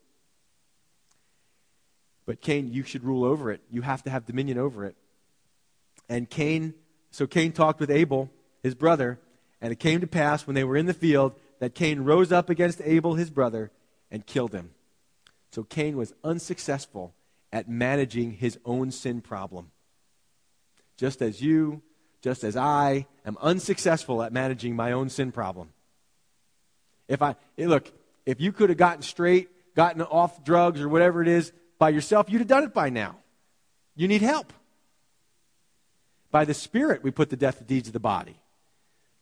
But 2.26 2.40
Cain, 2.40 2.72
you 2.72 2.82
should 2.82 3.04
rule 3.04 3.24
over 3.24 3.50
it. 3.50 3.60
You 3.70 3.82
have 3.82 4.02
to 4.04 4.10
have 4.10 4.26
dominion 4.26 4.58
over 4.58 4.84
it. 4.84 4.96
And 6.08 6.28
Cain, 6.28 6.74
so 7.12 7.26
Cain 7.26 7.52
talked 7.52 7.78
with 7.78 7.90
Abel, 7.90 8.28
his 8.62 8.74
brother, 8.74 9.20
and 9.60 9.72
it 9.72 9.78
came 9.78 10.00
to 10.00 10.06
pass 10.06 10.46
when 10.46 10.54
they 10.54 10.64
were 10.64 10.76
in 10.76 10.86
the 10.86 10.94
field 10.94 11.34
that 11.60 11.74
Cain 11.74 12.00
rose 12.00 12.32
up 12.32 12.50
against 12.50 12.82
Abel, 12.84 13.14
his 13.14 13.30
brother, 13.30 13.70
and 14.10 14.26
killed 14.26 14.52
him. 14.52 14.70
So 15.52 15.62
Cain 15.62 15.96
was 15.96 16.12
unsuccessful 16.24 17.14
at 17.52 17.68
managing 17.68 18.32
his 18.32 18.58
own 18.64 18.90
sin 18.90 19.20
problem. 19.20 19.70
Just 20.96 21.22
as 21.22 21.40
you, 21.40 21.82
just 22.22 22.44
as 22.44 22.56
I 22.56 23.06
am 23.24 23.36
unsuccessful 23.40 24.22
at 24.22 24.32
managing 24.32 24.74
my 24.74 24.92
own 24.92 25.08
sin 25.08 25.32
problem. 25.32 25.70
If 27.08 27.22
I, 27.22 27.36
look, 27.58 27.92
if 28.26 28.40
you 28.40 28.52
could 28.52 28.70
have 28.70 28.78
gotten 28.78 29.02
straight, 29.02 29.48
gotten 29.74 30.02
off 30.02 30.44
drugs 30.44 30.80
or 30.80 30.88
whatever 30.88 31.22
it 31.22 31.28
is 31.28 31.52
by 31.78 31.90
yourself, 31.90 32.30
you'd 32.30 32.40
have 32.40 32.48
done 32.48 32.64
it 32.64 32.74
by 32.74 32.90
now. 32.90 33.16
You 33.96 34.08
need 34.08 34.22
help. 34.22 34.52
By 36.30 36.44
the 36.44 36.54
Spirit, 36.54 37.02
we 37.02 37.10
put 37.10 37.28
the 37.28 37.36
death 37.36 37.60
of 37.60 37.66
deeds 37.66 37.88
of 37.88 37.92
the 37.92 38.00
body. 38.00 38.39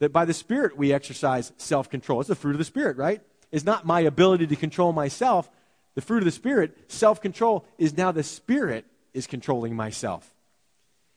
That 0.00 0.12
by 0.12 0.24
the 0.24 0.34
Spirit, 0.34 0.76
we 0.76 0.92
exercise 0.92 1.52
self 1.56 1.90
control. 1.90 2.20
It's 2.20 2.28
the 2.28 2.34
fruit 2.34 2.52
of 2.52 2.58
the 2.58 2.64
Spirit, 2.64 2.96
right? 2.96 3.20
It's 3.50 3.64
not 3.64 3.87
my 3.87 4.00
ability 4.00 4.46
to 4.48 4.56
control 4.56 4.92
myself. 4.92 5.50
The 5.94 6.02
fruit 6.02 6.18
of 6.18 6.24
the 6.24 6.30
Spirit, 6.30 6.76
self 6.88 7.20
control, 7.20 7.64
is 7.78 7.96
now 7.96 8.12
the 8.12 8.22
Spirit 8.22 8.84
is 9.14 9.26
controlling 9.26 9.74
myself. 9.74 10.32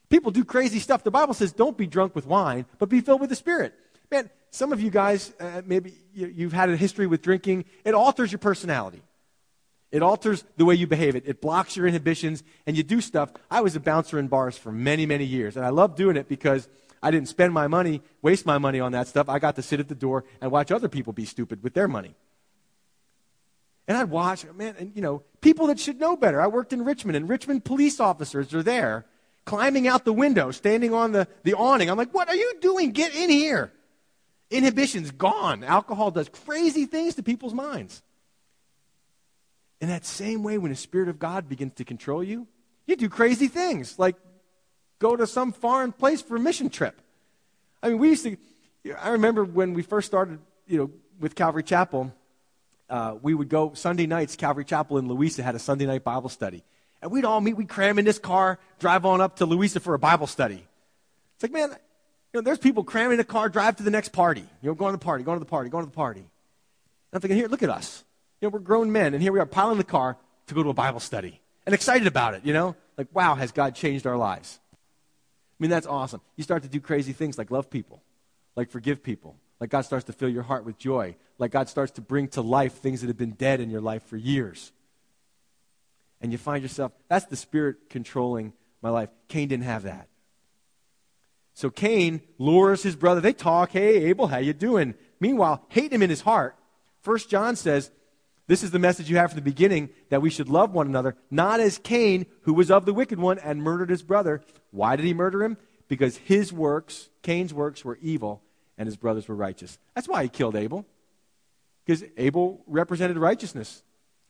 People 0.09 0.31
do 0.31 0.43
crazy 0.43 0.79
stuff. 0.79 1.03
The 1.03 1.11
Bible 1.11 1.33
says, 1.33 1.53
don't 1.53 1.77
be 1.77 1.87
drunk 1.87 2.15
with 2.15 2.25
wine, 2.25 2.65
but 2.79 2.89
be 2.89 2.99
filled 2.99 3.21
with 3.21 3.29
the 3.29 3.35
Spirit. 3.35 3.73
Man, 4.11 4.29
some 4.49 4.73
of 4.73 4.81
you 4.81 4.89
guys, 4.89 5.31
uh, 5.39 5.61
maybe 5.65 5.93
you, 6.13 6.43
have 6.43 6.53
had 6.53 6.69
a 6.69 6.75
history 6.75 7.07
with 7.07 7.21
drinking. 7.21 7.63
It 7.85 7.93
alters 7.93 8.29
your 8.31 8.39
personality. 8.39 9.01
It 9.89 10.01
alters 10.01 10.43
the 10.57 10.65
way 10.65 10.75
you 10.75 10.87
behave. 10.87 11.15
It, 11.15 11.23
it 11.27 11.41
blocks 11.41 11.77
your 11.77 11.87
inhibitions, 11.87 12.43
and 12.65 12.75
you 12.75 12.83
do 12.83 12.99
stuff. 12.99 13.31
I 13.49 13.61
was 13.61 13.75
a 13.77 13.79
bouncer 13.79 14.19
in 14.19 14.27
bars 14.27 14.57
for 14.57 14.71
many, 14.71 15.05
many 15.05 15.23
years, 15.23 15.55
and 15.55 15.65
I 15.65 15.69
loved 15.69 15.95
doing 15.95 16.17
it 16.17 16.27
because 16.27 16.67
I 17.03 17.11
didn't 17.11 17.29
spend 17.29 17.53
my 17.53 17.67
money, 17.67 18.01
waste 18.21 18.45
my 18.45 18.57
money 18.57 18.79
on 18.79 18.91
that 18.91 19.07
stuff. 19.07 19.27
I 19.27 19.39
got 19.39 19.55
to 19.55 19.61
sit 19.61 19.79
at 19.79 19.87
the 19.87 19.95
door 19.95 20.23
and 20.39 20.51
watch 20.51 20.71
other 20.71 20.87
people 20.87 21.13
be 21.13 21.25
stupid 21.25 21.63
with 21.63 21.73
their 21.73 21.87
money. 21.87 22.15
And 23.87 23.97
I'd 23.97 24.09
watch, 24.09 24.45
man, 24.55 24.75
and 24.77 24.95
you 24.95 25.01
know, 25.01 25.23
people 25.41 25.67
that 25.67 25.79
should 25.79 25.99
know 25.99 26.15
better. 26.15 26.39
I 26.39 26.47
worked 26.47 26.73
in 26.73 26.85
Richmond, 26.85 27.17
and 27.17 27.27
Richmond 27.27 27.65
police 27.65 27.99
officers 27.99 28.53
are 28.53 28.63
there 28.63 29.05
climbing 29.45 29.87
out 29.87 30.05
the 30.05 30.13
window, 30.13 30.51
standing 30.51 30.93
on 30.93 31.11
the, 31.11 31.27
the 31.43 31.55
awning. 31.55 31.89
I'm 31.89 31.97
like, 31.97 32.13
what 32.13 32.29
are 32.29 32.35
you 32.35 32.53
doing? 32.61 32.91
Get 32.91 33.15
in 33.15 33.29
here. 33.29 33.71
Inhibition's 34.51 35.11
gone. 35.11 35.63
Alcohol 35.63 36.11
does 36.11 36.29
crazy 36.29 36.85
things 36.85 37.15
to 37.15 37.23
people's 37.23 37.53
minds. 37.53 38.03
In 39.79 39.89
that 39.89 40.05
same 40.05 40.43
way, 40.43 40.57
when 40.57 40.69
the 40.71 40.77
Spirit 40.77 41.09
of 41.09 41.17
God 41.17 41.49
begins 41.49 41.73
to 41.75 41.85
control 41.85 42.23
you, 42.23 42.47
you 42.85 42.95
do 42.95 43.09
crazy 43.09 43.47
things, 43.47 43.97
like 43.97 44.15
go 45.01 45.15
to 45.15 45.25
some 45.25 45.51
foreign 45.51 45.91
place 45.91 46.21
for 46.21 46.37
a 46.37 46.39
mission 46.39 46.69
trip. 46.69 47.01
I 47.81 47.89
mean, 47.89 47.97
we 47.97 48.09
used 48.09 48.23
to, 48.23 48.37
I 49.01 49.09
remember 49.09 49.43
when 49.43 49.73
we 49.73 49.81
first 49.81 50.07
started, 50.07 50.39
you 50.67 50.77
know, 50.77 50.91
with 51.19 51.33
Calvary 51.33 51.63
Chapel, 51.63 52.13
uh, 52.87 53.15
we 53.21 53.33
would 53.33 53.49
go 53.49 53.73
Sunday 53.73 54.05
nights, 54.05 54.35
Calvary 54.35 54.63
Chapel 54.63 54.99
in 54.99 55.07
Louisa 55.07 55.41
had 55.41 55.55
a 55.55 55.59
Sunday 55.59 55.87
night 55.87 56.03
Bible 56.03 56.29
study. 56.29 56.63
And 57.01 57.11
we'd 57.11 57.25
all 57.25 57.41
meet, 57.41 57.55
we'd 57.57 57.67
cram 57.67 57.97
in 57.97 58.05
this 58.05 58.19
car, 58.19 58.59
drive 58.77 59.03
on 59.03 59.21
up 59.21 59.37
to 59.37 59.47
Louisa 59.47 59.79
for 59.79 59.95
a 59.95 59.99
Bible 59.99 60.27
study. 60.27 60.63
It's 61.35 61.43
like, 61.43 61.51
man, 61.51 61.75
You 62.33 62.39
know, 62.39 62.45
there's 62.45 62.59
people 62.59 62.83
cramming 62.83 63.19
a 63.19 63.25
car, 63.25 63.49
drive 63.49 63.77
to 63.77 63.83
the 63.83 63.91
next 63.91 64.09
party. 64.09 64.45
You 64.61 64.69
know, 64.69 64.73
going 64.73 64.93
to 64.93 64.97
the 64.97 65.03
party, 65.03 65.23
going 65.23 65.37
to 65.37 65.43
the 65.43 65.49
party, 65.49 65.69
going 65.69 65.83
to 65.83 65.89
the 65.89 65.95
party. 65.95 66.21
And 66.21 66.29
I'm 67.13 67.21
thinking, 67.21 67.37
here, 67.37 67.47
look 67.47 67.63
at 67.63 67.69
us. 67.69 68.05
You 68.39 68.47
know, 68.47 68.51
we're 68.51 68.59
grown 68.59 68.91
men, 68.91 69.13
and 69.13 69.21
here 69.21 69.33
we 69.33 69.39
are 69.39 69.45
piling 69.45 69.77
the 69.77 69.83
car 69.83 70.17
to 70.47 70.53
go 70.53 70.63
to 70.63 70.69
a 70.69 70.73
Bible 70.73 71.01
study 71.01 71.41
and 71.65 71.75
excited 71.75 72.07
about 72.07 72.33
it, 72.35 72.45
you 72.45 72.53
know? 72.53 72.75
Like, 72.97 73.07
wow, 73.13 73.35
has 73.35 73.51
God 73.51 73.75
changed 73.75 74.07
our 74.07 74.15
lives? 74.15 74.60
I 75.61 75.63
mean, 75.63 75.69
that's 75.69 75.85
awesome. 75.85 76.21
You 76.37 76.43
start 76.43 76.63
to 76.63 76.69
do 76.69 76.79
crazy 76.79 77.13
things 77.13 77.37
like 77.37 77.51
love 77.51 77.69
people, 77.69 78.01
like 78.55 78.71
forgive 78.71 79.03
people, 79.03 79.35
like 79.59 79.69
God 79.69 79.81
starts 79.81 80.05
to 80.05 80.11
fill 80.11 80.27
your 80.27 80.41
heart 80.41 80.65
with 80.65 80.79
joy, 80.79 81.15
like 81.37 81.51
God 81.51 81.69
starts 81.69 81.91
to 81.93 82.01
bring 82.01 82.29
to 82.29 82.41
life 82.41 82.73
things 82.79 83.01
that 83.01 83.07
have 83.07 83.17
been 83.17 83.33
dead 83.33 83.59
in 83.61 83.69
your 83.69 83.79
life 83.79 84.01
for 84.07 84.17
years. 84.17 84.71
And 86.19 86.31
you 86.31 86.39
find 86.39 86.63
yourself, 86.63 86.93
that's 87.09 87.25
the 87.25 87.35
spirit 87.35 87.91
controlling 87.91 88.53
my 88.81 88.89
life. 88.89 89.09
Cain 89.27 89.49
didn't 89.49 89.65
have 89.65 89.83
that. 89.83 90.07
So 91.53 91.69
Cain 91.69 92.21
lures 92.39 92.81
his 92.81 92.95
brother. 92.95 93.21
They 93.21 93.31
talk, 93.31 93.69
hey, 93.69 94.05
Abel, 94.05 94.25
how 94.25 94.39
you 94.39 94.53
doing? 94.53 94.95
Meanwhile, 95.19 95.63
hate 95.69 95.93
him 95.93 96.01
in 96.01 96.09
his 96.09 96.21
heart. 96.21 96.55
First 97.03 97.29
John 97.29 97.55
says, 97.55 97.91
this 98.51 98.63
is 98.63 98.71
the 98.71 98.79
message 98.79 99.09
you 99.09 99.15
have 99.15 99.31
from 99.31 99.37
the 99.37 99.49
beginning 99.49 99.89
that 100.09 100.21
we 100.21 100.29
should 100.29 100.49
love 100.49 100.73
one 100.73 100.85
another, 100.85 101.15
not 101.29 101.61
as 101.61 101.77
Cain, 101.77 102.25
who 102.41 102.53
was 102.53 102.69
of 102.69 102.85
the 102.85 102.93
wicked 102.93 103.17
one 103.17 103.39
and 103.39 103.63
murdered 103.63 103.89
his 103.89 104.03
brother. 104.03 104.41
Why 104.71 104.97
did 104.97 105.05
he 105.05 105.13
murder 105.13 105.41
him? 105.41 105.55
Because 105.87 106.17
his 106.17 106.51
works, 106.51 107.07
Cain's 107.21 107.53
works, 107.53 107.85
were 107.85 107.97
evil 108.01 108.41
and 108.77 108.87
his 108.87 108.97
brothers 108.97 109.29
were 109.29 109.35
righteous. 109.35 109.79
That's 109.95 110.09
why 110.09 110.23
he 110.23 110.27
killed 110.27 110.57
Abel. 110.57 110.85
Because 111.85 112.03
Abel 112.17 112.61
represented 112.67 113.17
righteousness. 113.17 113.83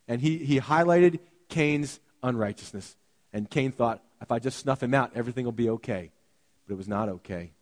And 0.08 0.22
he, 0.22 0.38
he 0.38 0.60
highlighted 0.60 1.18
Cain's 1.50 2.00
unrighteousness. 2.22 2.96
And 3.34 3.50
Cain 3.50 3.72
thought, 3.72 4.04
if 4.22 4.32
I 4.32 4.38
just 4.38 4.60
snuff 4.60 4.84
him 4.84 4.94
out, 4.94 5.14
everything 5.16 5.46
will 5.46 5.52
be 5.52 5.72
okay. 5.72 6.12
But 6.68 6.76
it 6.76 6.78
was 6.78 6.88
not 6.88 7.10
okay. 7.10 7.54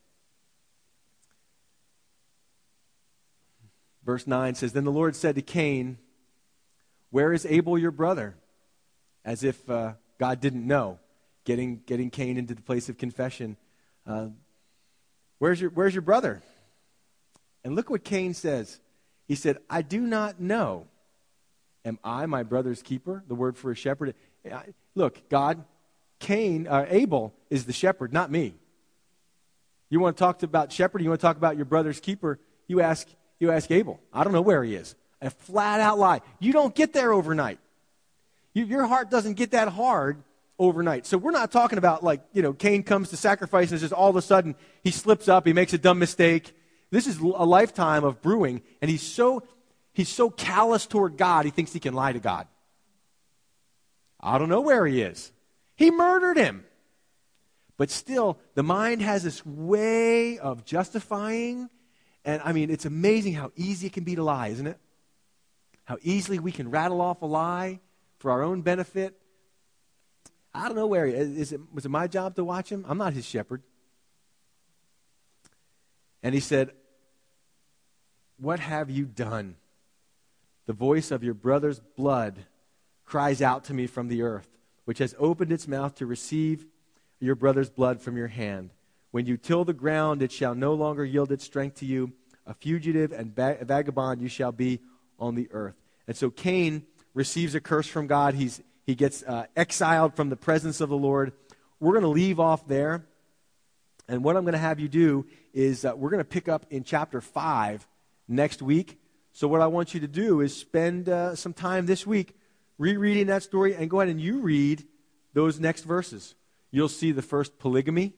Verse 4.03 4.27
9 4.27 4.55
says 4.55 4.73
Then 4.73 4.83
the 4.83 4.91
Lord 4.91 5.15
said 5.15 5.35
to 5.35 5.41
Cain, 5.41 5.99
Where 7.11 7.33
is 7.33 7.45
Abel 7.45 7.77
your 7.77 7.91
brother? 7.91 8.35
As 9.25 9.43
if 9.43 9.69
uh, 9.69 9.93
God 10.19 10.39
didn't 10.39 10.65
know, 10.65 10.99
getting, 11.43 11.81
getting 11.85 12.09
Cain 12.09 12.37
into 12.37 12.55
the 12.55 12.61
place 12.61 12.89
of 12.89 12.97
confession. 12.97 13.57
Uh, 14.07 14.27
where's, 15.39 15.59
your, 15.59 15.69
where's 15.71 15.93
your 15.93 16.01
brother? 16.01 16.41
And 17.63 17.75
look 17.75 17.89
what 17.89 18.03
Cain 18.03 18.33
says. 18.33 18.79
He 19.27 19.35
said, 19.35 19.57
I 19.69 19.81
do 19.81 20.01
not 20.01 20.39
know. 20.39 20.87
Am 21.85 21.99
I 22.03 22.25
my 22.25 22.43
brother's 22.43 22.81
keeper? 22.81 23.23
The 23.27 23.35
word 23.35 23.57
for 23.57 23.71
a 23.71 23.75
shepherd. 23.75 24.15
Look, 24.95 25.29
God, 25.29 25.63
Cain, 26.19 26.67
uh, 26.67 26.85
Abel 26.89 27.33
is 27.49 27.65
the 27.65 27.73
shepherd, 27.73 28.11
not 28.11 28.31
me. 28.31 28.55
You 29.89 29.99
want 29.99 30.17
to 30.17 30.19
talk 30.19 30.43
about 30.43 30.71
shepherd? 30.71 31.01
You 31.01 31.09
want 31.09 31.21
to 31.21 31.25
talk 31.25 31.37
about 31.37 31.55
your 31.55 31.65
brother's 31.65 31.99
keeper? 31.99 32.39
You 32.67 32.81
ask, 32.81 33.07
you 33.39 33.51
ask 33.51 33.71
Abel. 33.71 33.99
I 34.13 34.23
don't 34.23 34.33
know 34.33 34.41
where 34.41 34.63
he 34.63 34.75
is. 34.75 34.95
A 35.21 35.29
flat 35.29 35.81
out 35.81 35.99
lie. 35.99 36.21
You 36.39 36.53
don't 36.53 36.73
get 36.73 36.93
there 36.93 37.11
overnight. 37.11 37.59
You, 38.53 38.65
your 38.65 38.85
heart 38.85 39.09
doesn't 39.09 39.33
get 39.33 39.51
that 39.51 39.67
hard 39.69 40.23
overnight. 40.57 41.05
So 41.05 41.17
we're 41.17 41.31
not 41.31 41.51
talking 41.51 41.77
about 41.77 42.03
like, 42.03 42.21
you 42.33 42.41
know, 42.41 42.53
Cain 42.53 42.83
comes 42.83 43.09
to 43.09 43.17
sacrifice 43.17 43.71
and 43.71 43.79
just 43.79 43.93
all 43.93 44.09
of 44.09 44.15
a 44.15 44.21
sudden 44.21 44.55
he 44.83 44.91
slips 44.91 45.27
up, 45.27 45.45
he 45.45 45.53
makes 45.53 45.73
a 45.73 45.77
dumb 45.77 45.99
mistake. 45.99 46.53
This 46.91 47.07
is 47.07 47.19
a 47.19 47.45
lifetime 47.45 48.03
of 48.03 48.21
brewing, 48.21 48.63
and 48.81 48.89
he's 48.89 49.03
so 49.03 49.43
he's 49.93 50.09
so 50.09 50.29
callous 50.29 50.87
toward 50.87 51.17
God, 51.17 51.45
he 51.45 51.51
thinks 51.51 51.71
he 51.71 51.79
can 51.79 51.93
lie 51.93 52.13
to 52.13 52.19
God. 52.19 52.47
I 54.19 54.37
don't 54.37 54.49
know 54.49 54.61
where 54.61 54.85
he 54.85 55.01
is. 55.01 55.31
He 55.75 55.91
murdered 55.91 56.37
him. 56.37 56.65
But 57.77 57.89
still, 57.89 58.37
the 58.55 58.63
mind 58.63 59.01
has 59.01 59.23
this 59.23 59.45
way 59.45 60.37
of 60.39 60.65
justifying. 60.65 61.69
And 62.25 62.41
I 62.43 62.51
mean, 62.51 62.69
it's 62.69 62.85
amazing 62.85 63.33
how 63.33 63.53
easy 63.55 63.87
it 63.87 63.93
can 63.93 64.03
be 64.03 64.15
to 64.15 64.23
lie, 64.23 64.47
isn't 64.49 64.67
it? 64.67 64.77
How 65.89 65.97
easily 66.03 66.37
we 66.37 66.51
can 66.51 66.69
rattle 66.69 67.01
off 67.01 67.23
a 67.23 67.25
lie 67.25 67.79
for 68.19 68.29
our 68.29 68.43
own 68.43 68.61
benefit. 68.61 69.19
I 70.53 70.67
don't 70.67 70.75
know 70.75 70.85
where 70.85 71.07
he 71.07 71.13
is. 71.13 71.51
it, 71.51 71.61
was 71.73 71.83
it 71.83 71.89
my 71.89 72.05
job 72.05 72.35
to 72.35 72.43
watch 72.43 72.71
him? 72.71 72.85
I'm 72.87 72.99
not 72.99 73.13
his 73.13 73.25
shepherd. 73.25 73.63
And 76.21 76.35
he 76.35 76.41
said, 76.41 76.73
What 78.37 78.59
have 78.59 78.91
you 78.91 79.05
done? 79.05 79.55
The 80.67 80.73
voice 80.73 81.09
of 81.09 81.23
your 81.23 81.33
brother's 81.33 81.79
blood 81.79 82.45
cries 83.03 83.41
out 83.41 83.63
to 83.63 83.73
me 83.73 83.87
from 83.87 84.09
the 84.09 84.21
earth, 84.21 84.59
which 84.85 84.99
has 84.99 85.15
opened 85.17 85.51
its 85.51 85.67
mouth 85.67 85.95
to 85.95 86.05
receive 86.05 86.67
your 87.19 87.33
brother's 87.33 87.71
blood 87.71 87.99
from 87.99 88.15
your 88.15 88.27
hand. 88.27 88.69
When 89.09 89.25
you 89.25 89.37
till 89.37 89.65
the 89.65 89.73
ground, 89.73 90.21
it 90.21 90.31
shall 90.31 90.53
no 90.53 90.75
longer 90.75 91.03
yield 91.03 91.31
its 91.31 91.45
strength 91.45 91.79
to 91.79 91.87
you. 91.87 92.13
A 92.45 92.53
fugitive 92.53 93.11
and 93.11 93.35
vagabond 93.35 94.21
you 94.21 94.27
shall 94.27 94.51
be 94.51 94.81
on 95.19 95.35
the 95.35 95.49
earth. 95.51 95.75
And 96.07 96.15
so 96.15 96.29
Cain 96.29 96.83
receives 97.13 97.55
a 97.55 97.59
curse 97.59 97.87
from 97.87 98.07
God. 98.07 98.33
He's, 98.33 98.61
he 98.85 98.95
gets 98.95 99.23
uh, 99.23 99.45
exiled 99.55 100.15
from 100.15 100.29
the 100.29 100.35
presence 100.35 100.81
of 100.81 100.89
the 100.89 100.97
Lord. 100.97 101.33
We're 101.79 101.93
going 101.93 102.03
to 102.03 102.09
leave 102.09 102.39
off 102.39 102.67
there. 102.67 103.05
And 104.07 104.23
what 104.23 104.35
I'm 104.35 104.43
going 104.43 104.53
to 104.53 104.59
have 104.59 104.79
you 104.79 104.89
do 104.89 105.27
is 105.53 105.85
uh, 105.85 105.93
we're 105.95 106.09
going 106.09 106.23
to 106.23 106.29
pick 106.29 106.49
up 106.49 106.65
in 106.69 106.83
chapter 106.83 107.21
5 107.21 107.87
next 108.27 108.61
week. 108.61 108.99
So, 109.33 109.47
what 109.47 109.61
I 109.61 109.67
want 109.67 109.93
you 109.93 109.99
to 109.99 110.07
do 110.07 110.41
is 110.41 110.55
spend 110.55 111.07
uh, 111.07 111.35
some 111.35 111.53
time 111.53 111.85
this 111.85 112.07
week 112.07 112.35
rereading 112.79 113.27
that 113.27 113.43
story 113.43 113.75
and 113.75 113.89
go 113.89 113.99
ahead 113.99 114.09
and 114.09 114.19
you 114.19 114.39
read 114.39 114.83
those 115.33 115.59
next 115.59 115.83
verses. 115.83 116.33
You'll 116.71 116.89
see 116.89 117.11
the 117.11 117.21
first 117.21 117.59
polygamy 117.59 118.13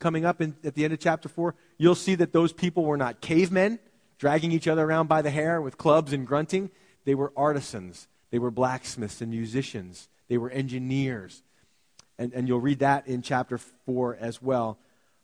coming 0.00 0.24
up 0.24 0.40
in, 0.40 0.56
at 0.64 0.74
the 0.74 0.84
end 0.84 0.92
of 0.92 0.98
chapter 0.98 1.28
4. 1.28 1.54
You'll 1.78 1.94
see 1.94 2.16
that 2.16 2.32
those 2.32 2.52
people 2.52 2.84
were 2.84 2.96
not 2.96 3.20
cavemen 3.20 3.78
dragging 4.18 4.52
each 4.52 4.68
other 4.68 4.84
around 4.84 5.08
by 5.08 5.22
the 5.22 5.30
hair 5.30 5.60
with 5.60 5.78
clubs 5.78 6.12
and 6.12 6.26
grunting. 6.26 6.70
They 7.04 7.14
were 7.14 7.32
artisans, 7.36 8.08
they 8.30 8.38
were 8.38 8.50
blacksmiths 8.50 9.20
and 9.20 9.30
musicians, 9.30 10.08
they 10.28 10.38
were 10.38 10.50
engineers. 10.50 11.42
And, 12.16 12.32
and 12.32 12.46
you'll 12.46 12.60
read 12.60 12.78
that 12.78 13.08
in 13.08 13.22
chapter 13.22 13.58
4 13.58 14.16
as 14.20 14.40
well. 14.40 14.78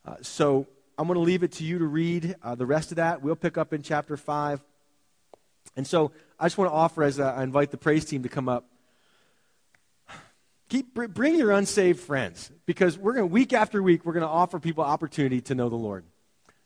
Uh, 0.05 0.16
so 0.22 0.66
I'm 0.99 1.07
going 1.07 1.14
to 1.14 1.20
leave 1.20 1.45
it 1.45 1.53
to 1.53 1.64
you 1.64 1.78
to 1.78 1.84
read 1.84 2.34
uh, 2.43 2.57
the 2.57 2.66
rest 2.66 2.91
of 2.91 2.97
that. 2.97 3.22
We'll 3.22 3.36
pick 3.36 3.57
up 3.57 3.72
in 3.72 3.82
chapter 3.82 4.16
5. 4.16 4.61
And 5.76 5.86
so 5.86 6.11
I 6.38 6.47
just 6.47 6.59
want 6.59 6.68
to 6.68 6.74
offer 6.74 7.05
as 7.05 7.20
I 7.20 7.45
invite 7.45 7.70
the 7.70 7.76
praise 7.76 8.05
team 8.05 8.24
to 8.24 8.28
come 8.28 8.49
up 8.49 8.64
keep 10.70 10.95
bring 10.95 11.34
your 11.34 11.51
unsaved 11.51 12.01
friends 12.01 12.51
because 12.64 12.97
we're 12.97 13.12
going 13.12 13.28
to 13.28 13.32
week 13.32 13.53
after 13.53 13.82
week 13.82 14.07
we're 14.07 14.12
going 14.12 14.22
to 14.22 14.28
offer 14.28 14.59
people 14.59 14.82
opportunity 14.82 15.41
to 15.41 15.55
know 15.55 15.68
the 15.68 15.76
lord 15.76 16.05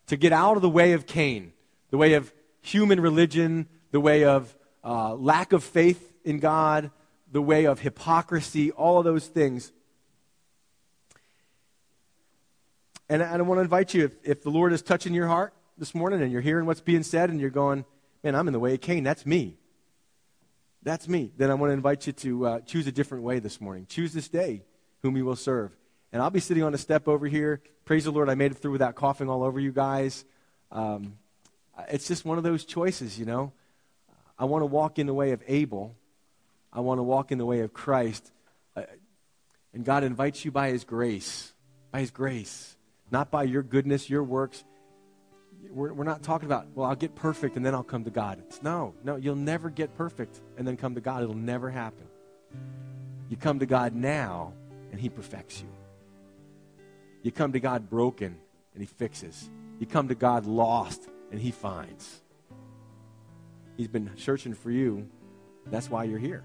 to 0.07 0.17
get 0.17 0.33
out 0.33 0.57
of 0.57 0.63
the 0.63 0.69
way 0.69 0.93
of 0.93 1.07
cain 1.07 1.53
the 1.95 1.99
way 1.99 2.15
of 2.15 2.35
human 2.61 2.99
religion 2.99 3.69
the 3.93 4.01
way 4.01 4.25
of 4.25 4.53
uh, 4.83 5.15
lack 5.15 5.53
of 5.53 5.63
faith 5.63 6.13
in 6.25 6.41
god 6.41 6.91
the 7.31 7.41
way 7.41 7.67
of 7.67 7.79
hypocrisy 7.79 8.73
all 8.73 8.99
of 8.99 9.05
those 9.05 9.29
things 9.29 9.71
and, 13.09 13.23
and 13.23 13.41
i 13.41 13.43
want 13.43 13.59
to 13.59 13.63
invite 13.63 13.95
you 13.95 14.05
if, 14.07 14.13
if 14.25 14.43
the 14.43 14.51
lord 14.51 14.73
is 14.73 14.83
touching 14.83 15.15
your 15.15 15.29
heart 15.29 15.55
this 15.79 15.95
morning 15.95 16.21
and 16.21 16.33
you're 16.33 16.41
hearing 16.41 16.67
what's 16.67 16.81
being 16.81 17.05
said 17.05 17.31
and 17.31 17.41
you're 17.41 17.49
going 17.49 17.85
man 18.25 18.35
i'm 18.35 18.49
in 18.49 18.53
the 18.53 18.59
way 18.59 18.75
of 18.75 18.81
cain 18.81 19.05
that's 19.05 19.25
me 19.25 19.57
that's 20.85 21.09
me. 21.09 21.33
Then 21.39 21.51
I 21.51 21.55
want 21.55 21.71
to 21.71 21.73
invite 21.73 22.07
you 22.07 22.13
to 22.13 22.47
uh, 22.47 22.61
choose 22.61 22.87
a 22.87 22.93
different 22.93 23.25
way 23.25 23.39
this 23.39 23.59
morning. 23.59 23.87
Choose 23.89 24.13
this 24.13 24.29
day 24.29 24.65
whom 25.01 25.17
you 25.17 25.25
will 25.25 25.35
serve. 25.35 25.75
And 26.13 26.21
I'll 26.21 26.29
be 26.29 26.41
sitting 26.41 26.63
on 26.63 26.75
a 26.75 26.79
step 26.79 27.09
over 27.09 27.27
here. 27.27 27.63
Praise 27.87 28.05
the 28.05 28.13
Lord, 28.13 28.29
I 28.29 28.35
made 28.35 28.53
it 28.53 28.59
through 28.59 28.73
without 28.73 28.95
coughing 28.95 29.31
all 29.31 29.43
over 29.43 29.59
you 29.59 29.73
guys. 29.73 30.27
Um, 30.71 31.15
it's 31.89 32.07
just 32.07 32.25
one 32.25 32.39
of 32.39 32.45
those 32.45 32.65
choices, 32.65 33.19
you 33.19 33.25
know. 33.25 33.53
I 34.39 34.45
want 34.47 34.63
to 34.63 34.67
walk 34.67 34.99
in 34.99 35.07
the 35.07 35.15
way 35.15 35.33
of 35.33 35.43
Abel. 35.47 35.95
I 36.73 36.81
want 36.81 36.99
to 36.99 37.03
walk 37.03 37.31
in 37.31 37.39
the 37.39 37.47
way 37.47 37.61
of 37.61 37.73
Christ. 37.73 38.33
Uh, 38.77 38.83
and 39.73 39.85
God 39.85 40.05
invites 40.05 40.45
you 40.45 40.51
by 40.51 40.71
His 40.71 40.85
grace, 40.85 41.53
by 41.93 42.01
His 42.01 42.11
grace, 42.11 42.77
not 43.11 43.31
by 43.31 43.45
your 43.45 43.63
goodness, 43.63 44.11
your 44.11 44.23
works 44.23 44.65
we're, 45.71 45.93
we're 45.93 46.05
not 46.05 46.23
talking 46.23 46.47
about, 46.47 46.67
well, 46.75 46.89
I'll 46.89 46.97
get 46.97 47.15
perfect 47.15 47.57
and 47.57 47.65
then 47.65 47.75
I'll 47.75 47.83
come 47.83 48.05
to 48.05 48.11
God. 48.11 48.39
It's 48.41 48.63
no, 48.63 48.95
no, 49.03 49.17
you'll 49.17 49.37
never 49.37 49.71
get 49.71 49.95
perfect 49.95 50.41
and 50.57 50.67
then 50.67 50.77
come 50.77 50.95
to 50.95 51.01
God. 51.01 51.23
It'll 51.23 51.35
never 51.35 51.71
happen. 51.71 52.07
You 53.29 53.37
come 53.37 53.59
to 53.59 53.67
God 53.67 53.95
now 53.95 54.53
and 54.93 55.01
He 55.01 55.09
perfects 55.09 55.61
you. 55.61 55.69
You 57.23 57.33
come 57.33 57.53
to 57.53 57.61
God 57.61 57.89
broken 57.89 58.37
and 58.75 58.83
He 58.83 58.87
fixes. 58.87 59.51
You 59.79 59.87
come 59.87 60.09
to 60.09 60.15
God 60.15 60.47
lost 60.47 61.09
and 61.35 61.43
He 61.43 61.51
finds. 61.51 62.21
He's 63.77 63.89
been 63.89 64.09
searching 64.17 64.55
for 64.55 64.71
you. 64.71 65.09
That's 65.67 65.91
why 65.91 66.05
you're 66.05 66.21
here. 66.21 66.45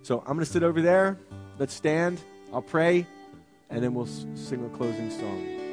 So 0.00 0.20
I'm 0.20 0.36
going 0.36 0.38
to 0.38 0.46
sit 0.46 0.62
over 0.62 0.80
there. 0.80 1.18
Let's 1.58 1.74
stand. 1.74 2.18
I'll 2.50 2.62
pray, 2.62 3.06
and 3.68 3.84
then 3.84 3.92
we'll 3.92 4.06
sing 4.06 4.64
a 4.64 4.74
closing 4.74 5.10
song. 5.10 5.63